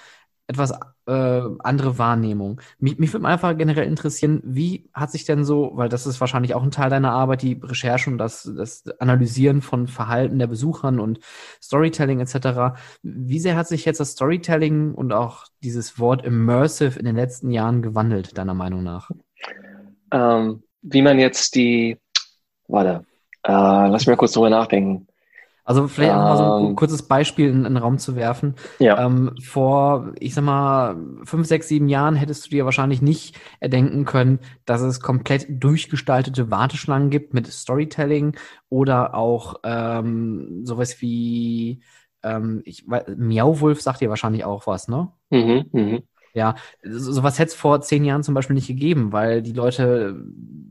etwas 0.49 0.71
äh, 1.05 1.41
andere 1.59 1.99
Wahrnehmung. 1.99 2.59
Mich, 2.79 2.97
mich 2.97 3.13
würde 3.13 3.27
einfach 3.27 3.55
generell 3.55 3.85
interessieren, 3.85 4.41
wie 4.43 4.89
hat 4.95 5.11
sich 5.11 5.23
denn 5.23 5.45
so, 5.45 5.73
weil 5.75 5.89
das 5.89 6.07
ist 6.07 6.19
wahrscheinlich 6.19 6.55
auch 6.55 6.63
ein 6.63 6.71
Teil 6.71 6.89
deiner 6.89 7.11
Arbeit, 7.11 7.43
die 7.43 7.59
Recherche 7.61 8.09
und 8.09 8.17
das, 8.17 8.51
das 8.57 8.83
Analysieren 8.99 9.61
von 9.61 9.87
Verhalten 9.87 10.39
der 10.39 10.47
Besuchern 10.47 10.99
und 10.99 11.19
Storytelling 11.61 12.19
etc. 12.19 12.79
Wie 13.03 13.39
sehr 13.39 13.55
hat 13.55 13.67
sich 13.67 13.85
jetzt 13.85 13.99
das 13.99 14.13
Storytelling 14.13 14.95
und 14.95 15.13
auch 15.13 15.45
dieses 15.61 15.99
Wort 15.99 16.25
immersive 16.25 16.97
in 16.97 17.05
den 17.05 17.15
letzten 17.15 17.51
Jahren 17.51 17.83
gewandelt, 17.83 18.35
deiner 18.35 18.55
Meinung 18.55 18.81
nach? 18.81 19.11
Ähm, 20.11 20.63
wie 20.81 21.03
man 21.03 21.19
jetzt 21.19 21.53
die 21.53 21.99
Warte, 22.69 23.03
äh, 23.43 23.51
lass 23.51 24.01
mich 24.01 24.07
mal 24.07 24.15
kurz 24.15 24.31
drüber 24.31 24.49
nachdenken. 24.49 25.07
Also 25.65 25.87
vielleicht 25.87 26.13
ähm, 26.13 26.17
mal 26.17 26.37
so 26.37 26.43
ein 26.43 26.65
ähm. 26.69 26.75
kurzes 26.75 27.03
Beispiel 27.03 27.49
in, 27.49 27.57
in 27.57 27.75
den 27.75 27.77
Raum 27.77 27.99
zu 27.99 28.15
werfen. 28.15 28.55
Ja. 28.79 29.05
Ähm, 29.05 29.35
vor, 29.43 30.13
ich 30.19 30.33
sag 30.33 30.43
mal, 30.43 30.95
fünf, 31.25 31.45
sechs, 31.45 31.67
sieben 31.67 31.89
Jahren 31.89 32.15
hättest 32.15 32.45
du 32.45 32.49
dir 32.49 32.65
wahrscheinlich 32.65 33.03
nicht 33.03 33.39
erdenken 33.59 34.05
können, 34.05 34.39
dass 34.65 34.81
es 34.81 34.99
komplett 34.99 35.45
durchgestaltete 35.49 36.49
Warteschlangen 36.49 37.11
gibt 37.11 37.35
mit 37.35 37.45
Storytelling 37.45 38.35
oder 38.69 39.13
auch 39.13 39.57
ähm, 39.63 40.65
sowas 40.65 41.01
wie 41.01 41.81
ähm, 42.23 42.61
ich, 42.65 42.85
Miauwolf 42.87 43.81
sagt 43.81 44.01
dir 44.01 44.09
wahrscheinlich 44.09 44.45
auch 44.45 44.65
was, 44.65 44.87
ne? 44.87 45.09
Mhm, 45.29 45.65
mhm. 45.71 46.03
Ja, 46.33 46.55
sowas 46.83 47.39
hätte 47.39 47.49
es 47.49 47.55
vor 47.55 47.81
zehn 47.81 48.05
Jahren 48.05 48.23
zum 48.23 48.33
Beispiel 48.33 48.53
nicht 48.55 48.67
gegeben, 48.67 49.11
weil 49.11 49.41
die 49.41 49.53
Leute 49.53 50.23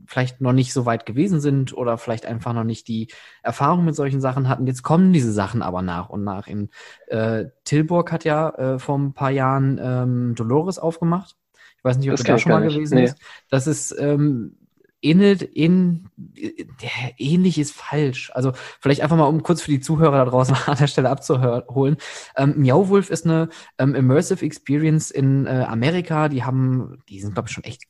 vielleicht 0.05 0.41
noch 0.41 0.53
nicht 0.53 0.73
so 0.73 0.85
weit 0.85 1.05
gewesen 1.05 1.39
sind 1.39 1.73
oder 1.75 1.97
vielleicht 1.97 2.25
einfach 2.25 2.53
noch 2.53 2.63
nicht 2.63 2.87
die 2.87 3.09
Erfahrung 3.43 3.85
mit 3.85 3.95
solchen 3.95 4.21
Sachen 4.21 4.49
hatten. 4.49 4.65
Jetzt 4.65 4.83
kommen 4.83 5.13
diese 5.13 5.31
Sachen 5.31 5.61
aber 5.61 5.81
nach 5.81 6.09
und 6.09 6.23
nach. 6.23 6.47
In 6.47 6.69
äh, 7.07 7.45
Tilburg 7.63 8.11
hat 8.11 8.23
ja 8.23 8.49
äh, 8.49 8.79
vor 8.79 8.97
ein 8.97 9.13
paar 9.13 9.31
Jahren 9.31 9.79
ähm, 9.81 10.35
Dolores 10.35 10.79
aufgemacht. 10.79 11.35
Ich 11.77 11.83
weiß 11.83 11.97
nicht, 11.97 12.09
ob 12.09 12.17
das 12.17 12.25
du 12.25 12.31
da 12.31 12.37
schon 12.37 12.51
mal 12.51 12.67
gewesen 12.67 12.95
nee. 12.95 13.03
bist. 13.03 13.17
Das 13.49 13.67
ist 13.67 13.95
ähm, 13.99 14.57
ähnelt, 15.01 15.41
in, 15.41 16.09
ähnlich 17.17 17.57
ist 17.57 17.73
falsch. 17.73 18.31
Also 18.33 18.51
vielleicht 18.79 19.01
einfach 19.01 19.17
mal, 19.17 19.25
um 19.25 19.43
kurz 19.43 19.61
für 19.61 19.71
die 19.71 19.79
Zuhörer 19.79 20.17
da 20.17 20.25
draußen 20.25 20.55
an 20.65 20.77
der 20.77 20.87
Stelle 20.87 21.09
abzuholen. 21.09 21.97
Ähm, 22.35 22.55
Meowwolf 22.57 23.09
ist 23.09 23.25
eine 23.25 23.49
ähm, 23.77 23.95
Immersive 23.95 24.45
Experience 24.45 25.11
in 25.11 25.45
äh, 25.45 25.65
Amerika. 25.67 26.29
Die 26.29 26.43
haben, 26.43 26.99
die 27.09 27.21
sind, 27.21 27.33
glaube 27.33 27.47
ich, 27.47 27.53
schon 27.53 27.63
echt 27.63 27.83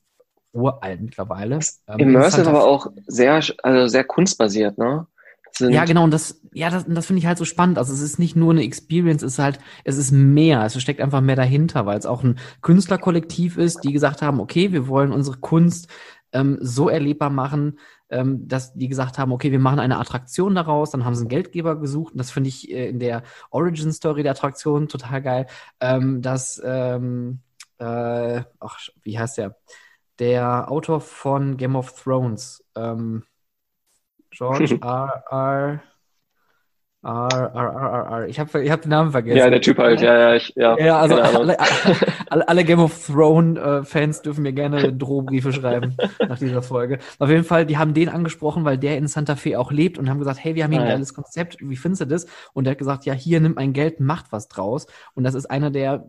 uralt 0.52 1.02
mittlerweile. 1.02 1.60
Ähm, 1.88 2.00
Immersive 2.00 2.50
aber 2.50 2.64
auch 2.64 2.88
sehr, 3.08 3.42
also 3.64 3.88
sehr 3.88 4.04
kunstbasiert, 4.04 4.78
ne? 4.78 5.08
ja, 5.60 5.86
genau, 5.86 6.04
und 6.04 6.12
das, 6.12 6.42
ja, 6.54 6.70
das, 6.70 6.86
das 6.88 7.06
finde 7.06 7.20
ich 7.20 7.26
halt 7.26 7.38
so 7.38 7.46
spannend. 7.46 7.78
Also 7.78 7.94
es 7.94 8.02
ist 8.02 8.20
nicht 8.20 8.36
nur 8.36 8.52
eine 8.52 8.64
Experience, 8.64 9.24
es 9.24 9.34
ist 9.34 9.40
halt, 9.40 9.60
es 9.84 9.98
ist 9.98 10.12
mehr, 10.12 10.64
es 10.64 10.80
steckt 10.82 11.02
einfach 11.02 11.22
mehr 11.22 11.36
dahinter, 11.36 11.86
weil 11.86 11.98
es 11.98 12.06
auch 12.06 12.24
ein 12.24 12.40
Künstlerkollektiv 12.62 13.58
ist, 13.58 13.84
die 13.84 13.92
gesagt 13.92 14.22
haben, 14.22 14.40
okay, 14.40 14.72
wir 14.72 14.88
wollen 14.88 15.12
unsere 15.12 15.38
Kunst 15.38 15.90
ähm, 16.34 16.58
so 16.62 16.90
erlebbar 16.90 17.30
machen, 17.30 17.80
ähm, 18.10 18.48
dass 18.48 18.74
die 18.74 18.88
gesagt 18.88 19.18
haben, 19.18 19.32
okay, 19.32 19.52
wir 19.52 19.60
machen 19.60 19.80
eine 19.80 20.00
Attraktion 20.00 20.56
daraus, 20.56 20.92
dann 20.92 21.06
haben 21.06 21.16
sie 21.16 21.22
einen 21.22 21.30
Geldgeber 21.30 21.76
gesucht 21.80 22.14
und 22.14 22.18
das 22.18 22.32
finde 22.32 22.50
ich 22.50 22.72
äh, 22.72 22.90
in 22.90 23.00
der 23.00 23.24
Origin-Story 23.52 24.24
der 24.24 24.34
Attraktion 24.34 24.88
total 24.88 25.22
geil, 25.22 25.48
ähm, 25.80 26.22
dass, 26.22 26.62
ähm, 26.64 27.40
äh, 27.80 28.42
ach, 28.60 28.80
wie 29.04 29.20
heißt 29.20 29.38
der? 29.38 29.58
Der 30.20 30.70
Autor 30.70 31.00
von 31.02 31.56
Game 31.58 31.76
of 31.76 31.94
Thrones, 32.04 32.64
ähm, 32.76 33.24
George 34.32 34.78
R. 34.82 35.24
R. 35.30 35.84
R, 37.02 37.30
R, 37.32 37.54
R, 37.56 37.74
R, 37.76 38.12
R. 38.12 38.28
Ich 38.28 38.40
habe 38.40 38.62
ich 38.62 38.70
hab 38.70 38.82
den 38.82 38.90
Namen 38.90 39.12
vergessen. 39.12 39.38
Ja, 39.38 39.50
der 39.50 39.62
Typ 39.62 39.78
halt, 39.78 40.02
ja, 40.02 40.18
ja, 40.18 40.36
ich, 40.36 40.54
ja. 40.56 40.78
Ja, 40.78 41.00
also 41.00 41.16
alle, 41.16 41.58
alle, 42.30 42.48
alle, 42.48 42.64
Game 42.66 42.80
of 42.80 43.08
Thrones-Fans 43.08 44.22
dürfen 44.22 44.42
mir 44.42 44.52
gerne 44.52 44.92
Drohbriefe 44.92 45.54
schreiben 45.54 45.96
nach 46.20 46.40
dieser 46.40 46.62
Folge. 46.62 47.00
Auf 47.18 47.30
jeden 47.30 47.46
Fall, 47.46 47.66
die 47.66 47.78
haben 47.78 47.94
den 47.94 48.10
angesprochen, 48.10 48.66
weil 48.66 48.78
der 48.78 48.98
in 48.98 49.08
Santa 49.08 49.38
Fe 49.38 49.58
auch 49.58 49.72
lebt 49.72 49.98
und 49.98 50.10
haben 50.10 50.20
gesagt, 50.20 50.44
hey, 50.44 50.56
wir 50.56 50.66
haben 50.66 50.72
hier 50.72 50.82
ein 50.82 50.90
geiles 50.90 51.14
Konzept, 51.14 51.58
wie 51.62 51.78
findest 51.78 52.02
du 52.02 52.06
das? 52.06 52.28
Und 52.54 52.66
der 52.66 52.72
hat 52.72 52.80
gesagt, 52.80 53.06
ja, 53.06 53.14
hier 53.14 53.40
nimmt 53.40 53.56
mein 53.56 53.72
Geld, 53.72 54.02
macht 54.02 54.32
was 54.32 54.50
draus. 54.50 54.86
Und 55.14 55.24
das 55.24 55.36
ist 55.36 55.46
einer 55.46 55.72
der 55.72 56.06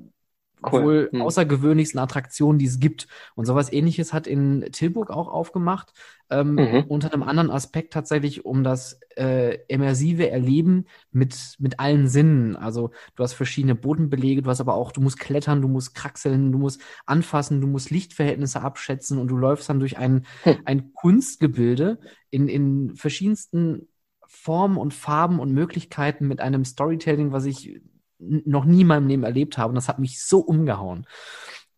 cool. 0.72 0.82
wohl 0.82 1.08
hm. 1.12 1.22
außergewöhnlichsten 1.22 2.00
Attraktionen, 2.00 2.58
die 2.58 2.66
es 2.66 2.80
gibt. 2.80 3.06
Und 3.34 3.46
sowas 3.46 3.72
ähnliches 3.72 4.12
hat 4.12 4.26
in 4.26 4.66
Tilburg 4.72 5.10
auch 5.10 5.28
aufgemacht, 5.28 5.92
ähm, 6.30 6.54
mhm. 6.54 6.84
unter 6.88 7.12
einem 7.12 7.22
anderen 7.22 7.50
Aspekt 7.50 7.92
tatsächlich 7.92 8.44
um 8.44 8.62
das 8.62 9.00
äh, 9.16 9.58
immersive 9.68 10.30
Erleben 10.30 10.86
mit, 11.10 11.56
mit 11.58 11.80
allen 11.80 12.08
Sinnen. 12.08 12.56
Also 12.56 12.90
du 13.16 13.22
hast 13.22 13.32
verschiedene 13.32 13.74
Bodenbelege, 13.74 14.42
du 14.42 14.50
hast 14.50 14.60
aber 14.60 14.74
auch, 14.74 14.92
du 14.92 15.00
musst 15.00 15.18
klettern, 15.18 15.60
du 15.60 15.68
musst 15.68 15.94
kraxeln, 15.94 16.52
du 16.52 16.58
musst 16.58 16.80
anfassen, 17.06 17.60
du 17.60 17.66
musst 17.66 17.90
Lichtverhältnisse 17.90 18.62
abschätzen 18.62 19.18
und 19.18 19.28
du 19.28 19.36
läufst 19.36 19.68
dann 19.68 19.80
durch 19.80 19.98
ein, 19.98 20.24
hm. 20.44 20.56
ein 20.64 20.92
Kunstgebilde 20.92 21.98
in, 22.30 22.48
in 22.48 22.94
verschiedensten 22.94 23.88
Formen 24.26 24.76
und 24.76 24.94
Farben 24.94 25.40
und 25.40 25.52
Möglichkeiten 25.52 26.28
mit 26.28 26.40
einem 26.40 26.64
Storytelling, 26.64 27.32
was 27.32 27.46
ich 27.46 27.80
noch 28.20 28.64
nie 28.64 28.82
in 28.82 28.86
meinem 28.86 29.08
Leben 29.08 29.24
erlebt 29.24 29.58
habe. 29.58 29.70
Und 29.70 29.74
das 29.76 29.88
hat 29.88 29.98
mich 29.98 30.22
so 30.22 30.38
umgehauen. 30.38 31.06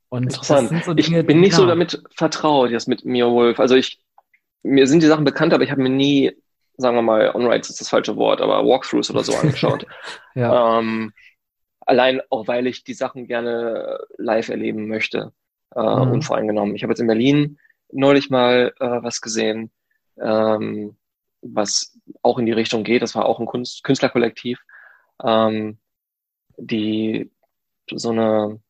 Und 0.08 0.24
Interessant. 0.24 0.84
So 0.84 0.92
Dinge, 0.92 1.20
ich 1.20 1.26
bin 1.26 1.40
nicht 1.40 1.52
ja. 1.52 1.58
so 1.58 1.66
damit 1.66 2.02
vertraut, 2.14 2.70
jetzt 2.70 2.88
mit 2.88 3.04
Mia 3.04 3.30
Wolf. 3.30 3.58
Also 3.58 3.76
ich, 3.76 3.98
mir 4.62 4.86
sind 4.86 5.02
die 5.02 5.06
Sachen 5.06 5.24
bekannt, 5.24 5.54
aber 5.54 5.64
ich 5.64 5.70
habe 5.70 5.82
mir 5.82 5.88
nie, 5.88 6.32
sagen 6.76 6.96
wir 6.96 7.02
mal, 7.02 7.34
On-Rides 7.34 7.70
ist 7.70 7.80
das 7.80 7.88
falsche 7.88 8.16
Wort, 8.16 8.40
aber 8.40 8.66
Walkthroughs 8.66 9.10
oder 9.10 9.24
so 9.24 9.34
angeschaut. 9.40 9.86
ja. 10.34 10.78
ähm, 10.78 11.12
allein 11.80 12.20
auch, 12.30 12.46
weil 12.46 12.66
ich 12.66 12.84
die 12.84 12.94
Sachen 12.94 13.26
gerne 13.26 13.98
live 14.18 14.48
erleben 14.48 14.86
möchte, 14.86 15.32
äh, 15.74 15.80
mhm. 15.80 16.12
unvoreingenommen. 16.12 16.74
Ich 16.74 16.82
habe 16.82 16.92
jetzt 16.92 17.00
in 17.00 17.06
Berlin 17.06 17.58
neulich 17.90 18.30
mal 18.30 18.72
äh, 18.80 19.02
was 19.02 19.20
gesehen, 19.20 19.70
ähm, 20.20 20.96
was 21.40 21.98
auch 22.22 22.38
in 22.38 22.46
die 22.46 22.52
Richtung 22.52 22.84
geht. 22.84 23.02
Das 23.02 23.14
war 23.14 23.26
auch 23.26 23.40
ein 23.40 23.46
Kunst 23.46 23.82
Künstlerkollektiv. 23.82 24.60
Ähm, 25.24 25.78
die 26.56 27.30
so 27.90 28.10
eine, 28.10 28.60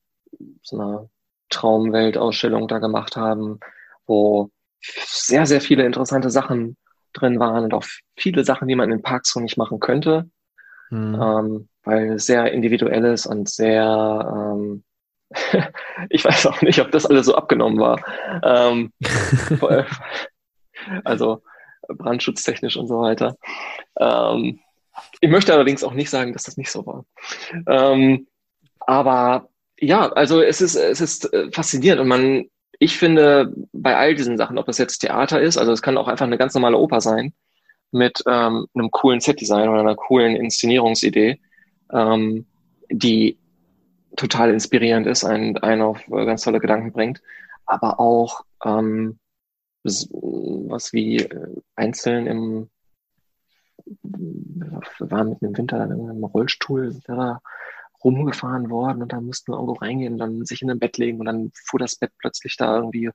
so 0.63 0.81
eine 0.81 1.11
Traumweltausstellung 1.49 2.69
da 2.69 2.79
gemacht 2.79 3.17
haben, 3.17 3.61
wo 4.07 4.51
sehr, 4.81 5.47
sehr 5.47 5.61
viele 5.61 5.85
interessante 5.85 6.31
Sachen 6.31 6.77
drin 7.13 7.39
waren 7.39 7.65
und 7.65 7.75
auch 7.75 7.85
viele 8.17 8.45
Sachen, 8.45 8.69
die 8.69 8.75
man 8.75 8.91
in 8.91 9.03
Parks 9.03 9.33
so 9.33 9.41
nicht 9.41 9.57
machen 9.57 9.81
könnte, 9.81 10.31
mhm. 10.91 11.21
ähm, 11.21 11.69
weil 11.85 12.13
es 12.15 12.27
sehr 12.27 12.53
individuell 12.53 13.05
ist 13.05 13.27
und 13.27 13.49
sehr, 13.49 14.55
ähm, 14.55 14.85
ich 16.11 16.25
weiß 16.25 16.47
auch 16.47 16.63
nicht, 16.63 16.81
ob 16.81 16.91
das 16.91 17.07
alles 17.07 17.27
so 17.27 17.35
abgenommen 17.35 17.79
war. 17.79 18.01
Ähm, 18.43 18.93
also 21.05 21.43
brandschutztechnisch 21.89 22.77
und 22.77 22.87
so 22.87 23.01
weiter. 23.01 23.37
Ähm, 23.99 24.61
ich 25.21 25.31
möchte 25.31 25.53
allerdings 25.53 25.85
auch 25.85 25.95
nicht 25.95 26.11
sagen, 26.11 26.33
dass 26.33 26.45
das 26.45 26.57
nicht 26.57 26.71
so 26.71 26.85
war. 26.87 27.05
Ähm, 27.67 28.27
aber 28.81 29.49
ja, 29.79 30.09
also 30.13 30.41
es 30.41 30.61
ist, 30.61 30.77
es 30.77 31.01
ist 31.01 31.33
äh, 31.33 31.51
faszinierend 31.51 32.01
und 32.01 32.09
man, 32.09 32.47
ich 32.79 32.97
finde 32.97 33.53
bei 33.73 33.97
all 33.97 34.15
diesen 34.15 34.37
Sachen, 34.37 34.59
ob 34.59 34.67
das 34.67 34.79
jetzt 34.79 34.99
Theater 34.99 35.41
ist, 35.41 35.57
also 35.57 35.73
es 35.73 35.83
kann 35.83 35.97
auch 35.97 36.09
einfach 36.09 36.27
eine 36.27 36.39
ganz 36.39 36.55
normale 36.55 36.79
Oper 36.79 37.01
sein, 37.01 37.33
mit 37.91 38.23
ähm, 38.27 38.67
einem 38.75 38.91
coolen 38.91 39.21
Setdesign 39.21 39.69
oder 39.69 39.81
einer 39.81 39.97
coolen 39.97 40.35
Inszenierungsidee, 40.37 41.41
ähm, 41.93 42.47
die 42.91 43.39
total 44.17 44.51
inspirierend 44.51 45.07
ist, 45.07 45.25
einen, 45.25 45.57
einen 45.59 45.83
auf 45.83 46.07
äh, 46.09 46.25
ganz 46.27 46.43
tolle 46.43 46.61
Gedanken 46.61 46.93
bringt, 46.93 47.23
aber 47.67 48.01
auch 48.01 48.43
ähm, 48.65 49.19
was 49.85 50.93
wie 50.93 51.17
äh, 51.17 51.47
einzeln 51.77 52.27
im 52.27 52.71
wir 54.03 55.11
waren 55.11 55.31
mit 55.31 55.43
dem 55.43 55.57
Winter 55.57 55.79
dann 55.79 55.93
in 55.93 56.09
einem 56.09 56.25
Rollstuhl 56.25 56.97
rumgefahren 58.05 58.71
worden 58.71 59.03
und 59.03 59.13
dann 59.13 59.27
mussten 59.27 59.53
wir 59.53 59.57
irgendwo 59.57 59.75
reingehen 59.75 60.15
und 60.15 60.19
dann 60.19 60.45
sich 60.45 60.63
in 60.63 60.71
ein 60.71 60.79
Bett 60.79 60.99
legen 60.99 61.21
und 61.21 61.27
dann 61.27 61.53
fuhr 61.67 61.79
das 61.79 61.97
Bett 61.97 62.11
plötzlich 62.19 62.57
da 62.57 62.77
irgendwie 62.77 63.11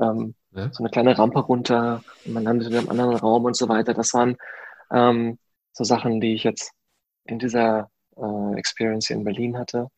ähm, 0.00 0.34
ja. 0.52 0.72
so 0.72 0.82
eine 0.82 0.90
kleine 0.90 1.16
Rampe 1.16 1.40
runter 1.40 2.02
und 2.24 2.32
man 2.32 2.44
landete 2.44 2.70
in 2.70 2.78
einem 2.78 2.88
anderen 2.88 3.16
Raum 3.16 3.44
und 3.44 3.56
so 3.56 3.68
weiter. 3.68 3.94
Das 3.94 4.14
waren 4.14 4.36
ähm, 4.90 5.38
so 5.72 5.84
Sachen, 5.84 6.20
die 6.20 6.34
ich 6.34 6.44
jetzt 6.44 6.72
in 7.24 7.38
dieser 7.38 7.90
äh, 8.16 8.54
Experience 8.56 9.06
hier 9.06 9.16
in 9.16 9.24
Berlin 9.24 9.58
hatte. 9.58 9.88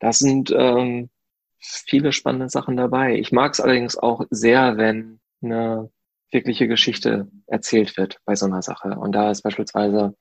Da 0.00 0.12
sind 0.12 0.52
ähm, 0.56 1.10
viele 1.58 2.12
spannende 2.12 2.48
Sachen 2.48 2.76
dabei. 2.76 3.16
Ich 3.16 3.30
mag 3.30 3.52
es 3.52 3.60
allerdings 3.60 3.96
auch 3.96 4.24
sehr, 4.30 4.76
wenn 4.76 5.20
eine 5.42 5.90
wirkliche 6.32 6.68
Geschichte 6.68 7.28
erzählt 7.46 7.96
wird 7.96 8.18
bei 8.24 8.34
so 8.34 8.46
einer 8.46 8.62
Sache. 8.62 8.96
Und 8.98 9.12
da 9.12 9.30
ist 9.30 9.42
beispielsweise, 9.42 10.16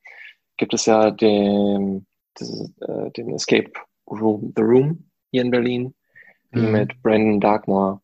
gibt 0.57 0.73
es 0.73 0.85
ja 0.85 1.11
den, 1.11 2.05
äh, 2.39 3.11
den 3.11 3.33
Escape 3.33 3.71
Room, 4.09 4.53
The 4.55 4.61
Room 4.61 5.09
hier 5.31 5.41
in 5.41 5.51
Berlin, 5.51 5.95
die 6.53 6.59
mhm. 6.59 6.71
mit 6.71 7.01
Brandon 7.01 7.39
Darkmore 7.39 8.01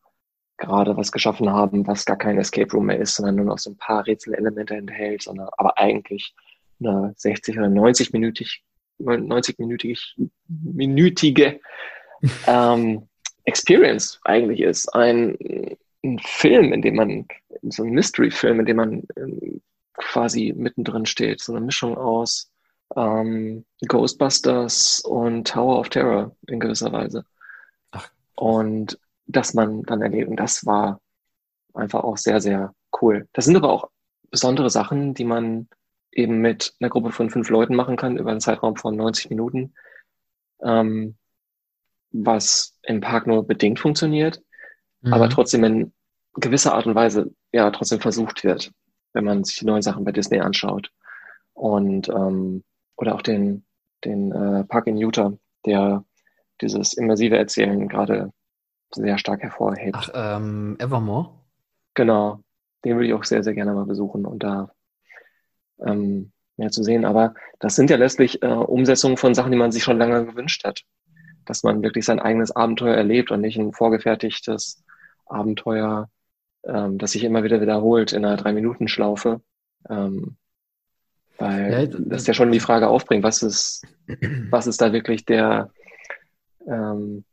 gerade 0.57 0.97
was 0.97 1.11
geschaffen 1.11 1.49
haben, 1.51 1.85
was 1.85 2.05
gar 2.05 2.17
kein 2.17 2.37
Escape 2.37 2.71
Room 2.71 2.87
mehr 2.87 2.99
ist, 2.99 3.15
sondern 3.15 3.35
nur 3.35 3.45
noch 3.45 3.59
so 3.59 3.71
ein 3.71 3.77
paar 3.77 4.05
Rätselelemente 4.07 4.75
enthält, 4.75 5.23
sondern 5.23 5.49
aber 5.57 5.77
eigentlich 5.77 6.33
eine 6.79 7.13
60 7.15 7.57
oder 7.57 7.69
90 7.69 8.13
minütig 8.13 8.63
90 8.99 9.59
minütig 9.59 10.15
minütige 10.47 11.59
ähm, 12.47 13.07
Experience 13.43 14.19
eigentlich 14.23 14.61
ist. 14.61 14.93
Ein 14.95 15.37
ein 16.07 16.19
Film, 16.19 16.73
in 16.73 16.81
dem 16.81 16.95
man, 16.95 17.27
so 17.63 17.83
ein 17.83 17.91
Mystery-Film, 17.91 18.59
in 18.61 18.65
dem 18.65 18.77
man 18.77 19.03
ähm, 19.15 19.61
quasi 19.93 20.53
mittendrin 20.55 21.05
steht. 21.05 21.41
So 21.41 21.53
eine 21.53 21.65
Mischung 21.65 21.97
aus 21.97 22.51
ähm, 22.95 23.65
Ghostbusters 23.87 25.01
und 25.01 25.47
Tower 25.47 25.79
of 25.79 25.89
Terror 25.89 26.35
in 26.47 26.59
gewisser 26.59 26.91
Weise. 26.91 27.25
Ach. 27.91 28.09
Und 28.35 28.99
das 29.25 29.53
man 29.53 29.83
dann 29.83 30.01
erlebt. 30.01 30.29
Und 30.29 30.37
das 30.37 30.65
war 30.65 31.01
einfach 31.73 32.03
auch 32.03 32.17
sehr, 32.17 32.41
sehr 32.41 32.73
cool. 33.01 33.27
Das 33.33 33.45
sind 33.45 33.55
aber 33.55 33.69
auch 33.69 33.89
besondere 34.29 34.69
Sachen, 34.69 35.13
die 35.13 35.25
man 35.25 35.67
eben 36.11 36.39
mit 36.39 36.73
einer 36.79 36.89
Gruppe 36.89 37.11
von 37.11 37.29
fünf 37.29 37.49
Leuten 37.49 37.75
machen 37.75 37.95
kann 37.95 38.17
über 38.17 38.31
einen 38.31 38.41
Zeitraum 38.41 38.75
von 38.75 38.95
90 38.95 39.29
Minuten, 39.29 39.73
ähm, 40.61 41.15
was 42.11 42.77
im 42.83 43.01
Park 43.01 43.27
nur 43.27 43.45
bedingt 43.45 43.79
funktioniert, 43.79 44.41
mhm. 45.01 45.13
aber 45.13 45.29
trotzdem 45.29 45.63
in 45.63 45.93
gewisser 46.37 46.73
Art 46.73 46.85
und 46.85 46.95
Weise 46.95 47.31
ja 47.51 47.69
trotzdem 47.71 47.99
versucht 47.99 48.43
wird, 48.43 48.71
wenn 49.13 49.25
man 49.25 49.43
sich 49.43 49.57
die 49.57 49.65
neuen 49.65 49.81
Sachen 49.81 50.03
bei 50.03 50.11
Disney 50.11 50.39
anschaut. 50.39 50.91
Und 51.53 52.09
ähm, 52.09 52.63
oder 52.95 53.15
auch 53.15 53.21
den, 53.21 53.65
den 54.05 54.31
äh, 54.31 54.63
Park 54.65 54.87
in 54.87 54.97
Utah, 54.97 55.33
der 55.65 56.03
dieses 56.61 56.93
immersive 56.93 57.37
Erzählen 57.37 57.87
gerade 57.87 58.31
sehr 58.91 59.17
stark 59.17 59.41
hervorhebt. 59.41 59.95
Ach, 59.97 60.09
ähm, 60.13 60.77
Evermore? 60.79 61.29
Genau. 61.93 62.39
Den 62.85 62.95
würde 62.95 63.07
ich 63.07 63.13
auch 63.13 63.23
sehr, 63.23 63.43
sehr 63.43 63.53
gerne 63.53 63.73
mal 63.73 63.85
besuchen 63.85 64.25
und 64.25 64.43
da 64.43 64.71
ähm, 65.79 66.31
mehr 66.57 66.71
zu 66.71 66.83
sehen. 66.83 67.05
Aber 67.05 67.33
das 67.59 67.75
sind 67.75 67.89
ja 67.89 67.97
letztlich 67.97 68.41
äh, 68.43 68.47
Umsetzungen 68.47 69.17
von 69.17 69.33
Sachen, 69.33 69.51
die 69.51 69.57
man 69.57 69.71
sich 69.71 69.83
schon 69.83 69.97
lange 69.97 70.25
gewünscht 70.25 70.63
hat. 70.63 70.83
Dass 71.45 71.63
man 71.63 71.83
wirklich 71.83 72.05
sein 72.05 72.19
eigenes 72.19 72.55
Abenteuer 72.55 72.95
erlebt 72.95 73.31
und 73.31 73.41
nicht 73.41 73.57
ein 73.57 73.73
vorgefertigtes 73.73 74.83
Abenteuer 75.25 76.09
ähm, 76.67 76.97
das 76.97 77.11
sich 77.11 77.23
immer 77.23 77.43
wieder 77.43 77.61
wiederholt 77.61 78.13
in 78.13 78.25
einer 78.25 78.37
Drei-Minuten-Schlaufe. 78.37 79.41
Ähm, 79.89 80.37
weil 81.37 81.71
ja, 81.71 81.99
das 81.99 82.27
ja 82.27 82.33
schon 82.33 82.51
die 82.51 82.59
Frage 82.59 82.87
aufbringt, 82.87 83.23
was 83.23 83.43
ist, 83.43 83.85
was 84.49 84.67
ist 84.67 84.81
da 84.81 84.91
wirklich 84.91 85.25
der 85.25 85.71
ähm, 86.67 87.23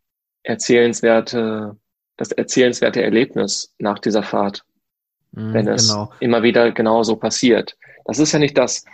erzählenswerte, 0.43 1.77
das 2.17 2.33
erzählenswerte 2.33 3.03
Erlebnis 3.03 3.75
nach 3.79 3.99
dieser 3.99 4.23
Fahrt, 4.23 4.63
mm, 5.33 5.55
wenn 5.55 5.69
es 5.69 5.89
genau. 5.89 6.13
immer 6.21 6.43
wieder 6.43 6.71
genauso 6.73 7.17
passiert. 7.17 7.77
Das 8.05 8.19
ist 8.19 8.33
ja 8.33 8.39
nicht 8.39 8.59
das. 8.59 8.85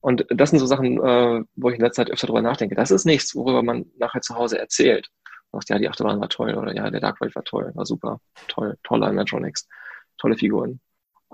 Und 0.00 0.24
das 0.30 0.50
sind 0.50 0.58
so 0.58 0.66
Sachen, 0.66 0.98
äh, 1.04 1.44
wo 1.54 1.68
ich 1.68 1.76
in 1.76 1.82
letzter 1.82 2.04
Zeit 2.04 2.12
öfter 2.12 2.28
drüber 2.28 2.42
nachdenke. 2.42 2.74
Das 2.74 2.90
ist 2.90 3.04
nichts, 3.04 3.34
worüber 3.34 3.62
man 3.62 3.86
nachher 3.98 4.22
zu 4.22 4.36
Hause 4.36 4.58
erzählt 4.58 5.10
sagt, 5.56 5.70
ja, 5.70 5.78
die 5.78 5.88
Achterbahn 5.88 6.20
war 6.20 6.28
toll 6.28 6.54
oder 6.54 6.74
ja, 6.74 6.90
der 6.90 7.00
Dark 7.00 7.20
Ride 7.20 7.34
war 7.34 7.44
toll, 7.44 7.72
war 7.74 7.86
super, 7.86 8.20
toll, 8.48 8.76
tolle 8.82 9.06
Animatronics, 9.06 9.68
tolle 10.18 10.36
Figuren. 10.36 10.80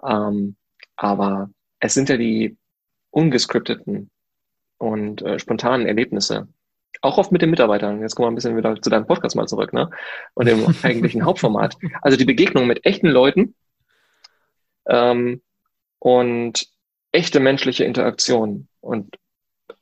Ähm, 0.02 0.56
Aber 0.96 1.50
es 1.80 1.94
sind 1.94 2.08
ja 2.08 2.16
die 2.16 2.56
ungescripteten 3.10 4.10
und 4.78 5.22
äh, 5.22 5.38
spontanen 5.38 5.86
Erlebnisse, 5.86 6.48
auch 7.00 7.18
oft 7.18 7.32
mit 7.32 7.42
den 7.42 7.50
Mitarbeitern. 7.50 8.00
Jetzt 8.00 8.14
kommen 8.14 8.26
wir 8.26 8.32
ein 8.32 8.34
bisschen 8.34 8.56
wieder 8.56 8.80
zu 8.80 8.90
deinem 8.90 9.06
Podcast 9.06 9.36
mal 9.36 9.46
zurück, 9.46 9.72
ne? 9.72 9.90
Und 10.34 10.46
dem 10.46 10.64
eigentlichen 10.82 11.24
Hauptformat. 11.24 11.76
Also 12.00 12.16
die 12.16 12.24
Begegnung 12.24 12.66
mit 12.66 12.84
echten 12.84 13.08
Leuten 13.08 13.54
ähm, 14.86 15.42
und 15.98 16.66
echte 17.12 17.40
menschliche 17.40 17.84
Interaktion 17.84 18.68
und 18.80 19.16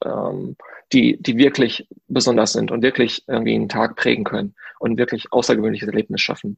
ähm, 0.05 0.57
die, 0.93 1.17
die 1.21 1.37
wirklich 1.37 1.87
besonders 2.09 2.53
sind 2.53 2.71
und 2.71 2.83
wirklich 2.83 3.25
irgendwie 3.29 3.55
einen 3.55 3.69
Tag 3.69 3.97
prägen 3.97 4.25
können 4.25 4.55
und 4.79 4.99
wirklich 4.99 5.33
außergewöhnliches 5.33 5.89
Erlebnis 5.89 6.21
schaffen. 6.21 6.57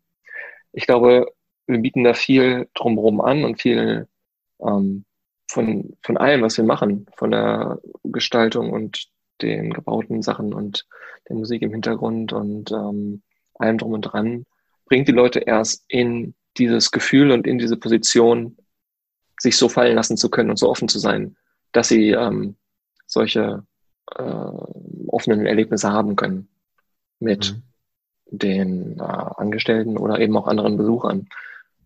Ich 0.73 0.87
glaube, 0.87 1.27
wir 1.67 1.79
bieten 1.79 2.05
da 2.05 2.15
viel 2.15 2.69
drumherum 2.75 3.21
an 3.21 3.45
und 3.45 3.61
viel 3.61 4.09
ähm, 4.61 5.05
von, 5.51 5.97
von 6.03 6.17
allem, 6.17 6.43
was 6.43 6.57
wir 6.57 6.65
machen, 6.65 7.07
von 7.17 7.31
der 7.31 7.79
Gestaltung 8.05 8.73
und 8.73 9.09
den 9.43 9.73
gebauten 9.73 10.23
Sachen 10.23 10.55
und 10.55 10.87
der 11.29 11.37
Musik 11.37 11.63
im 11.63 11.73
Hintergrund 11.73 12.33
und 12.33 12.71
ähm, 12.73 13.23
allem 13.55 13.79
drum 13.79 13.93
und 13.93 14.03
dran, 14.03 14.47
bringt 14.87 15.09
die 15.09 15.13
Leute 15.13 15.41
erst 15.41 15.85
in 15.89 16.35
dieses 16.57 16.91
Gefühl 16.91 17.31
und 17.31 17.47
in 17.47 17.59
diese 17.59 17.77
Position, 17.77 18.57
sich 19.39 19.57
so 19.57 19.69
fallen 19.69 19.97
lassen 19.97 20.17
zu 20.17 20.31
können 20.31 20.51
und 20.51 20.59
so 20.59 20.71
offen 20.71 20.89
zu 20.89 20.99
sein, 20.99 21.37
dass 21.73 21.89
sie 21.89 22.11
ähm, 22.11 22.57
solche 23.13 23.65
äh, 24.17 24.23
offenen 25.09 25.47
Erlebnisse 25.47 25.93
haben 25.93 26.17
können 26.17 26.49
mit 27.21 27.53
mhm. 27.53 28.39
den 28.39 28.99
äh, 28.99 29.03
Angestellten 29.03 29.97
oder 29.97 30.19
eben 30.19 30.37
auch 30.37 30.49
anderen 30.49 30.77
Besuchern. 30.77 31.29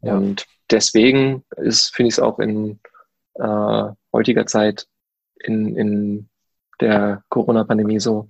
Ja. 0.02 0.16
Und 0.16 0.46
deswegen 0.70 1.44
ist, 1.56 1.94
finde 1.94 2.08
ich 2.08 2.14
es 2.14 2.20
auch 2.20 2.38
in 2.38 2.78
äh, 3.34 3.88
heutiger 4.12 4.46
Zeit 4.46 4.86
in, 5.40 5.76
in 5.76 6.28
der 6.80 7.22
Corona-Pandemie 7.28 8.00
so, 8.00 8.28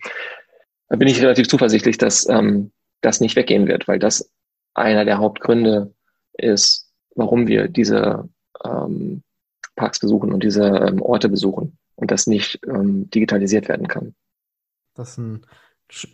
da 0.88 0.96
bin 0.96 1.08
ich 1.08 1.20
relativ 1.20 1.48
zuversichtlich, 1.48 1.98
dass 1.98 2.28
ähm, 2.28 2.72
das 3.00 3.20
nicht 3.20 3.36
weggehen 3.36 3.66
wird, 3.66 3.88
weil 3.88 3.98
das 3.98 4.30
einer 4.74 5.04
der 5.04 5.18
Hauptgründe 5.18 5.92
ist, 6.34 6.90
warum 7.14 7.46
wir 7.48 7.68
diese 7.68 8.28
ähm, 8.64 9.22
Parks 9.74 9.98
besuchen 9.98 10.32
und 10.32 10.42
diese 10.42 10.64
ähm, 10.64 11.02
Orte 11.02 11.28
besuchen 11.28 11.78
und 11.96 12.10
das 12.10 12.26
nicht 12.26 12.60
ähm, 12.66 13.10
digitalisiert 13.10 13.68
werden 13.68 13.88
kann. 13.88 14.14
Das 14.94 15.10
ist 15.10 15.18
ein, 15.18 15.46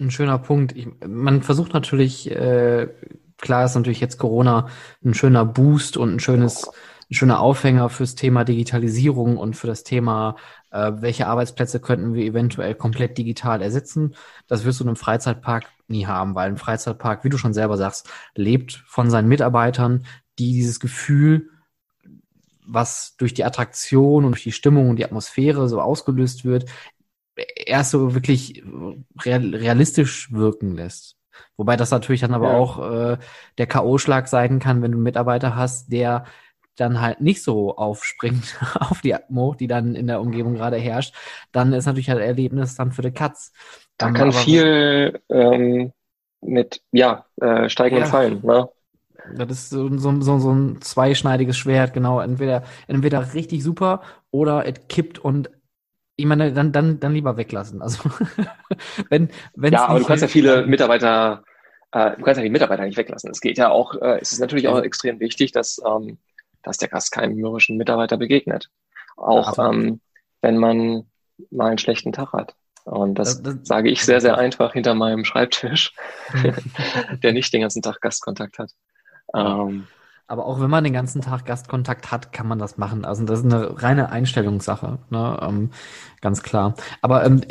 ein 0.01 0.11
schöner 0.11 0.39
Punkt. 0.39 0.77
Ich, 0.77 0.89
man 1.07 1.43
versucht 1.43 1.75
natürlich, 1.75 2.31
äh, 2.31 2.89
klar 3.39 3.65
ist 3.65 3.75
natürlich 3.75 4.01
jetzt 4.01 4.19
Corona 4.19 4.69
ein 5.05 5.15
schöner 5.15 5.45
Boost 5.45 5.97
und 5.97 6.15
ein 6.15 6.21
schönes, 6.21 6.69
ein 7.11 7.15
schöner 7.15 7.41
Aufhänger 7.41 7.89
fürs 7.89 8.15
Thema 8.15 8.45
Digitalisierung 8.45 9.37
und 9.37 9.55
für 9.55 9.67
das 9.67 9.85
Thema, 9.85 10.37
äh, 10.71 10.93
welche 10.97 11.27
Arbeitsplätze 11.27 11.81
könnten 11.81 12.15
wir 12.15 12.25
eventuell 12.25 12.75
komplett 12.75 13.19
digital 13.19 13.61
ersetzen. 13.63 14.15
Das 14.47 14.65
wirst 14.65 14.81
du 14.81 14.85
in 14.85 14.89
einem 14.89 14.97
Freizeitpark 14.97 15.67
nie 15.89 16.07
haben, 16.07 16.35
weil 16.35 16.49
ein 16.49 16.57
Freizeitpark, 16.57 17.25
wie 17.25 17.29
du 17.29 17.39
schon 17.39 17.55
selber 17.55 17.77
sagst, 17.77 18.09
lebt 18.35 18.83
von 18.87 19.11
seinen 19.11 19.29
Mitarbeitern, 19.29 20.07
die 20.39 20.53
dieses 20.53 20.81
Gefühl 20.81 21.51
was 22.67 23.17
durch 23.17 23.35
die 23.35 23.45
Attraktion 23.45 24.25
und 24.25 24.33
durch 24.33 24.45
die 24.45 24.53
Stimmung 24.53 24.91
und 24.91 24.97
die 24.97 25.05
Atmosphäre 25.05 25.69
so 25.69 25.81
ausgelöst 25.81 26.45
wird, 26.45 26.67
erst 27.37 27.91
so 27.91 28.15
wirklich 28.15 28.63
realistisch 29.25 30.33
wirken 30.33 30.77
lässt. 30.77 31.17
Wobei 31.57 31.77
das 31.77 31.91
natürlich 31.91 32.21
dann 32.21 32.35
aber 32.35 32.53
ja. 32.53 32.59
auch 32.59 32.91
äh, 32.91 33.19
der 33.59 33.67
K.O.-Schlag 33.67 34.27
sein 34.27 34.59
kann, 34.59 34.83
wenn 34.83 34.93
du 34.93 34.97
einen 34.97 35.05
Mitarbeiter 35.05 35.57
hast, 35.57 35.91
der 35.93 36.25
dann 36.77 37.01
halt 37.01 37.21
nicht 37.21 37.43
so 37.43 37.77
aufspringt 37.77 38.59
auf 38.81 39.01
die 39.01 39.15
Atmo, 39.15 39.55
die 39.55 39.67
dann 39.67 39.95
in 39.95 40.07
der 40.07 40.21
Umgebung 40.21 40.55
gerade 40.55 40.77
herrscht, 40.77 41.15
dann 41.53 41.73
ist 41.73 41.87
natürlich 41.87 42.11
halt 42.11 42.21
Erlebnis 42.21 42.75
dann 42.77 42.93
für 42.93 43.03
die 43.03 43.13
Katz. 43.13 43.53
Da 43.99 44.09
um, 44.09 44.15
kann 44.15 44.33
viel 44.33 45.21
ähm, 45.29 45.93
mit, 46.41 46.83
ja, 46.93 47.27
äh, 47.41 47.69
steigen 47.69 47.97
ja. 47.97 48.05
und 48.05 48.09
fallen, 48.09 48.41
ne? 48.43 48.69
Das 49.35 49.51
ist 49.51 49.71
so, 49.71 49.89
so, 49.99 50.21
so, 50.21 50.39
so 50.39 50.53
ein 50.53 50.81
zweischneidiges 50.81 51.57
Schwert, 51.57 51.93
genau. 51.93 52.21
Entweder, 52.21 52.65
entweder 52.87 53.35
richtig 53.35 53.63
super 53.63 54.03
oder 54.31 54.67
es 54.67 54.89
kippt 54.89 55.19
und 55.19 55.51
ich 56.17 56.27
meine, 56.27 56.53
dann, 56.53 56.73
dann, 56.73 57.01
dann 57.01 57.15
lieber 57.15 57.37
weglassen. 57.37 57.83
Also 57.83 58.11
wenn, 59.09 59.31
wenn 59.55 59.73
Ja, 59.73 59.87
aber 59.87 60.01
du 60.01 60.05
kannst 60.05 60.23
ja 60.23 60.29
viele 60.29 60.67
Mitarbeiter, 60.67 61.43
äh, 61.93 62.17
du 62.17 62.23
kannst 62.23 62.39
ja 62.39 62.45
die 62.45 62.51
Mitarbeiter 62.51 62.85
nicht 62.85 62.97
weglassen. 62.97 63.31
Es 63.31 63.41
geht 63.41 63.59
ja 63.59 63.71
auch, 63.71 63.95
äh, 63.95 64.19
es 64.21 64.33
ist 64.33 64.41
natürlich 64.41 64.69
auch 64.69 64.81
extrem 64.81 65.21
wichtig, 65.21 65.53
dass, 65.53 65.81
ähm, 65.87 66.19
dass 66.63 66.79
der 66.79 66.89
Gast 66.89 67.13
keinem 67.13 67.37
mürrischen 67.37 67.77
Mitarbeiter 67.77 68.19
begegnet. 68.19 68.71
Auch 69.17 69.59
ähm, 69.59 70.01
wenn 70.43 70.59
man 70.59 71.07
mal 71.51 71.69
einen 71.69 71.79
schlechten 71.79 72.13
Tag 72.13 72.33
hat. 72.33 72.55
Und 72.85 73.15
das, 73.15 73.43
das, 73.43 73.59
das 73.59 73.69
sage 73.69 73.91
ich 73.91 74.05
sehr, 74.05 74.21
sehr 74.21 74.39
einfach 74.39 74.73
hinter 74.73 74.95
meinem 74.95 75.25
Schreibtisch, 75.25 75.95
der 77.23 77.33
nicht 77.33 77.53
den 77.53 77.63
ganzen 77.63 77.83
Tag 77.83 78.01
Gastkontakt 78.01 78.59
hat. 78.59 78.73
Ähm, 79.35 79.87
aber 80.33 80.47
auch 80.47 80.61
wenn 80.61 80.71
man 80.71 80.85
den 80.85 80.95
ganzen 80.95 81.21
Tag 81.21 81.45
Gastkontakt 81.45 82.11
hat, 82.11 82.33
kann 82.33 82.49
man 82.49 82.59
das 82.59 82.79
machen. 82.79 83.05
Also 83.05 83.25
das 83.25 83.41
ist 83.41 83.45
eine 83.45 83.83
reine 83.83 84.09
Einstellungssache, 84.11 84.99
ne? 85.11 85.39
ähm, 85.43 85.71
ganz 86.23 86.43
klar. 86.43 86.75
Aber 87.03 87.25
ähm, 87.27 87.43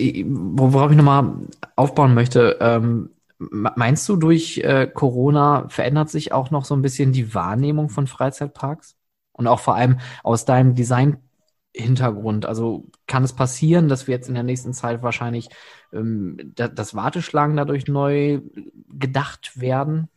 worauf 0.57 0.89
ich 0.89 0.97
nochmal 0.97 1.31
aufbauen 1.75 2.15
möchte, 2.15 2.57
ähm, 2.59 3.11
meinst 3.37 4.07
du, 4.09 4.15
durch 4.15 4.59
äh, 4.59 4.87
Corona 4.87 5.67
verändert 5.69 6.09
sich 6.09 6.31
auch 6.31 6.49
noch 6.49 6.65
so 6.65 6.75
ein 6.75 6.81
bisschen 6.81 7.11
die 7.11 7.35
Wahrnehmung 7.35 7.89
von 7.89 8.07
Freizeitparks? 8.07 8.95
Und 9.33 9.47
auch 9.47 9.59
vor 9.59 9.75
allem 9.75 9.99
aus 10.23 10.45
deinem 10.45 10.75
Design-Hintergrund. 10.75 12.45
Also 12.45 12.87
kann 13.07 13.23
es 13.23 13.33
passieren, 13.33 13.89
dass 13.89 14.07
wir 14.07 14.15
jetzt 14.15 14.27
in 14.27 14.35
der 14.35 14.43
nächsten 14.43 14.73
Zeit 14.73 15.03
wahrscheinlich 15.03 15.49
ähm, 15.93 16.51
da, 16.55 16.67
das 16.67 16.95
Warteschlangen 16.95 17.57
dadurch 17.57 17.87
neu 17.87 18.41
gedacht 18.89 19.59
werden? 19.59 20.09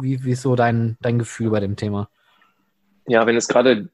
Wie, 0.00 0.22
wie 0.24 0.32
ist 0.32 0.42
so 0.42 0.56
dein, 0.56 0.96
dein 1.00 1.18
Gefühl 1.18 1.50
bei 1.50 1.60
dem 1.60 1.76
Thema? 1.76 2.08
Ja, 3.06 3.26
wenn 3.26 3.36
es 3.36 3.48
gerade 3.48 3.88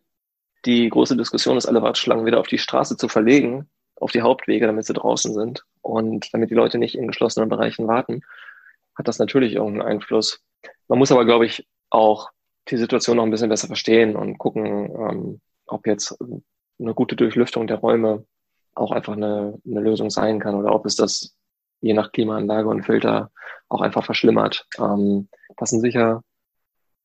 die 0.65 0.89
große 0.89 1.17
Diskussion 1.17 1.57
ist, 1.57 1.67
alle 1.67 1.83
Warteschlangen 1.83 2.27
wieder 2.27 2.41
auf 2.41 2.49
die 2.49 2.59
Straße 2.59 2.97
zu 2.97 3.09
verlegen, 3.09 3.69
auf 3.97 4.13
die 4.13 4.23
Hauptwege, 4.23 4.67
damit 4.67 4.85
sie 4.85 4.93
draußen 4.93 5.33
sind 5.33 5.65
und 5.83 6.33
damit 6.33 6.51
die 6.51 6.55
Leute 6.55 6.79
nicht 6.79 6.97
in 6.97 7.07
geschlossenen 7.07 7.49
Bereichen 7.49 7.87
warten, 7.87 8.23
hat 8.97 9.09
das 9.09 9.19
natürlich 9.19 9.55
irgendeinen 9.55 9.89
Einfluss. 9.89 10.41
Man 10.89 10.99
muss 10.99 11.13
aber, 11.13 11.25
glaube 11.25 11.47
ich, 11.47 11.67
auch 11.91 12.31
die 12.69 12.77
Situation 12.77 13.17
noch 13.17 13.25
ein 13.25 13.31
bisschen 13.31 13.49
besser 13.49 13.67
verstehen 13.67 14.17
und 14.17 14.39
gucken, 14.39 14.67
ähm, 14.67 15.41
ob 15.67 15.87
jetzt 15.87 16.17
eine 16.21 16.95
gute 16.95 17.17
Durchlüftung 17.17 17.67
der 17.67 17.79
Räume 17.79 18.25
auch 18.75 18.93
einfach 18.93 19.15
eine, 19.15 19.59
eine 19.67 19.81
Lösung 19.81 20.11
sein 20.11 20.39
kann 20.39 20.55
oder 20.55 20.75
ob 20.75 20.87
es 20.87 20.97
das 20.97 21.37
je 21.81 21.95
nach 21.95 22.13
Klimaanlage 22.13 22.69
und 22.69 22.85
Filter 22.85 23.31
auch 23.69 23.81
einfach 23.81 24.05
verschlimmert. 24.05 24.67
Ähm, 24.79 25.29
das 25.59 25.71
sind 25.71 25.81
sicher 25.81 26.23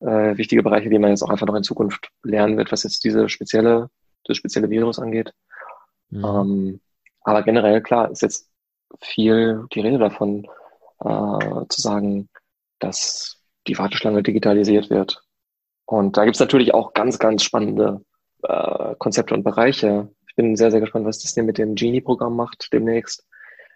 äh, 0.00 0.36
wichtige 0.36 0.62
Bereiche, 0.62 0.90
die 0.90 0.98
man 0.98 1.10
jetzt 1.10 1.22
auch 1.22 1.30
einfach 1.30 1.46
noch 1.46 1.54
in 1.54 1.62
Zukunft 1.62 2.10
lernen 2.22 2.56
wird, 2.56 2.72
was 2.72 2.82
jetzt 2.82 3.04
diese 3.04 3.28
spezielle, 3.28 3.90
das 4.24 4.36
spezielle 4.36 4.70
Virus 4.70 4.98
angeht. 4.98 5.32
Mhm. 6.10 6.24
Ähm, 6.24 6.80
aber 7.22 7.42
generell, 7.42 7.80
klar, 7.82 8.10
ist 8.10 8.22
jetzt 8.22 8.50
viel 9.00 9.66
die 9.72 9.80
Rede 9.80 9.98
davon, 9.98 10.46
äh, 11.00 11.66
zu 11.68 11.80
sagen, 11.80 12.28
dass 12.78 13.40
die 13.66 13.78
Warteschlange 13.78 14.22
digitalisiert 14.22 14.90
wird. 14.90 15.22
Und 15.86 16.16
da 16.16 16.24
gibt's 16.24 16.40
natürlich 16.40 16.74
auch 16.74 16.92
ganz, 16.92 17.18
ganz 17.18 17.42
spannende 17.42 18.02
äh, 18.42 18.94
Konzepte 18.98 19.34
und 19.34 19.42
Bereiche. 19.42 20.10
Ich 20.28 20.34
bin 20.34 20.56
sehr, 20.56 20.70
sehr 20.70 20.80
gespannt, 20.80 21.06
was 21.06 21.20
das 21.20 21.34
denn 21.34 21.46
mit 21.46 21.58
dem 21.58 21.74
Genie-Programm 21.74 22.36
macht 22.36 22.72
demnächst. 22.72 23.26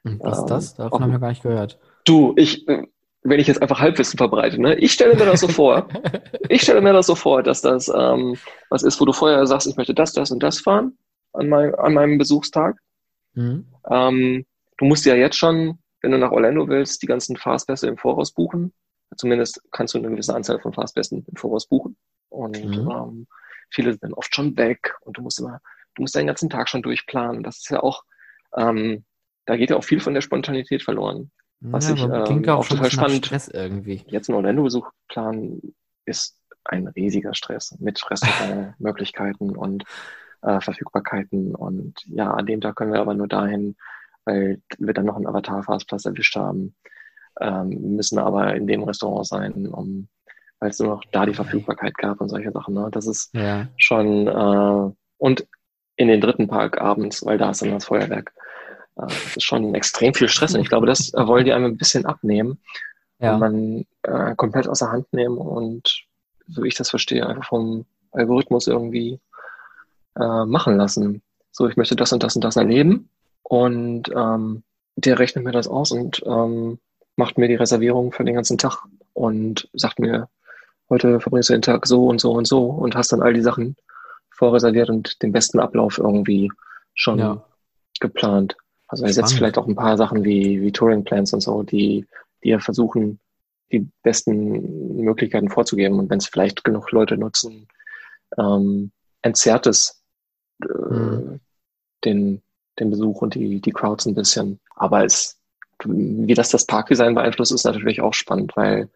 Was 0.04 0.38
ist 0.38 0.46
das? 0.46 0.74
Davon 0.74 1.02
haben 1.02 1.12
wir 1.12 1.18
gar 1.18 1.28
nicht 1.28 1.42
gehört. 1.42 1.78
Du, 2.04 2.32
ich, 2.36 2.66
wenn 3.28 3.40
ich 3.40 3.46
jetzt 3.46 3.62
einfach 3.62 3.80
Halbwissen 3.80 4.16
verbreite, 4.16 4.60
ne? 4.60 4.74
Ich 4.76 4.92
stelle 4.92 5.14
mir 5.14 5.26
das 5.26 5.40
so 5.40 5.48
vor. 5.48 5.88
ich 6.48 6.62
stelle 6.62 6.80
mir 6.80 6.92
das 6.92 7.06
so 7.06 7.14
vor, 7.14 7.42
dass 7.42 7.60
das 7.60 7.88
ähm, 7.88 8.36
was 8.70 8.82
ist, 8.82 9.00
wo 9.00 9.04
du 9.04 9.12
vorher 9.12 9.46
sagst, 9.46 9.66
ich 9.66 9.76
möchte 9.76 9.94
das, 9.94 10.12
das 10.12 10.30
und 10.30 10.42
das 10.42 10.60
fahren 10.60 10.96
an, 11.32 11.48
mein, 11.48 11.74
an 11.74 11.94
meinem 11.94 12.18
Besuchstag. 12.18 12.76
Mhm. 13.34 13.66
Ähm, 13.90 14.46
du 14.76 14.84
musst 14.84 15.04
ja 15.06 15.14
jetzt 15.14 15.36
schon, 15.36 15.78
wenn 16.00 16.12
du 16.12 16.18
nach 16.18 16.32
Orlando 16.32 16.68
willst, 16.68 17.02
die 17.02 17.06
ganzen 17.06 17.36
Fastpässe 17.36 17.88
im 17.88 17.96
Voraus 17.96 18.32
buchen. 18.32 18.72
Zumindest 19.16 19.62
kannst 19.70 19.94
du 19.94 19.98
eine 19.98 20.10
gewisse 20.10 20.34
Anzahl 20.34 20.60
von 20.60 20.72
Fastpässen 20.72 21.24
im 21.26 21.36
Voraus 21.36 21.66
buchen. 21.66 21.96
Und 22.28 22.62
mhm. 22.64 22.90
ähm, 22.90 23.26
viele 23.70 23.92
sind 23.92 24.04
dann 24.04 24.14
oft 24.14 24.34
schon 24.34 24.56
weg 24.56 24.94
und 25.00 25.16
du 25.16 25.22
musst 25.22 25.40
immer, 25.40 25.60
du 25.94 26.02
musst 26.02 26.14
deinen 26.14 26.26
ganzen 26.26 26.50
Tag 26.50 26.68
schon 26.68 26.82
durchplanen. 26.82 27.42
Das 27.42 27.58
ist 27.58 27.70
ja 27.70 27.80
auch 27.80 28.04
ähm, 28.56 29.04
da 29.48 29.56
geht 29.56 29.70
ja 29.70 29.76
auch 29.76 29.84
viel 29.84 30.00
von 30.00 30.12
der 30.12 30.20
Spontanität 30.20 30.82
verloren. 30.82 31.30
Was 31.60 31.88
ja, 31.88 31.94
ich 31.94 32.02
ähm, 32.02 32.48
auch, 32.48 32.58
auch 32.58 32.68
total 32.68 32.90
spannend. 32.90 33.26
Stress 33.26 33.48
irgendwie. 33.48 34.04
Jetzt 34.06 34.28
ein 34.28 34.34
Orlando-Besuch 34.34 34.88
planen 35.08 35.74
ist 36.04 36.38
ein 36.64 36.86
riesiger 36.88 37.34
Stress 37.34 37.76
mit 37.80 38.02
Restaurantmöglichkeiten 38.10 39.56
und 39.56 39.84
äh, 40.42 40.60
Verfügbarkeiten. 40.60 41.54
Und 41.54 42.00
ja, 42.06 42.30
an 42.30 42.46
dem 42.46 42.60
Tag 42.60 42.76
können 42.76 42.92
wir 42.92 43.00
aber 43.00 43.14
nur 43.14 43.28
dahin, 43.28 43.76
weil 44.24 44.62
wir 44.78 44.94
dann 44.94 45.06
noch 45.06 45.16
einen 45.16 45.26
Avatar-Fastpass 45.26 46.04
erwischt 46.04 46.36
haben. 46.36 46.76
Ähm, 47.40 47.96
müssen 47.96 48.18
aber 48.18 48.54
in 48.54 48.66
dem 48.66 48.82
Restaurant 48.84 49.26
sein, 49.26 49.66
um 49.66 50.08
weil 50.60 50.70
es 50.70 50.78
nur 50.78 50.88
noch 50.88 51.04
da 51.12 51.26
die 51.26 51.34
Verfügbarkeit 51.34 51.94
gab 51.94 52.20
und 52.20 52.28
solche 52.28 52.50
Sachen. 52.52 52.74
Ne? 52.74 52.88
Das 52.90 53.06
ist 53.06 53.32
ja. 53.34 53.68
schon 53.76 54.26
äh, 54.26 54.92
Und 55.18 55.46
in 55.96 56.08
den 56.08 56.20
dritten 56.20 56.48
Park 56.48 56.80
abends, 56.80 57.24
weil 57.24 57.38
da 57.38 57.50
ist 57.50 57.62
dann 57.62 57.70
das 57.70 57.86
Feuerwerk. 57.86 58.32
Äh, 58.98 59.06
das 59.06 59.36
ist 59.36 59.44
schon 59.44 59.74
extrem 59.74 60.14
viel 60.14 60.28
Stress 60.28 60.54
und 60.54 60.60
ich 60.60 60.68
glaube, 60.68 60.86
das 60.86 61.12
äh, 61.14 61.26
wollen 61.26 61.44
die 61.44 61.52
einem 61.52 61.66
ein 61.72 61.76
bisschen 61.76 62.06
abnehmen 62.06 62.58
ja. 63.18 63.34
und 63.34 63.40
man 63.40 63.86
äh, 64.02 64.34
komplett 64.36 64.68
außer 64.68 64.90
Hand 64.90 65.12
nehmen 65.12 65.38
und, 65.38 66.04
so 66.48 66.62
wie 66.62 66.68
ich 66.68 66.74
das 66.74 66.90
verstehe, 66.90 67.26
einfach 67.26 67.48
vom 67.48 67.84
Algorithmus 68.12 68.66
irgendwie 68.66 69.20
äh, 70.18 70.44
machen 70.44 70.76
lassen. 70.76 71.22
So, 71.52 71.68
ich 71.68 71.76
möchte 71.76 71.96
das 71.96 72.12
und 72.12 72.22
das 72.22 72.36
und 72.36 72.44
das 72.44 72.56
erleben 72.56 73.08
und 73.42 74.10
ähm, 74.14 74.62
der 74.96 75.18
rechnet 75.18 75.44
mir 75.44 75.52
das 75.52 75.68
aus 75.68 75.92
und 75.92 76.22
ähm, 76.26 76.78
macht 77.16 77.38
mir 77.38 77.48
die 77.48 77.54
Reservierung 77.54 78.12
für 78.12 78.24
den 78.24 78.34
ganzen 78.34 78.58
Tag 78.58 78.84
und 79.12 79.68
sagt 79.72 79.98
mir, 79.98 80.28
heute 80.88 81.20
verbringst 81.20 81.48
du 81.48 81.54
den 81.54 81.62
Tag 81.62 81.86
so 81.86 82.06
und 82.06 82.20
so 82.20 82.32
und 82.32 82.46
so 82.46 82.66
und 82.66 82.94
hast 82.94 83.12
dann 83.12 83.22
all 83.22 83.32
die 83.32 83.42
Sachen 83.42 83.76
vorreserviert 84.30 84.88
und 84.88 85.20
den 85.22 85.32
besten 85.32 85.58
Ablauf 85.58 85.98
irgendwie 85.98 86.50
schon 86.94 87.18
ja. 87.18 87.44
geplant. 88.00 88.56
Also 88.88 89.04
er 89.04 89.12
setzt 89.12 89.34
vielleicht 89.34 89.58
auch 89.58 89.68
ein 89.68 89.76
paar 89.76 89.96
Sachen 89.96 90.24
wie, 90.24 90.60
wie 90.62 90.72
Touring 90.72 91.04
Plans 91.04 91.32
und 91.34 91.40
so, 91.40 91.62
die, 91.62 92.06
die 92.42 92.48
ja 92.48 92.58
versuchen, 92.58 93.20
die 93.70 93.86
besten 94.02 94.96
Möglichkeiten 94.96 95.50
vorzugeben. 95.50 95.98
Und 95.98 96.08
wenn 96.10 96.18
es 96.18 96.26
vielleicht 96.26 96.64
genug 96.64 96.90
Leute 96.90 97.18
nutzen, 97.18 97.68
ähm, 98.38 98.90
entzerrt 99.20 99.66
es 99.66 100.02
äh, 100.62 100.94
mhm. 100.94 101.40
den, 102.04 102.42
den 102.78 102.90
Besuch 102.90 103.20
und 103.20 103.34
die, 103.34 103.60
die 103.60 103.72
Crowds 103.72 104.06
ein 104.06 104.14
bisschen. 104.14 104.58
Aber 104.74 105.04
es, 105.04 105.38
wie 105.84 106.34
das 106.34 106.50
das 106.50 106.64
Parkdesign 106.64 107.14
beeinflusst, 107.14 107.52
ist 107.52 107.64
natürlich 107.64 108.00
auch 108.00 108.14
spannend, 108.14 108.56
weil 108.56 108.88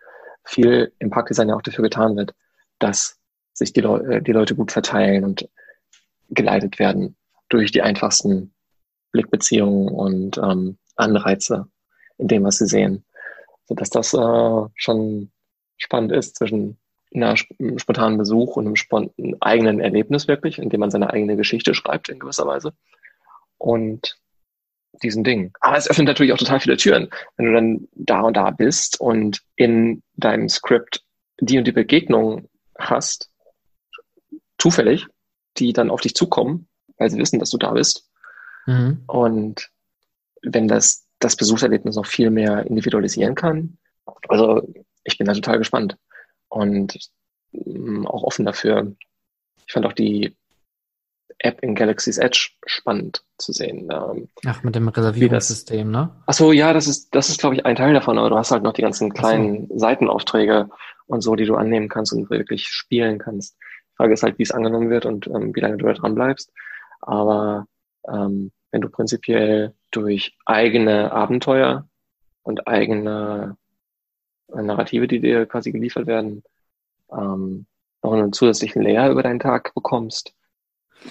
viel 0.44 0.92
im 0.98 1.10
Parkdesign 1.10 1.50
ja 1.50 1.54
auch 1.54 1.62
dafür 1.62 1.82
getan 1.82 2.16
wird, 2.16 2.34
dass 2.78 3.18
sich 3.52 3.74
die, 3.74 3.82
Le 3.82 4.16
äh, 4.16 4.22
die 4.22 4.32
Leute 4.32 4.54
gut 4.54 4.72
verteilen 4.72 5.24
und 5.24 5.48
geleitet 6.30 6.78
werden 6.78 7.14
durch 7.50 7.72
die 7.72 7.82
einfachsten 7.82 8.54
Blickbeziehungen 9.12 9.88
und 9.88 10.38
ähm, 10.38 10.78
Anreize 10.96 11.66
in 12.18 12.28
dem, 12.28 12.44
was 12.44 12.58
sie 12.58 12.66
sehen. 12.66 13.04
Sodass 13.66 13.90
das 13.90 14.14
äh, 14.14 14.68
schon 14.74 15.30
spannend 15.76 16.12
ist 16.12 16.36
zwischen 16.36 16.78
einer 17.14 17.36
spontanen 17.36 18.18
Besuch 18.18 18.56
und 18.56 18.66
einem 18.66 18.76
spontanen 18.76 19.36
eigenen 19.40 19.80
Erlebnis 19.80 20.28
wirklich, 20.28 20.58
indem 20.58 20.80
man 20.80 20.90
seine 20.90 21.10
eigene 21.10 21.36
Geschichte 21.36 21.74
schreibt 21.74 22.08
in 22.08 22.18
gewisser 22.18 22.46
Weise. 22.46 22.72
Und 23.58 24.18
diesen 25.02 25.24
Dingen. 25.24 25.52
Aber 25.60 25.76
es 25.76 25.88
öffnet 25.88 26.06
natürlich 26.06 26.32
auch 26.32 26.38
total 26.38 26.60
viele 26.60 26.76
Türen. 26.76 27.08
Wenn 27.36 27.46
du 27.46 27.52
dann 27.52 27.88
da 27.94 28.20
und 28.22 28.36
da 28.36 28.50
bist 28.50 29.00
und 29.00 29.40
in 29.56 30.02
deinem 30.16 30.48
Skript 30.48 31.02
die 31.40 31.58
und 31.58 31.66
die 31.66 31.72
Begegnung 31.72 32.48
hast, 32.78 33.30
zufällig, 34.58 35.06
die 35.56 35.72
dann 35.72 35.90
auf 35.90 36.00
dich 36.00 36.14
zukommen, 36.14 36.68
weil 36.98 37.10
sie 37.10 37.18
wissen, 37.18 37.38
dass 37.38 37.50
du 37.50 37.58
da 37.58 37.72
bist. 37.72 38.08
Mhm. 38.66 39.02
Und 39.06 39.70
wenn 40.42 40.68
das 40.68 41.06
das 41.18 41.36
Besuchserlebnis 41.36 41.96
noch 41.96 42.06
viel 42.06 42.30
mehr 42.30 42.66
individualisieren 42.66 43.34
kann, 43.34 43.78
also 44.28 44.62
ich 45.04 45.18
bin 45.18 45.26
da 45.26 45.34
total 45.34 45.58
gespannt 45.58 45.96
und 46.48 46.98
mm, 47.52 48.06
auch 48.06 48.24
offen 48.24 48.44
dafür. 48.44 48.92
Ich 49.66 49.72
fand 49.72 49.86
auch 49.86 49.92
die 49.92 50.36
App 51.38 51.62
in 51.62 51.74
Galaxy's 51.74 52.18
Edge 52.18 52.50
spannend 52.66 53.24
zu 53.38 53.52
sehen. 53.52 53.90
Ach, 54.46 54.62
mit 54.62 54.74
dem 54.74 54.88
Reservierungssystem, 54.88 55.90
ne? 55.90 56.10
Ach 56.26 56.34
so, 56.34 56.52
ja, 56.52 56.72
das 56.72 56.86
ist, 56.86 57.14
das 57.14 57.28
ist, 57.30 57.40
glaube 57.40 57.56
ich, 57.56 57.66
ein 57.66 57.76
Teil 57.76 57.94
davon, 57.94 58.18
aber 58.18 58.30
du 58.30 58.36
hast 58.36 58.52
halt 58.52 58.62
noch 58.62 58.74
die 58.74 58.82
ganzen 58.82 59.12
kleinen 59.12 59.66
so. 59.68 59.78
Seitenaufträge 59.78 60.68
und 61.06 61.20
so, 61.22 61.34
die 61.34 61.44
du 61.44 61.56
annehmen 61.56 61.88
kannst 61.88 62.12
und 62.12 62.30
wirklich 62.30 62.68
spielen 62.68 63.18
kannst. 63.18 63.56
Die 63.58 63.96
Frage 63.96 64.14
ist 64.14 64.22
halt, 64.22 64.38
wie 64.38 64.44
es 64.44 64.52
angenommen 64.52 64.90
wird 64.90 65.04
und 65.04 65.26
ähm, 65.26 65.54
wie 65.54 65.60
lange 65.60 65.78
du 65.78 65.86
da 65.86 65.94
dran 65.94 66.14
bleibst. 66.14 66.52
Aber 67.00 67.66
ähm, 68.08 68.52
wenn 68.70 68.80
du 68.80 68.88
prinzipiell 68.88 69.74
durch 69.90 70.36
eigene 70.46 71.12
Abenteuer 71.12 71.86
und 72.42 72.66
eigene 72.66 73.56
Narrative, 74.48 75.06
die 75.06 75.20
dir 75.20 75.46
quasi 75.46 75.72
geliefert 75.72 76.06
werden, 76.06 76.42
ähm, 77.10 77.66
noch 78.02 78.12
einen 78.12 78.32
zusätzlichen 78.32 78.82
Layer 78.82 79.10
über 79.10 79.22
deinen 79.22 79.40
Tag 79.40 79.74
bekommst, 79.74 80.34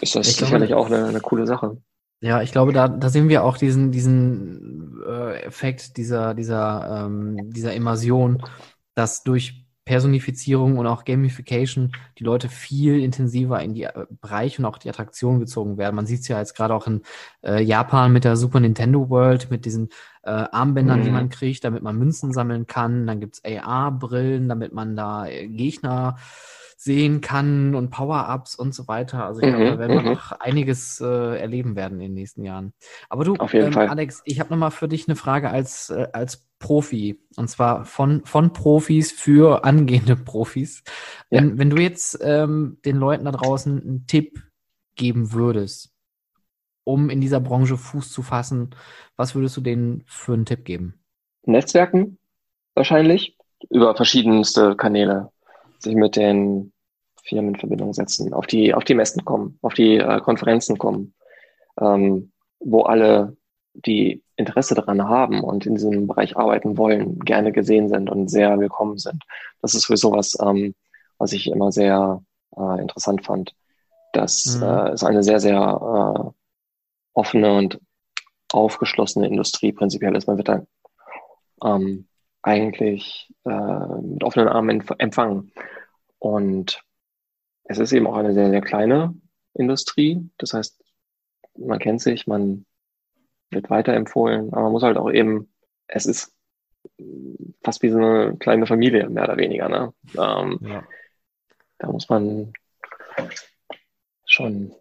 ist 0.01 0.15
das 0.15 0.27
ich 0.27 0.37
sicherlich 0.37 0.69
glaube, 0.69 0.81
auch 0.81 0.87
eine, 0.87 1.05
eine 1.05 1.21
coole 1.21 1.47
Sache. 1.47 1.77
Ja, 2.21 2.41
ich 2.41 2.51
glaube, 2.51 2.71
da, 2.71 2.87
da 2.87 3.09
sehen 3.09 3.29
wir 3.29 3.43
auch 3.43 3.57
diesen, 3.57 3.91
diesen 3.91 5.01
äh, 5.07 5.41
Effekt 5.41 5.97
dieser, 5.97 6.33
dieser, 6.33 7.05
ähm, 7.05 7.51
dieser 7.51 7.73
Immersion, 7.73 8.43
dass 8.93 9.23
durch 9.23 9.60
Personifizierung 9.91 10.77
und 10.77 10.87
auch 10.87 11.03
Gamification 11.03 11.91
die 12.17 12.23
Leute 12.23 12.47
viel 12.47 13.03
intensiver 13.03 13.61
in 13.61 13.73
die 13.73 13.83
äh, 13.83 14.05
Bereiche 14.21 14.61
und 14.61 14.65
auch 14.65 14.77
die 14.77 14.87
Attraktionen 14.87 15.41
gezogen 15.41 15.77
werden. 15.77 15.97
Man 15.97 16.05
sieht 16.05 16.21
es 16.21 16.29
ja 16.29 16.39
jetzt 16.39 16.55
gerade 16.55 16.73
auch 16.73 16.87
in 16.87 17.01
äh, 17.43 17.61
Japan 17.61 18.13
mit 18.13 18.23
der 18.23 18.37
Super 18.37 18.61
Nintendo 18.61 19.09
World, 19.09 19.51
mit 19.51 19.65
diesen 19.65 19.89
äh, 20.23 20.29
Armbändern, 20.29 21.01
mhm. 21.01 21.03
die 21.03 21.09
man 21.09 21.29
kriegt, 21.29 21.65
damit 21.65 21.83
man 21.83 21.97
Münzen 21.97 22.31
sammeln 22.31 22.67
kann. 22.67 23.05
Dann 23.05 23.19
gibt's 23.19 23.41
AR-Brillen, 23.43 24.47
damit 24.47 24.71
man 24.71 24.95
da 24.95 25.25
äh, 25.27 25.49
Gegner 25.49 26.15
sehen 26.83 27.21
kann 27.21 27.75
und 27.75 27.91
Power-Ups 27.91 28.55
und 28.55 28.73
so 28.73 28.87
weiter. 28.87 29.23
Also 29.23 29.41
ich 29.41 29.47
mhm, 29.47 29.55
glaube, 29.55 29.71
da 29.71 29.77
werden 29.77 29.97
wir 29.97 30.01
mhm. 30.01 30.13
noch 30.13 30.31
einiges 30.31 30.99
äh, 30.99 31.39
erleben 31.39 31.75
werden 31.75 31.99
in 31.99 32.07
den 32.07 32.13
nächsten 32.15 32.43
Jahren. 32.43 32.73
Aber 33.07 33.23
du, 33.23 33.35
ähm, 33.53 33.77
Alex, 33.77 34.23
ich 34.25 34.39
habe 34.39 34.49
nochmal 34.49 34.71
für 34.71 34.87
dich 34.87 35.07
eine 35.07 35.15
Frage 35.15 35.51
als, 35.51 35.91
äh, 35.91 36.07
als 36.11 36.49
Profi. 36.57 37.19
Und 37.35 37.49
zwar 37.51 37.85
von, 37.85 38.25
von 38.25 38.51
Profis 38.51 39.11
für 39.11 39.63
angehende 39.63 40.15
Profis. 40.15 40.83
Wenn, 41.29 41.49
ja. 41.49 41.57
wenn 41.59 41.69
du 41.69 41.79
jetzt 41.79 42.17
ähm, 42.23 42.79
den 42.83 42.95
Leuten 42.95 43.25
da 43.25 43.31
draußen 43.31 43.79
einen 43.79 44.07
Tipp 44.07 44.41
geben 44.95 45.33
würdest, 45.33 45.93
um 46.83 47.11
in 47.11 47.21
dieser 47.21 47.41
Branche 47.41 47.77
Fuß 47.77 48.11
zu 48.11 48.23
fassen, 48.23 48.71
was 49.17 49.35
würdest 49.35 49.55
du 49.55 49.61
denen 49.61 50.03
für 50.07 50.33
einen 50.33 50.45
Tipp 50.45 50.65
geben? 50.65 50.99
Netzwerken 51.45 52.17
wahrscheinlich 52.73 53.37
über 53.69 53.95
verschiedenste 53.95 54.75
Kanäle 54.75 55.29
sich 55.81 55.95
mit 55.95 56.15
den 56.15 56.71
Firmen 57.23 57.53
in 57.53 57.59
Verbindung 57.59 57.93
setzen, 57.93 58.33
auf 58.33 58.47
die, 58.47 58.73
auf 58.73 58.83
die 58.83 58.95
Messen 58.95 59.23
kommen, 59.25 59.59
auf 59.61 59.73
die 59.73 59.97
äh, 59.97 60.19
Konferenzen 60.19 60.77
kommen, 60.77 61.13
ähm, 61.79 62.31
wo 62.59 62.83
alle, 62.83 63.37
die 63.73 64.21
Interesse 64.35 64.75
daran 64.75 65.07
haben 65.07 65.41
und 65.41 65.65
in 65.65 65.75
diesem 65.75 66.07
Bereich 66.07 66.35
arbeiten 66.35 66.77
wollen, 66.77 67.19
gerne 67.19 67.53
gesehen 67.53 67.87
sind 67.87 68.09
und 68.09 68.27
sehr 68.27 68.59
willkommen 68.59 68.97
sind. 68.97 69.23
Das 69.61 69.75
ist 69.75 69.85
für 69.85 69.95
sowas, 69.95 70.37
ähm, 70.41 70.75
was 71.17 71.31
ich 71.31 71.47
immer 71.47 71.71
sehr 71.71 72.21
äh, 72.57 72.81
interessant 72.81 73.25
fand, 73.25 73.55
dass 74.11 74.57
mhm. 74.57 74.63
äh, 74.63 74.89
es 74.89 75.03
eine 75.03 75.23
sehr, 75.23 75.39
sehr 75.39 75.55
äh, 75.55 76.29
offene 77.13 77.53
und 77.53 77.79
aufgeschlossene 78.51 79.27
Industrie 79.27 79.71
prinzipiell 79.71 80.15
ist. 80.15 80.27
Man 80.27 80.37
wird 80.37 80.49
dann 80.49 80.67
ähm, 81.63 82.07
eigentlich 82.41 83.33
äh, 83.45 84.01
mit 84.01 84.23
offenen 84.23 84.47
Armen 84.47 84.83
empfangen. 84.97 85.51
Und 86.19 86.83
es 87.63 87.79
ist 87.79 87.91
eben 87.93 88.07
auch 88.07 88.15
eine 88.15 88.33
sehr, 88.33 88.49
sehr 88.49 88.61
kleine 88.61 89.15
Industrie. 89.53 90.29
Das 90.37 90.53
heißt, 90.53 90.83
man 91.57 91.79
kennt 91.79 92.01
sich, 92.01 92.27
man 92.27 92.65
wird 93.49 93.69
weiterempfohlen, 93.69 94.51
aber 94.53 94.63
man 94.63 94.71
muss 94.71 94.83
halt 94.83 94.97
auch 94.97 95.11
eben, 95.11 95.53
es 95.87 96.05
ist 96.05 96.33
fast 97.63 97.81
wie 97.83 97.89
so 97.89 97.97
eine 97.97 98.37
kleine 98.37 98.65
Familie, 98.65 99.09
mehr 99.09 99.23
oder 99.25 99.37
weniger. 99.37 99.69
Ne? 99.69 99.93
Ähm, 100.17 100.59
ja. 100.61 100.83
Da 101.77 101.91
muss 101.91 102.09
man 102.09 102.53
schon 104.25 104.73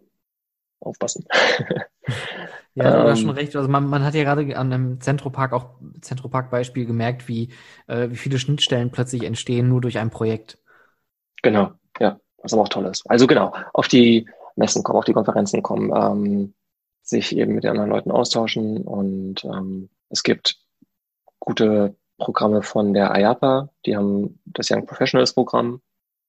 aufpassen. 0.79 1.25
Ja, 2.75 3.03
du 3.03 3.09
hast 3.09 3.19
schon 3.19 3.29
ähm. 3.29 3.35
recht. 3.35 3.55
Also 3.55 3.67
man, 3.69 3.87
man 3.87 4.03
hat 4.03 4.13
ja 4.13 4.23
gerade 4.23 4.57
an 4.57 4.71
dem 4.71 5.01
Zentropark 5.01 5.53
auch 5.53 5.75
Zentropark-Beispiel 6.01 6.85
gemerkt, 6.85 7.27
wie, 7.27 7.53
äh, 7.87 8.09
wie 8.09 8.15
viele 8.15 8.39
Schnittstellen 8.39 8.91
plötzlich 8.91 9.23
entstehen 9.23 9.67
nur 9.67 9.81
durch 9.81 9.97
ein 9.97 10.09
Projekt. 10.09 10.57
Genau, 11.41 11.71
ja, 11.99 12.19
was 12.41 12.53
aber 12.53 12.63
auch 12.63 12.69
toll 12.69 12.85
ist. 12.85 13.09
Also 13.09 13.27
genau, 13.27 13.53
auf 13.73 13.87
die 13.87 14.27
Messen 14.55 14.83
kommen, 14.83 14.99
auf 14.99 15.05
die 15.05 15.13
Konferenzen 15.13 15.61
kommen, 15.61 15.91
ähm, 15.95 16.53
sich 17.01 17.35
eben 17.35 17.55
mit 17.55 17.63
den 17.63 17.71
anderen 17.71 17.89
Leuten 17.89 18.11
austauschen 18.11 18.83
und 18.83 19.43
ähm, 19.43 19.89
es 20.09 20.23
gibt 20.23 20.57
gute 21.39 21.95
Programme 22.17 22.61
von 22.61 22.93
der 22.93 23.15
IAPA, 23.15 23.69
die 23.85 23.97
haben 23.97 24.39
das 24.45 24.69
Young 24.69 24.85
Professionals 24.85 25.33
Programm 25.33 25.81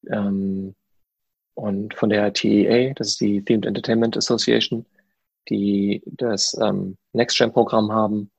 ähm, 0.09 0.75
und 1.55 1.95
von 1.95 2.09
der 2.09 2.33
TEA, 2.33 2.95
das 2.95 3.09
ist 3.09 3.21
die 3.21 3.45
Themed 3.45 3.67
Entertainment 3.67 4.17
Association, 4.17 4.87
die 5.49 6.03
das 6.07 6.57
ähm, 6.61 6.97
NextGen-Programm 7.13 7.93
haben, 7.93 8.31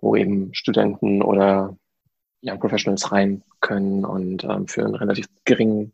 wo 0.00 0.16
eben 0.16 0.54
Studenten 0.54 1.22
oder 1.22 1.76
Young 2.42 2.58
Professionals 2.58 3.12
rein 3.12 3.42
können 3.60 4.04
und 4.04 4.44
ähm, 4.44 4.66
für 4.66 4.84
einen 4.84 4.94
relativ 4.94 5.26
geringen 5.44 5.92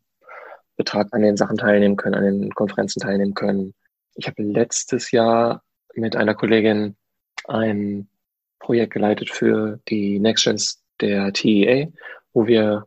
Betrag 0.76 1.08
an 1.12 1.22
den 1.22 1.36
Sachen 1.36 1.56
teilnehmen 1.56 1.96
können, 1.96 2.14
an 2.14 2.24
den 2.24 2.54
Konferenzen 2.54 3.00
teilnehmen 3.00 3.34
können. 3.34 3.74
Ich 4.14 4.26
habe 4.26 4.42
letztes 4.42 5.10
Jahr 5.10 5.62
mit 5.94 6.16
einer 6.16 6.34
Kollegin 6.34 6.96
ein 7.46 8.08
Projekt 8.58 8.92
geleitet 8.92 9.30
für 9.30 9.80
die 9.88 10.18
NextGens 10.18 10.82
der 11.00 11.32
TEA, 11.32 11.88
wo 12.32 12.46
wir 12.46 12.86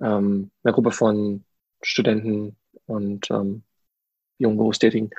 ähm, 0.00 0.50
eine 0.62 0.72
Gruppe 0.72 0.90
von 0.90 1.44
Studenten 1.82 2.56
und 2.86 3.30
ähm, 3.30 3.62
jungen 4.38 4.56
Berufstätigen 4.56 5.10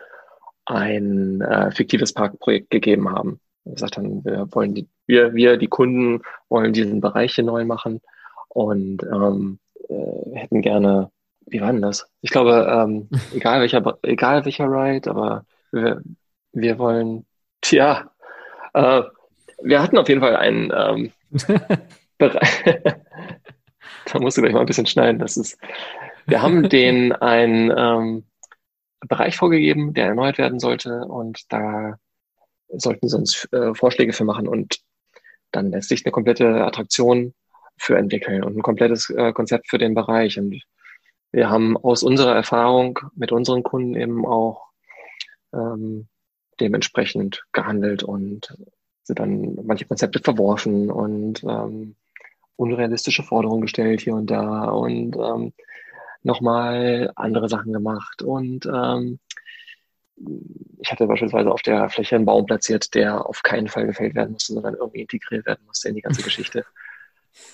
ein 0.66 1.42
äh, 1.42 1.72
fiktives 1.72 2.14
Parkprojekt 2.14 2.70
gegeben 2.70 3.10
haben. 3.10 3.40
Wir 3.64 3.74
gesagt 3.74 3.98
haben, 3.98 4.24
wir 4.26 4.48
wollen 4.52 4.74
die, 4.74 4.88
wir, 5.08 5.34
wir, 5.34 5.58
die 5.58 5.68
Kunden 5.68 6.22
wollen 6.50 6.74
diesen 6.74 7.02
Bereich 7.02 7.36
hier 7.36 7.44
neu 7.44 7.66
machen 7.66 8.02
und 8.50 9.04
ähm, 9.04 9.60
äh, 9.90 10.36
hätten 10.38 10.62
gerne, 10.62 11.12
wie 11.46 11.62
war 11.62 11.72
denn 11.72 11.82
das? 11.82 12.08
Ich 12.22 12.32
glaube, 12.32 12.68
ähm, 12.70 13.10
egal 13.34 13.62
welcher, 13.62 13.98
egal 14.04 14.46
welcher 14.46 14.66
Ride, 14.66 15.10
aber 15.10 15.46
wir, 15.72 16.02
wir 16.52 16.78
wollen, 16.78 17.26
tja, 17.62 18.12
äh, 18.74 19.04
wir 19.62 19.82
hatten 19.82 19.98
auf 19.98 20.10
jeden 20.10 20.22
Fall 20.22 20.36
einen 20.36 20.72
ähm, 20.76 21.12
Bereich. 22.18 22.64
da 24.12 24.20
musst 24.20 24.38
du 24.38 24.42
gleich 24.42 24.54
mal 24.54 24.62
ein 24.62 24.66
bisschen 24.66 24.86
schneiden. 24.86 25.20
Das 25.20 25.38
ist, 25.38 25.58
wir 26.26 26.42
haben 26.42 26.70
den 26.70 27.12
einen 27.14 27.74
ähm, 27.76 28.24
Bereich 29.08 29.36
vorgegeben, 29.36 29.94
der 29.94 30.08
erneuert 30.08 30.38
werden 30.38 30.60
sollte. 30.60 31.06
Und 31.06 31.52
da 31.52 31.98
sollten 32.70 33.08
sie 33.08 33.18
uns 33.18 33.48
äh, 33.52 33.74
Vorschläge 33.74 34.14
für 34.14 34.26
machen. 34.26 34.48
Und 34.48 34.80
dann 35.52 35.72
letztlich 35.72 36.06
eine 36.06 36.12
komplette 36.12 36.64
Attraktion 36.66 37.34
für 37.78 37.98
entwickeln 37.98 38.44
und 38.44 38.58
ein 38.58 38.62
komplettes 38.62 39.10
äh, 39.10 39.34
Konzept 39.34 39.70
für 39.70 39.78
den 39.78 39.94
Bereich. 39.94 40.40
Und 40.40 40.62
wir 41.32 41.50
haben 41.50 41.78
aus 41.78 42.04
unserer 42.04 42.36
Erfahrung 42.36 43.00
mit 43.16 43.32
unseren 43.32 43.64
Kunden 43.64 43.96
eben 43.96 44.26
auch 44.26 44.68
ähm, 45.54 46.08
dementsprechend 46.60 47.44
gehandelt 47.52 48.04
und 48.04 48.56
sind 49.04 49.20
dann 49.20 49.56
manche 49.64 49.86
Konzepte 49.86 50.20
verworfen 50.20 50.90
und 50.90 51.44
ähm, 51.44 51.96
unrealistische 52.56 53.24
Forderungen 53.24 53.62
gestellt 53.62 54.02
hier 54.02 54.16
und 54.16 54.28
da. 54.28 54.66
Und 54.66 55.16
ähm, 55.18 55.54
nochmal 56.24 57.12
andere 57.16 57.50
Sachen 57.50 57.74
gemacht. 57.74 58.22
Und 58.22 58.66
ähm, 58.66 59.20
ich 60.80 60.92
hatte 60.92 61.08
beispielsweise 61.08 61.52
auf 61.52 61.62
der 61.62 61.90
Fläche 61.90 62.16
einen 62.16 62.26
Baum 62.26 62.46
platziert, 62.46 62.94
der 62.94 63.26
auf 63.26 63.44
keinen 63.44 63.68
Fall 63.68 63.86
gefällt 63.86 64.16
werden 64.16 64.34
musste, 64.34 64.54
sondern 64.54 64.76
irgendwie 64.76 65.02
integriert 65.02 65.46
werden 65.46 65.66
musste 65.66 65.90
in 65.90 65.96
die 65.96 66.02
ganze 66.02 66.22
Geschichte. 66.24 66.66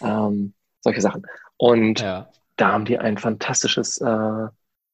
Ähm, 0.01 0.53
solche 0.82 1.01
Sachen. 1.01 1.26
Und 1.57 2.01
ja. 2.01 2.30
da 2.57 2.72
haben 2.72 2.86
die 2.86 2.97
ein 2.97 3.17
fantastisches 3.17 3.99
äh, 3.99 4.47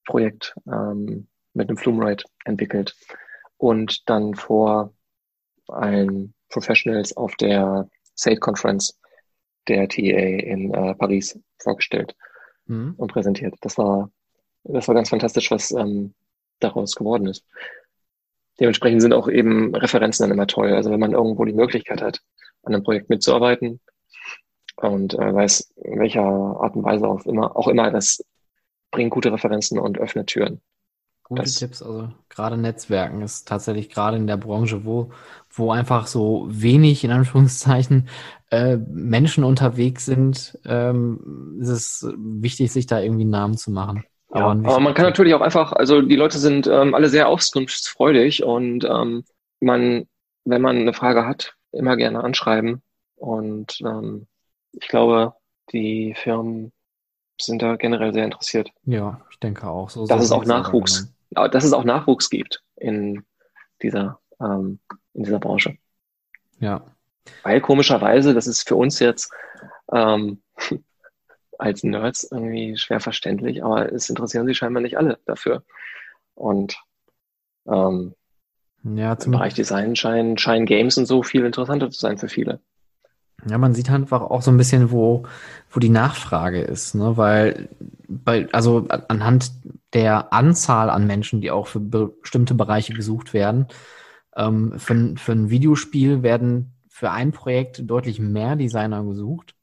Projekt 0.05 0.55
ähm, 0.67 1.27
mit 1.53 1.69
einem 1.69 1.77
Flume 1.77 2.05
Ride 2.05 2.23
entwickelt 2.45 2.95
und 3.57 4.07
dann 4.09 4.35
vor 4.35 4.93
allen 5.67 6.33
Professionals 6.49 7.15
auf 7.17 7.35
der 7.35 7.89
State 8.17 8.39
Conference 8.39 8.99
der 9.67 9.87
TEA 9.87 10.39
in 10.43 10.73
äh, 10.73 10.93
Paris 10.95 11.39
vorgestellt 11.59 12.15
mhm. 12.67 12.93
und 12.97 13.11
präsentiert. 13.11 13.55
Das 13.61 13.77
war, 13.77 14.09
das 14.63 14.87
war 14.87 14.95
ganz 14.95 15.09
fantastisch, 15.09 15.51
was 15.51 15.71
ähm, 15.71 16.13
daraus 16.59 16.95
geworden 16.95 17.27
ist. 17.27 17.45
Dementsprechend 18.59 19.01
sind 19.01 19.13
auch 19.13 19.27
eben 19.27 19.75
Referenzen 19.75 20.23
dann 20.23 20.31
immer 20.31 20.47
toll. 20.47 20.73
Also 20.73 20.91
wenn 20.91 20.99
man 20.99 21.11
irgendwo 21.11 21.43
die 21.45 21.53
Möglichkeit 21.53 22.01
hat, 22.01 22.21
an 22.63 22.73
einem 22.73 22.83
Projekt 22.83 23.09
mitzuarbeiten 23.09 23.79
und 24.77 25.13
äh, 25.13 25.33
weiß, 25.33 25.73
in 25.83 25.99
welcher 25.99 26.23
Art 26.23 26.75
und 26.75 26.83
Weise 26.83 27.07
auch 27.07 27.25
immer, 27.25 27.55
auch 27.55 27.67
immer, 27.67 27.91
das 27.91 28.23
bringt 28.91 29.11
gute 29.11 29.31
Referenzen 29.31 29.77
und 29.77 29.97
öffnet 29.99 30.27
Türen. 30.27 30.61
Gute 31.27 31.41
das, 31.41 31.55
Tipps, 31.55 31.81
also 31.81 32.09
gerade 32.29 32.55
Netzwerken 32.55 33.23
ist 33.23 33.47
tatsächlich 33.47 33.89
gerade 33.89 34.15
in 34.15 34.27
der 34.27 34.37
Branche, 34.37 34.85
wo, 34.85 35.11
wo 35.49 35.71
einfach 35.71 36.05
so 36.05 36.45
wenig, 36.49 37.03
in 37.03 37.09
Anführungszeichen, 37.09 38.07
äh, 38.51 38.77
Menschen 38.77 39.43
unterwegs 39.43 40.05
sind, 40.05 40.59
ähm, 40.65 41.57
ist 41.59 41.69
es 41.69 42.07
wichtig, 42.15 42.71
sich 42.71 42.85
da 42.85 42.99
irgendwie 42.99 43.23
einen 43.23 43.31
Namen 43.31 43.57
zu 43.57 43.71
machen. 43.71 44.03
Ja, 44.35 44.41
aber, 44.41 44.69
aber 44.69 44.79
man 44.79 44.93
kann 44.93 45.05
natürlich 45.05 45.33
auch 45.33 45.41
einfach, 45.41 45.71
also 45.71 46.03
die 46.03 46.15
Leute 46.15 46.37
sind 46.37 46.67
ähm, 46.67 46.93
alle 46.93 47.09
sehr 47.09 47.27
auskunftsfreudig 47.27 48.43
und 48.43 48.83
ähm, 48.83 49.23
man, 49.61 50.05
wenn 50.43 50.61
man 50.61 50.77
eine 50.77 50.93
Frage 50.93 51.25
hat, 51.25 51.55
immer 51.71 51.97
gerne 51.97 52.23
anschreiben. 52.23 52.83
Und 53.15 53.79
ähm, 53.81 54.27
ich 54.73 54.87
glaube, 54.89 55.33
die 55.71 56.13
Firmen 56.15 56.71
sind 57.41 57.61
da 57.61 57.77
generell 57.77 58.13
sehr 58.13 58.25
interessiert. 58.25 58.69
Ja, 58.83 59.21
ich 59.31 59.39
denke 59.39 59.67
auch. 59.67 59.89
So, 59.89 60.05
dass 60.05 60.23
es 60.23 60.31
auch 60.31 60.45
Nachwuchs, 60.45 61.13
dass 61.35 61.63
es 61.63 61.73
auch 61.73 61.83
Nachwuchs 61.83 62.29
gibt 62.29 62.63
in 62.75 63.23
dieser, 63.81 64.19
ähm, 64.39 64.79
in 65.13 65.23
dieser 65.23 65.39
Branche. 65.39 65.77
Ja. 66.59 66.95
Weil 67.43 67.61
komischerweise, 67.61 68.33
das 68.33 68.47
ist 68.47 68.67
für 68.67 68.75
uns 68.75 68.99
jetzt 68.99 69.31
ähm, 69.91 70.41
als 71.57 71.83
Nerds 71.83 72.27
irgendwie 72.31 72.77
schwer 72.77 72.99
verständlich, 72.99 73.63
aber 73.63 73.91
es 73.91 74.09
interessieren 74.09 74.45
sich 74.45 74.57
scheinbar 74.57 74.81
nicht 74.81 74.97
alle 74.97 75.19
dafür. 75.25 75.63
Und 76.33 76.77
ähm, 77.67 78.15
ja, 78.83 79.17
zum 79.17 79.33
im 79.33 79.39
Bereich 79.39 79.53
Design 79.53 79.95
scheinen, 79.95 80.37
scheinen 80.37 80.65
Games 80.65 80.97
und 80.97 81.05
so 81.05 81.23
viel 81.23 81.45
interessanter 81.45 81.89
zu 81.89 81.99
sein 81.99 82.17
für 82.17 82.29
viele. 82.29 82.59
Ja, 83.47 83.57
man 83.57 83.73
sieht 83.73 83.89
einfach 83.91 84.21
auch 84.21 84.41
so 84.41 84.51
ein 84.51 84.57
bisschen, 84.57 84.91
wo, 84.91 85.23
wo 85.69 85.79
die 85.79 85.89
Nachfrage 85.89 86.61
ist, 86.61 86.95
ne? 86.95 87.15
Weil, 87.17 87.69
bei, 88.07 88.47
also 88.51 88.87
anhand 89.07 89.51
der 89.93 90.33
Anzahl 90.33 90.89
an 90.89 91.05
Menschen, 91.07 91.41
die 91.41 91.51
auch 91.51 91.67
für 91.67 91.79
bestimmte 91.79 92.55
Bereiche 92.55 92.93
gesucht 92.93 93.33
werden, 93.33 93.67
ähm, 94.35 94.73
für, 94.77 95.15
für 95.17 95.31
ein 95.33 95.49
Videospiel 95.49 96.23
werden 96.23 96.75
für 96.89 97.11
ein 97.11 97.33
Projekt 97.33 97.89
deutlich 97.89 98.19
mehr 98.19 98.55
Designer 98.55 99.03
gesucht 99.03 99.53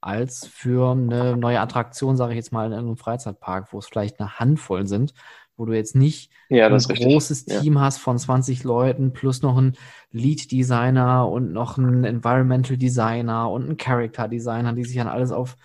als 0.00 0.46
für 0.46 0.92
eine 0.92 1.36
neue 1.36 1.60
Attraktion, 1.60 2.16
sage 2.16 2.32
ich 2.32 2.36
jetzt 2.36 2.52
mal, 2.52 2.66
in 2.66 2.72
einem 2.72 2.96
Freizeitpark, 2.96 3.72
wo 3.72 3.78
es 3.78 3.86
vielleicht 3.86 4.20
eine 4.20 4.38
Handvoll 4.38 4.86
sind, 4.86 5.12
wo 5.58 5.66
du 5.66 5.74
jetzt 5.74 5.94
nicht 5.94 6.30
ja, 6.48 6.66
ein 6.66 6.72
großes 6.72 7.46
richtig. 7.46 7.60
Team 7.60 7.74
ja. 7.74 7.80
hast 7.80 7.98
von 7.98 8.18
20 8.18 8.64
Leuten 8.64 9.12
plus 9.12 9.42
noch 9.42 9.58
ein 9.58 9.76
Lead 10.10 10.50
Designer 10.50 11.28
und 11.28 11.52
noch 11.52 11.76
ein 11.76 12.04
Environmental 12.04 12.76
Designer 12.76 13.50
und 13.50 13.68
ein 13.68 13.76
Character 13.76 14.28
Designer, 14.28 14.72
die 14.72 14.84
sich 14.84 14.96
dann 14.96 15.08
alles 15.08 15.32
auf 15.32 15.56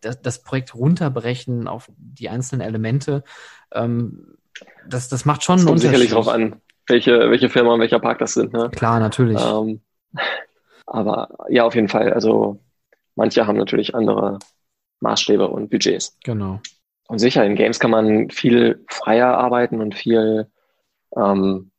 das, 0.00 0.20
das 0.20 0.42
Projekt 0.42 0.74
runterbrechen 0.74 1.68
auf 1.68 1.90
die 1.96 2.28
einzelnen 2.28 2.66
Elemente. 2.66 3.22
Ähm, 3.72 4.36
das, 4.88 5.08
das 5.08 5.24
macht 5.24 5.44
schon 5.44 5.56
das 5.56 5.66
einen 5.66 5.74
Unterschied. 5.74 5.90
sicherlich 5.90 6.12
drauf 6.12 6.28
an, 6.28 6.56
welche, 6.88 7.30
welche 7.30 7.48
Firma 7.48 7.74
und 7.74 7.80
welcher 7.80 8.00
Park 8.00 8.18
das 8.18 8.34
sind. 8.34 8.52
Ne? 8.52 8.70
Klar, 8.70 8.98
natürlich. 8.98 9.40
Ähm, 9.40 9.80
aber 10.86 11.28
ja, 11.48 11.64
auf 11.64 11.74
jeden 11.74 11.88
Fall. 11.88 12.12
Also 12.12 12.60
Manche 13.16 13.46
haben 13.46 13.56
natürlich 13.56 13.94
andere 13.94 14.38
Maßstäbe 15.00 15.48
und 15.48 15.70
Budgets. 15.70 16.16
Genau. 16.24 16.60
Und 17.08 17.18
sicher, 17.18 17.44
in 17.44 17.54
Games 17.54 17.80
kann 17.80 17.90
man 17.90 18.30
viel 18.30 18.84
freier 18.88 19.36
arbeiten 19.36 19.80
und 19.80 19.94
viel 19.94 20.50
ähm, 21.16 21.70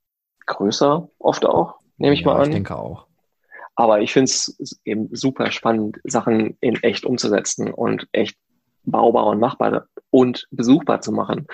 größer, 0.45 1.09
oft 1.19 1.45
auch, 1.45 1.79
nehme 1.97 2.13
ich 2.13 2.21
ja, 2.21 2.27
mal 2.27 2.41
an. 2.41 2.49
Ich 2.49 2.55
denke 2.55 2.77
auch. 2.77 3.07
Aber 3.75 4.01
ich 4.01 4.13
finde 4.13 4.25
es 4.25 4.79
eben 4.85 5.13
super 5.13 5.51
spannend, 5.51 5.99
Sachen 6.03 6.57
in 6.61 6.81
echt 6.83 7.05
umzusetzen 7.05 7.73
und 7.73 8.07
echt 8.11 8.37
baubar 8.83 9.25
und 9.25 9.39
machbar 9.39 9.87
und 10.11 10.47
besuchbar 10.51 11.01
zu 11.01 11.11
machen. 11.11 11.47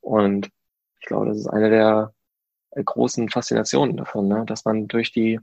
Und 0.00 0.48
ich 1.00 1.06
glaube, 1.06 1.26
das 1.26 1.38
ist 1.38 1.48
eine 1.48 1.68
der 1.68 2.12
großen 2.74 3.28
Faszinationen 3.28 3.96
davon, 3.96 4.28
ne? 4.28 4.44
dass 4.46 4.64
man 4.64 4.88
durch 4.88 5.12
die 5.12 5.40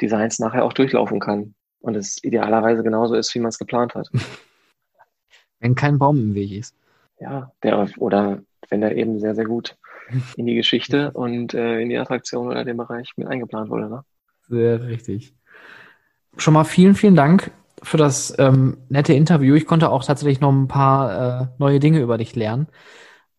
Designs 0.00 0.38
nachher 0.38 0.64
auch 0.64 0.72
durchlaufen 0.72 1.20
kann 1.20 1.54
und 1.80 1.96
es 1.96 2.22
idealerweise 2.22 2.82
genauso 2.82 3.14
ist, 3.14 3.34
wie 3.34 3.40
man 3.40 3.50
es 3.50 3.58
geplant 3.58 3.94
hat. 3.94 4.08
Wenn 5.60 5.74
kein 5.74 5.98
Baum 5.98 6.18
im 6.18 6.34
Weg 6.34 6.52
ist. 6.52 6.74
Ja, 7.18 7.50
der, 7.62 7.88
oder 7.98 8.40
wenn 8.68 8.80
der 8.80 8.96
eben 8.96 9.18
sehr, 9.18 9.34
sehr 9.34 9.44
gut 9.44 9.76
in 10.36 10.46
die 10.46 10.54
Geschichte 10.54 11.10
und 11.12 11.54
äh, 11.54 11.80
in 11.80 11.88
die 11.88 11.98
Attraktion 11.98 12.48
oder 12.48 12.64
den 12.64 12.76
Bereich 12.76 13.12
mit 13.16 13.26
eingeplant 13.26 13.70
wurde. 13.70 13.88
Ne? 13.88 14.02
Sehr 14.48 14.86
richtig. 14.86 15.34
Schon 16.36 16.54
mal 16.54 16.64
vielen, 16.64 16.94
vielen 16.94 17.16
Dank 17.16 17.50
für 17.82 17.96
das 17.96 18.34
ähm, 18.38 18.78
nette 18.88 19.12
Interview. 19.12 19.54
Ich 19.54 19.66
konnte 19.66 19.90
auch 19.90 20.04
tatsächlich 20.04 20.40
noch 20.40 20.52
ein 20.52 20.68
paar 20.68 21.42
äh, 21.42 21.46
neue 21.58 21.80
Dinge 21.80 22.00
über 22.00 22.18
dich 22.18 22.34
lernen. 22.36 22.68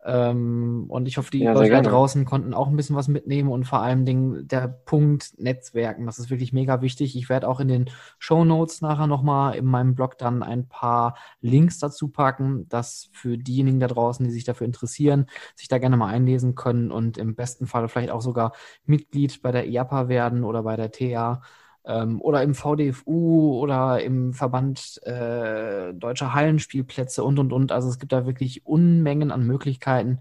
Ähm, 0.08 0.86
und 0.88 1.06
ich 1.06 1.18
hoffe, 1.18 1.32
die 1.32 1.40
ja, 1.40 1.52
Leute 1.52 1.70
da 1.70 1.82
draußen 1.82 2.24
konnten 2.24 2.54
auch 2.54 2.70
ein 2.70 2.78
bisschen 2.78 2.96
was 2.96 3.10
mitnehmen 3.10 3.50
und 3.50 3.66
vor 3.66 3.82
allem 3.82 4.06
Dingen 4.06 4.48
der 4.48 4.70
Punkt 4.70 5.34
Netzwerken, 5.38 6.06
das 6.06 6.18
ist 6.18 6.30
wirklich 6.30 6.54
mega 6.54 6.82
wichtig. 6.82 7.18
Ich 7.18 7.28
werde 7.28 7.46
auch 7.46 7.60
in 7.60 7.68
den 7.68 7.90
Show 8.18 8.46
Notes 8.46 8.80
nachher 8.80 9.08
nochmal 9.08 9.56
in 9.56 9.66
meinem 9.66 9.96
Blog 9.96 10.18
dann 10.18 10.44
ein 10.44 10.70
paar 10.70 11.18
Links 11.42 11.80
dazu 11.80 12.08
packen, 12.08 12.70
dass 12.70 13.10
für 13.12 13.38
diejenigen 13.38 13.82
da 13.82 13.88
draußen, 13.88 14.26
die 14.26 14.32
sich 14.32 14.46
dafür 14.46 14.66
interessieren, 14.66 15.26
sich 15.56 15.68
da 15.68 15.78
gerne 15.78 15.98
mal 15.98 16.08
einlesen 16.08 16.56
können 16.56 16.90
und 16.90 17.18
im 17.18 17.36
besten 17.36 17.68
Fall 17.68 17.90
vielleicht 17.90 18.12
auch 18.12 18.22
sogar 18.22 18.54
Mitglied 18.86 19.42
bei 19.42 19.52
der 19.52 19.68
IAPA 19.68 20.08
werden 20.08 20.46
oder 20.46 20.64
bei 20.64 20.78
der 20.78 20.90
TA 20.90 21.42
ähm, 21.88 22.22
oder 22.22 22.44
im 22.44 22.54
VDFU 22.54 23.60
oder 23.60 24.04
im 24.04 24.34
Verband 24.34 25.02
äh, 25.04 25.94
Deutscher 25.94 26.34
Hallenspielplätze 26.34 27.24
und 27.24 27.40
und 27.40 27.54
und. 27.54 27.72
Also 27.72 27.90
es 27.90 27.98
gibt 27.98 28.12
da 28.12 28.26
wirklich 28.26 28.66
Unmengen 28.66 29.32
an 29.32 29.48
Möglichkeiten, 29.48 30.20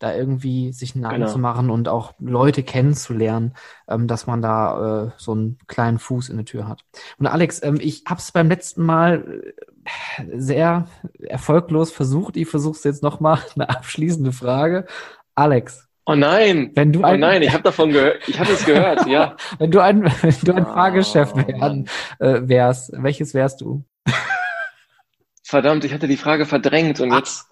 da 0.00 0.14
irgendwie 0.14 0.72
sich 0.72 0.94
einen 0.94 1.02
Namen 1.02 1.20
genau. 1.20 1.32
zu 1.32 1.38
machen 1.38 1.70
und 1.70 1.88
auch 1.88 2.14
Leute 2.18 2.64
kennenzulernen, 2.64 3.54
ähm, 3.88 4.08
dass 4.08 4.26
man 4.26 4.42
da 4.42 5.06
äh, 5.06 5.10
so 5.16 5.32
einen 5.32 5.58
kleinen 5.68 5.98
Fuß 6.00 6.28
in 6.28 6.36
der 6.36 6.44
Tür 6.44 6.66
hat. 6.66 6.84
Und 7.18 7.26
Alex, 7.26 7.62
ähm, 7.62 7.78
ich 7.80 8.04
habe 8.06 8.20
es 8.20 8.32
beim 8.32 8.48
letzten 8.48 8.82
Mal 8.82 9.42
äh, 10.18 10.38
sehr 10.38 10.88
erfolglos 11.20 11.92
versucht. 11.92 12.36
Ich 12.36 12.48
versuche 12.48 12.76
es 12.76 12.84
jetzt 12.84 13.04
nochmal, 13.04 13.38
eine 13.54 13.70
abschließende 13.70 14.32
Frage. 14.32 14.86
Alex, 15.36 15.88
Oh 16.06 16.14
nein! 16.14 16.70
Wenn 16.74 16.92
du 16.92 17.00
oh 17.00 17.04
ein, 17.04 17.20
nein, 17.20 17.40
ich 17.42 17.52
habe 17.52 17.62
davon 17.62 17.90
gehört. 17.90 18.28
Ich 18.28 18.38
habe 18.38 18.52
es 18.52 18.64
gehört, 18.66 19.06
ja. 19.06 19.36
wenn 19.58 19.70
du 19.70 19.80
ein, 19.80 20.04
wenn 20.04 20.34
du 20.42 20.52
ein 20.52 20.66
Oh, 20.66 20.74
Fahrgeschäft 20.74 21.34
werden, 21.36 21.88
äh, 22.18 22.40
wärst, 22.42 22.92
welches 22.94 23.32
wärst 23.32 23.62
du? 23.62 23.84
Verdammt, 25.42 25.84
ich 25.84 25.92
hatte 25.94 26.08
die 26.08 26.16
Frage 26.16 26.44
verdrängt 26.46 27.00
und 27.00 27.12
jetzt, 27.12 27.46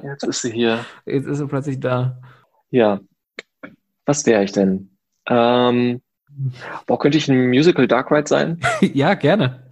jetzt 0.00 0.24
ist 0.24 0.42
sie 0.42 0.52
hier. 0.52 0.84
Jetzt 1.06 1.26
ist 1.26 1.40
er 1.40 1.48
plötzlich 1.48 1.80
da. 1.80 2.20
Ja. 2.70 3.00
Was 4.06 4.26
wäre 4.26 4.44
ich 4.44 4.52
denn? 4.52 4.96
Ähm, 5.26 6.02
boah, 6.86 6.98
könnte 6.98 7.18
ich 7.18 7.28
ein 7.28 7.48
Musical 7.48 7.86
Dark 7.88 8.10
Ride 8.10 8.28
sein? 8.28 8.60
ja, 8.80 9.14
gerne. 9.14 9.66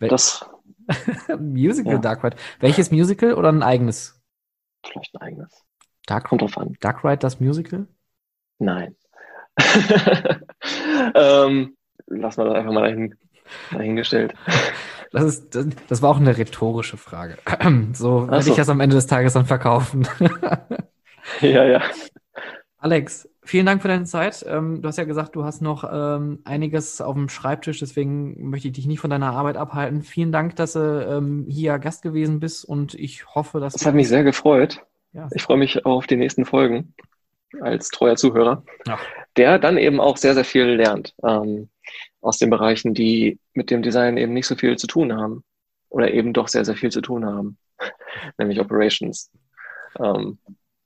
Das 0.00 0.44
Musical 1.38 1.94
Ja. 1.94 1.98
Dark 1.98 2.24
Ride. 2.24 2.36
Welches 2.60 2.90
Musical 2.90 3.34
oder 3.34 3.50
ein 3.50 3.62
eigenes? 3.62 4.20
vielleicht 4.86 5.14
ein 5.14 5.22
eigenes. 5.22 5.63
Dark, 6.06 6.28
Kommt 6.28 6.42
drauf 6.42 6.58
an. 6.58 6.76
Dark 6.80 7.04
Ride, 7.04 7.18
das 7.18 7.40
Musical? 7.40 7.86
Nein. 8.58 8.94
ähm, 11.14 11.76
lass 12.06 12.36
mal 12.36 12.44
das 12.44 12.54
einfach 12.54 12.72
mal 12.72 12.82
dahin, 12.82 13.14
dahingestellt. 13.70 14.34
Das 15.12 15.22
ist, 15.22 15.54
das, 15.54 15.66
das 15.86 16.02
war 16.02 16.10
auch 16.10 16.18
eine 16.18 16.36
rhetorische 16.36 16.96
Frage. 16.96 17.38
So 17.92 18.28
werde 18.28 18.42
so. 18.42 18.50
ich 18.50 18.56
das 18.56 18.68
am 18.68 18.80
Ende 18.80 18.96
des 18.96 19.06
Tages 19.06 19.34
dann 19.34 19.46
verkaufen. 19.46 20.08
ja, 21.40 21.64
ja. 21.64 21.82
Alex, 22.78 23.28
vielen 23.44 23.64
Dank 23.64 23.80
für 23.80 23.86
deine 23.86 24.06
Zeit. 24.06 24.44
Ähm, 24.48 24.82
du 24.82 24.88
hast 24.88 24.98
ja 24.98 25.04
gesagt, 25.04 25.36
du 25.36 25.44
hast 25.44 25.62
noch 25.62 25.88
ähm, 25.88 26.40
einiges 26.44 27.00
auf 27.00 27.14
dem 27.14 27.28
Schreibtisch, 27.28 27.78
deswegen 27.78 28.50
möchte 28.50 28.66
ich 28.66 28.74
dich 28.74 28.86
nicht 28.88 28.98
von 28.98 29.08
deiner 29.08 29.30
Arbeit 29.30 29.56
abhalten. 29.56 30.02
Vielen 30.02 30.32
Dank, 30.32 30.56
dass 30.56 30.72
du 30.72 31.06
ähm, 31.08 31.46
hier 31.48 31.78
Gast 31.78 32.02
gewesen 32.02 32.40
bist 32.40 32.64
und 32.64 32.94
ich 32.94 33.24
hoffe, 33.36 33.60
dass 33.60 33.74
Das 33.74 33.86
hat 33.86 33.94
mich 33.94 34.08
sehr 34.08 34.24
gefreut. 34.24 34.84
Ja, 35.14 35.28
Ich 35.34 35.42
freue 35.42 35.56
mich 35.56 35.84
auf 35.86 36.06
die 36.06 36.16
nächsten 36.16 36.44
Folgen 36.44 36.94
als 37.60 37.88
treuer 37.88 38.16
Zuhörer, 38.16 38.64
Ja. 38.86 38.98
der 39.36 39.58
dann 39.58 39.78
eben 39.78 40.00
auch 40.00 40.16
sehr, 40.16 40.34
sehr 40.34 40.44
viel 40.44 40.64
lernt 40.74 41.14
ähm, 41.24 41.68
aus 42.20 42.38
den 42.38 42.50
Bereichen, 42.50 42.94
die 42.94 43.38
mit 43.52 43.70
dem 43.70 43.82
Design 43.82 44.16
eben 44.16 44.32
nicht 44.32 44.46
so 44.46 44.56
viel 44.56 44.76
zu 44.76 44.86
tun 44.86 45.16
haben 45.16 45.44
oder 45.88 46.12
eben 46.12 46.32
doch 46.32 46.48
sehr, 46.48 46.64
sehr 46.64 46.74
viel 46.76 46.90
zu 46.90 47.00
tun 47.00 47.24
haben, 47.24 47.56
nämlich 48.38 48.60
Operations. 48.60 49.30
Ähm, 50.00 50.38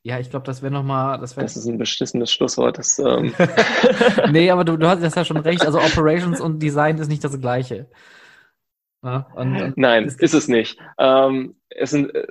ja, 0.03 0.19
ich 0.19 0.31
glaube, 0.31 0.47
das 0.47 0.63
wäre 0.63 0.73
nochmal, 0.73 1.19
das 1.19 1.37
wäre 1.37 1.45
das 1.45 1.57
ist 1.57 1.67
ein 1.67 1.79
beschissenes 1.79 2.31
Schlusswort. 2.31 2.79
Das, 2.79 2.99
ähm, 2.99 3.35
nee, 4.31 4.51
aber 4.51 4.65
du, 4.65 4.77
du 4.77 4.87
hast 4.87 5.03
ja 5.17 5.25
schon 5.25 5.37
recht. 5.39 5.67
Also 5.67 5.79
Operations 5.81 6.41
und 6.41 6.61
Design 6.63 6.99
ist 6.99 7.09
nicht 7.09 7.25
das 7.25 7.39
Gleiche. 7.41 7.91
Ja, 9.03 9.27
und, 9.35 9.61
und 9.61 9.77
Nein, 9.77 10.05
Es 10.05 10.17
ist 10.17 10.35
es 10.35 10.49
nicht. 10.49 10.79
Ähm, 10.99 11.57
es 11.71 11.91
sind 11.91 12.15
äh, 12.15 12.27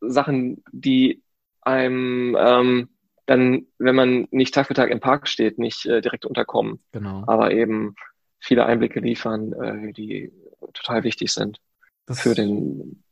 Sachen, 0.00 0.62
die 0.72 1.22
einem 1.66 2.36
ähm, 2.38 2.88
dann, 3.26 3.66
wenn 3.78 3.96
man 3.96 4.28
nicht 4.30 4.54
Tag 4.54 4.68
für 4.68 4.74
Tag 4.74 4.90
im 4.90 5.00
Park 5.00 5.26
steht, 5.28 5.58
nicht 5.58 5.84
äh, 5.86 6.00
direkt 6.00 6.24
unterkommen, 6.24 6.78
genau. 6.92 7.24
aber 7.26 7.50
eben 7.52 7.94
viele 8.38 8.64
Einblicke 8.66 9.00
liefern, 9.00 9.52
äh, 9.52 9.92
die 9.92 10.32
total 10.72 11.02
wichtig 11.02 11.32
sind 11.32 11.58
Das, 12.06 12.20
für 12.20 12.34
den 12.34 13.02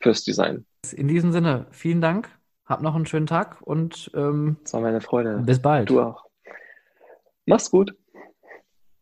fürs 0.00 0.24
Design. 0.24 0.66
in 0.92 1.06
diesem 1.08 1.32
Sinne, 1.32 1.66
vielen 1.70 2.00
Dank. 2.00 2.28
Hab 2.66 2.82
noch 2.82 2.94
einen 2.94 3.06
schönen 3.06 3.26
Tag 3.26 3.60
und 3.62 4.10
ähm, 4.14 4.56
Das 4.62 4.72
war 4.72 4.80
meine 4.80 5.00
Freude. 5.00 5.42
bis 5.44 5.60
bald. 5.60 5.88
Du 5.90 6.00
auch. 6.00 6.24
Mach's 7.46 7.70
gut. 7.70 7.94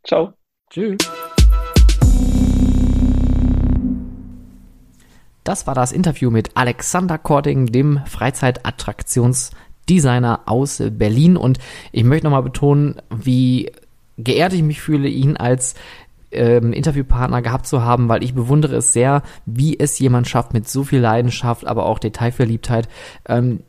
Ciao. 0.04 0.34
Tschüss. 0.68 0.98
Das 5.44 5.66
war 5.66 5.74
das 5.74 5.92
Interview 5.92 6.30
mit 6.30 6.56
Alexander 6.56 7.18
Korting, 7.18 7.66
dem 7.66 8.00
Freizeitattraktionsdesigner 8.06 10.40
aus 10.46 10.82
Berlin. 10.90 11.36
Und 11.36 11.58
ich 11.90 12.04
möchte 12.04 12.26
nochmal 12.26 12.44
betonen, 12.44 13.02
wie 13.10 13.72
geehrt 14.18 14.52
ich 14.52 14.62
mich 14.62 14.80
fühle, 14.80 15.08
ihn 15.08 15.36
als 15.36 15.74
ähm, 16.30 16.72
Interviewpartner 16.72 17.42
gehabt 17.42 17.66
zu 17.66 17.82
haben, 17.82 18.08
weil 18.08 18.22
ich 18.22 18.34
bewundere 18.34 18.76
es 18.76 18.92
sehr, 18.92 19.24
wie 19.46 19.76
es 19.78 19.98
jemand 19.98 20.28
schafft 20.28 20.54
mit 20.54 20.68
so 20.68 20.84
viel 20.84 21.00
Leidenschaft, 21.00 21.66
aber 21.66 21.86
auch 21.86 21.98
Detailverliebtheit, 21.98 22.88
ähm, 23.26 23.64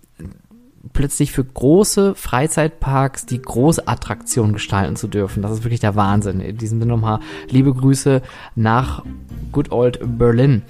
plötzlich 0.91 1.31
für 1.31 1.43
große 1.43 2.15
Freizeitparks 2.15 3.25
die 3.25 3.41
Großattraktion 3.41 4.53
gestalten 4.53 4.97
zu 4.97 5.07
dürfen. 5.07 5.41
Das 5.41 5.51
ist 5.51 5.63
wirklich 5.63 5.79
der 5.79 5.95
Wahnsinn. 5.95 6.41
In 6.41 6.57
diesem 6.57 6.79
Sinne 6.79 6.93
nochmal 6.93 7.19
liebe 7.49 7.73
Grüße 7.73 8.21
nach 8.55 9.03
Good 9.51 9.71
Old 9.71 9.99
Berlin. 10.17 10.63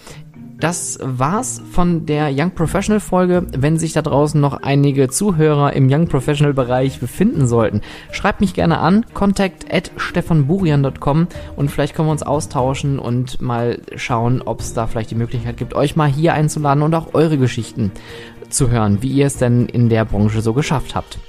Das 0.59 0.97
war's 1.01 1.61
von 1.71 2.05
der 2.05 2.29
Young 2.33 2.51
Professional 2.51 2.99
Folge. 2.99 3.45
Wenn 3.57 3.77
sich 3.77 3.93
da 3.93 4.01
draußen 4.01 4.39
noch 4.39 4.61
einige 4.61 5.09
Zuhörer 5.09 5.73
im 5.73 5.87
Young 5.91 6.07
Professional 6.07 6.53
Bereich 6.53 6.99
befinden 6.99 7.47
sollten, 7.47 7.81
schreibt 8.11 8.39
mich 8.39 8.53
gerne 8.53 8.79
an, 8.79 9.05
contact 9.13 9.73
at 9.73 9.91
stefanburian.com 9.97 11.27
und 11.55 11.69
vielleicht 11.69 11.95
können 11.95 12.07
wir 12.07 12.13
uns 12.13 12.23
austauschen 12.23 12.99
und 12.99 13.41
mal 13.41 13.81
schauen, 13.95 14.41
ob 14.41 14.61
es 14.61 14.73
da 14.73 14.87
vielleicht 14.87 15.11
die 15.11 15.15
Möglichkeit 15.15 15.57
gibt, 15.57 15.73
euch 15.73 15.95
mal 15.95 16.09
hier 16.09 16.33
einzuladen 16.33 16.83
und 16.83 16.95
auch 16.95 17.13
eure 17.13 17.37
Geschichten 17.37 17.91
zu 18.49 18.69
hören, 18.69 19.01
wie 19.01 19.09
ihr 19.09 19.25
es 19.25 19.37
denn 19.37 19.65
in 19.65 19.89
der 19.89 20.05
Branche 20.05 20.41
so 20.41 20.53
geschafft 20.53 20.95
habt. 20.95 21.19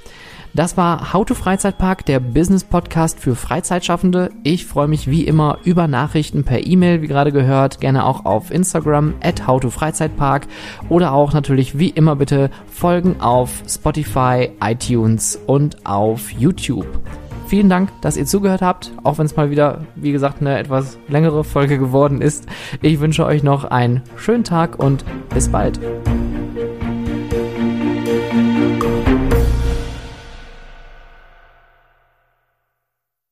Das 0.55 0.77
war 0.77 1.11
How 1.11 1.25
to 1.25 1.33
Freizeitpark, 1.35 2.05
der 2.05 2.21
Business 2.21 2.63
Podcast 2.63 3.19
für 3.19 3.35
Freizeitschaffende. 3.35 4.29
Ich 4.43 4.65
freue 4.65 4.87
mich 4.87 5.09
wie 5.09 5.25
immer 5.25 5.57
über 5.65 5.89
Nachrichten 5.89 6.45
per 6.45 6.65
E-Mail, 6.65 7.01
wie 7.01 7.07
gerade 7.07 7.33
gehört, 7.33 7.81
gerne 7.81 8.05
auch 8.05 8.23
auf 8.23 8.51
Instagram 8.51 9.15
at 9.21 9.47
How 9.47 9.59
to 9.59 9.69
Freizeitpark 9.69 10.47
oder 10.87 11.11
auch 11.11 11.33
natürlich 11.33 11.77
wie 11.77 11.89
immer 11.89 12.15
bitte 12.15 12.49
folgen 12.71 13.19
auf 13.19 13.63
Spotify, 13.67 14.49
iTunes 14.61 15.37
und 15.45 15.85
auf 15.85 16.31
YouTube. 16.31 16.87
Vielen 17.47 17.67
Dank, 17.67 17.89
dass 17.99 18.15
ihr 18.15 18.25
zugehört 18.25 18.61
habt, 18.61 18.93
auch 19.03 19.17
wenn 19.17 19.25
es 19.25 19.35
mal 19.35 19.51
wieder, 19.51 19.81
wie 19.95 20.13
gesagt, 20.13 20.39
eine 20.39 20.57
etwas 20.57 20.97
längere 21.09 21.43
Folge 21.43 21.77
geworden 21.77 22.21
ist. 22.21 22.47
Ich 22.81 23.01
wünsche 23.01 23.25
euch 23.25 23.43
noch 23.43 23.65
einen 23.65 24.03
schönen 24.15 24.45
Tag 24.45 24.79
und 24.79 25.03
bis 25.33 25.49
bald. 25.49 25.81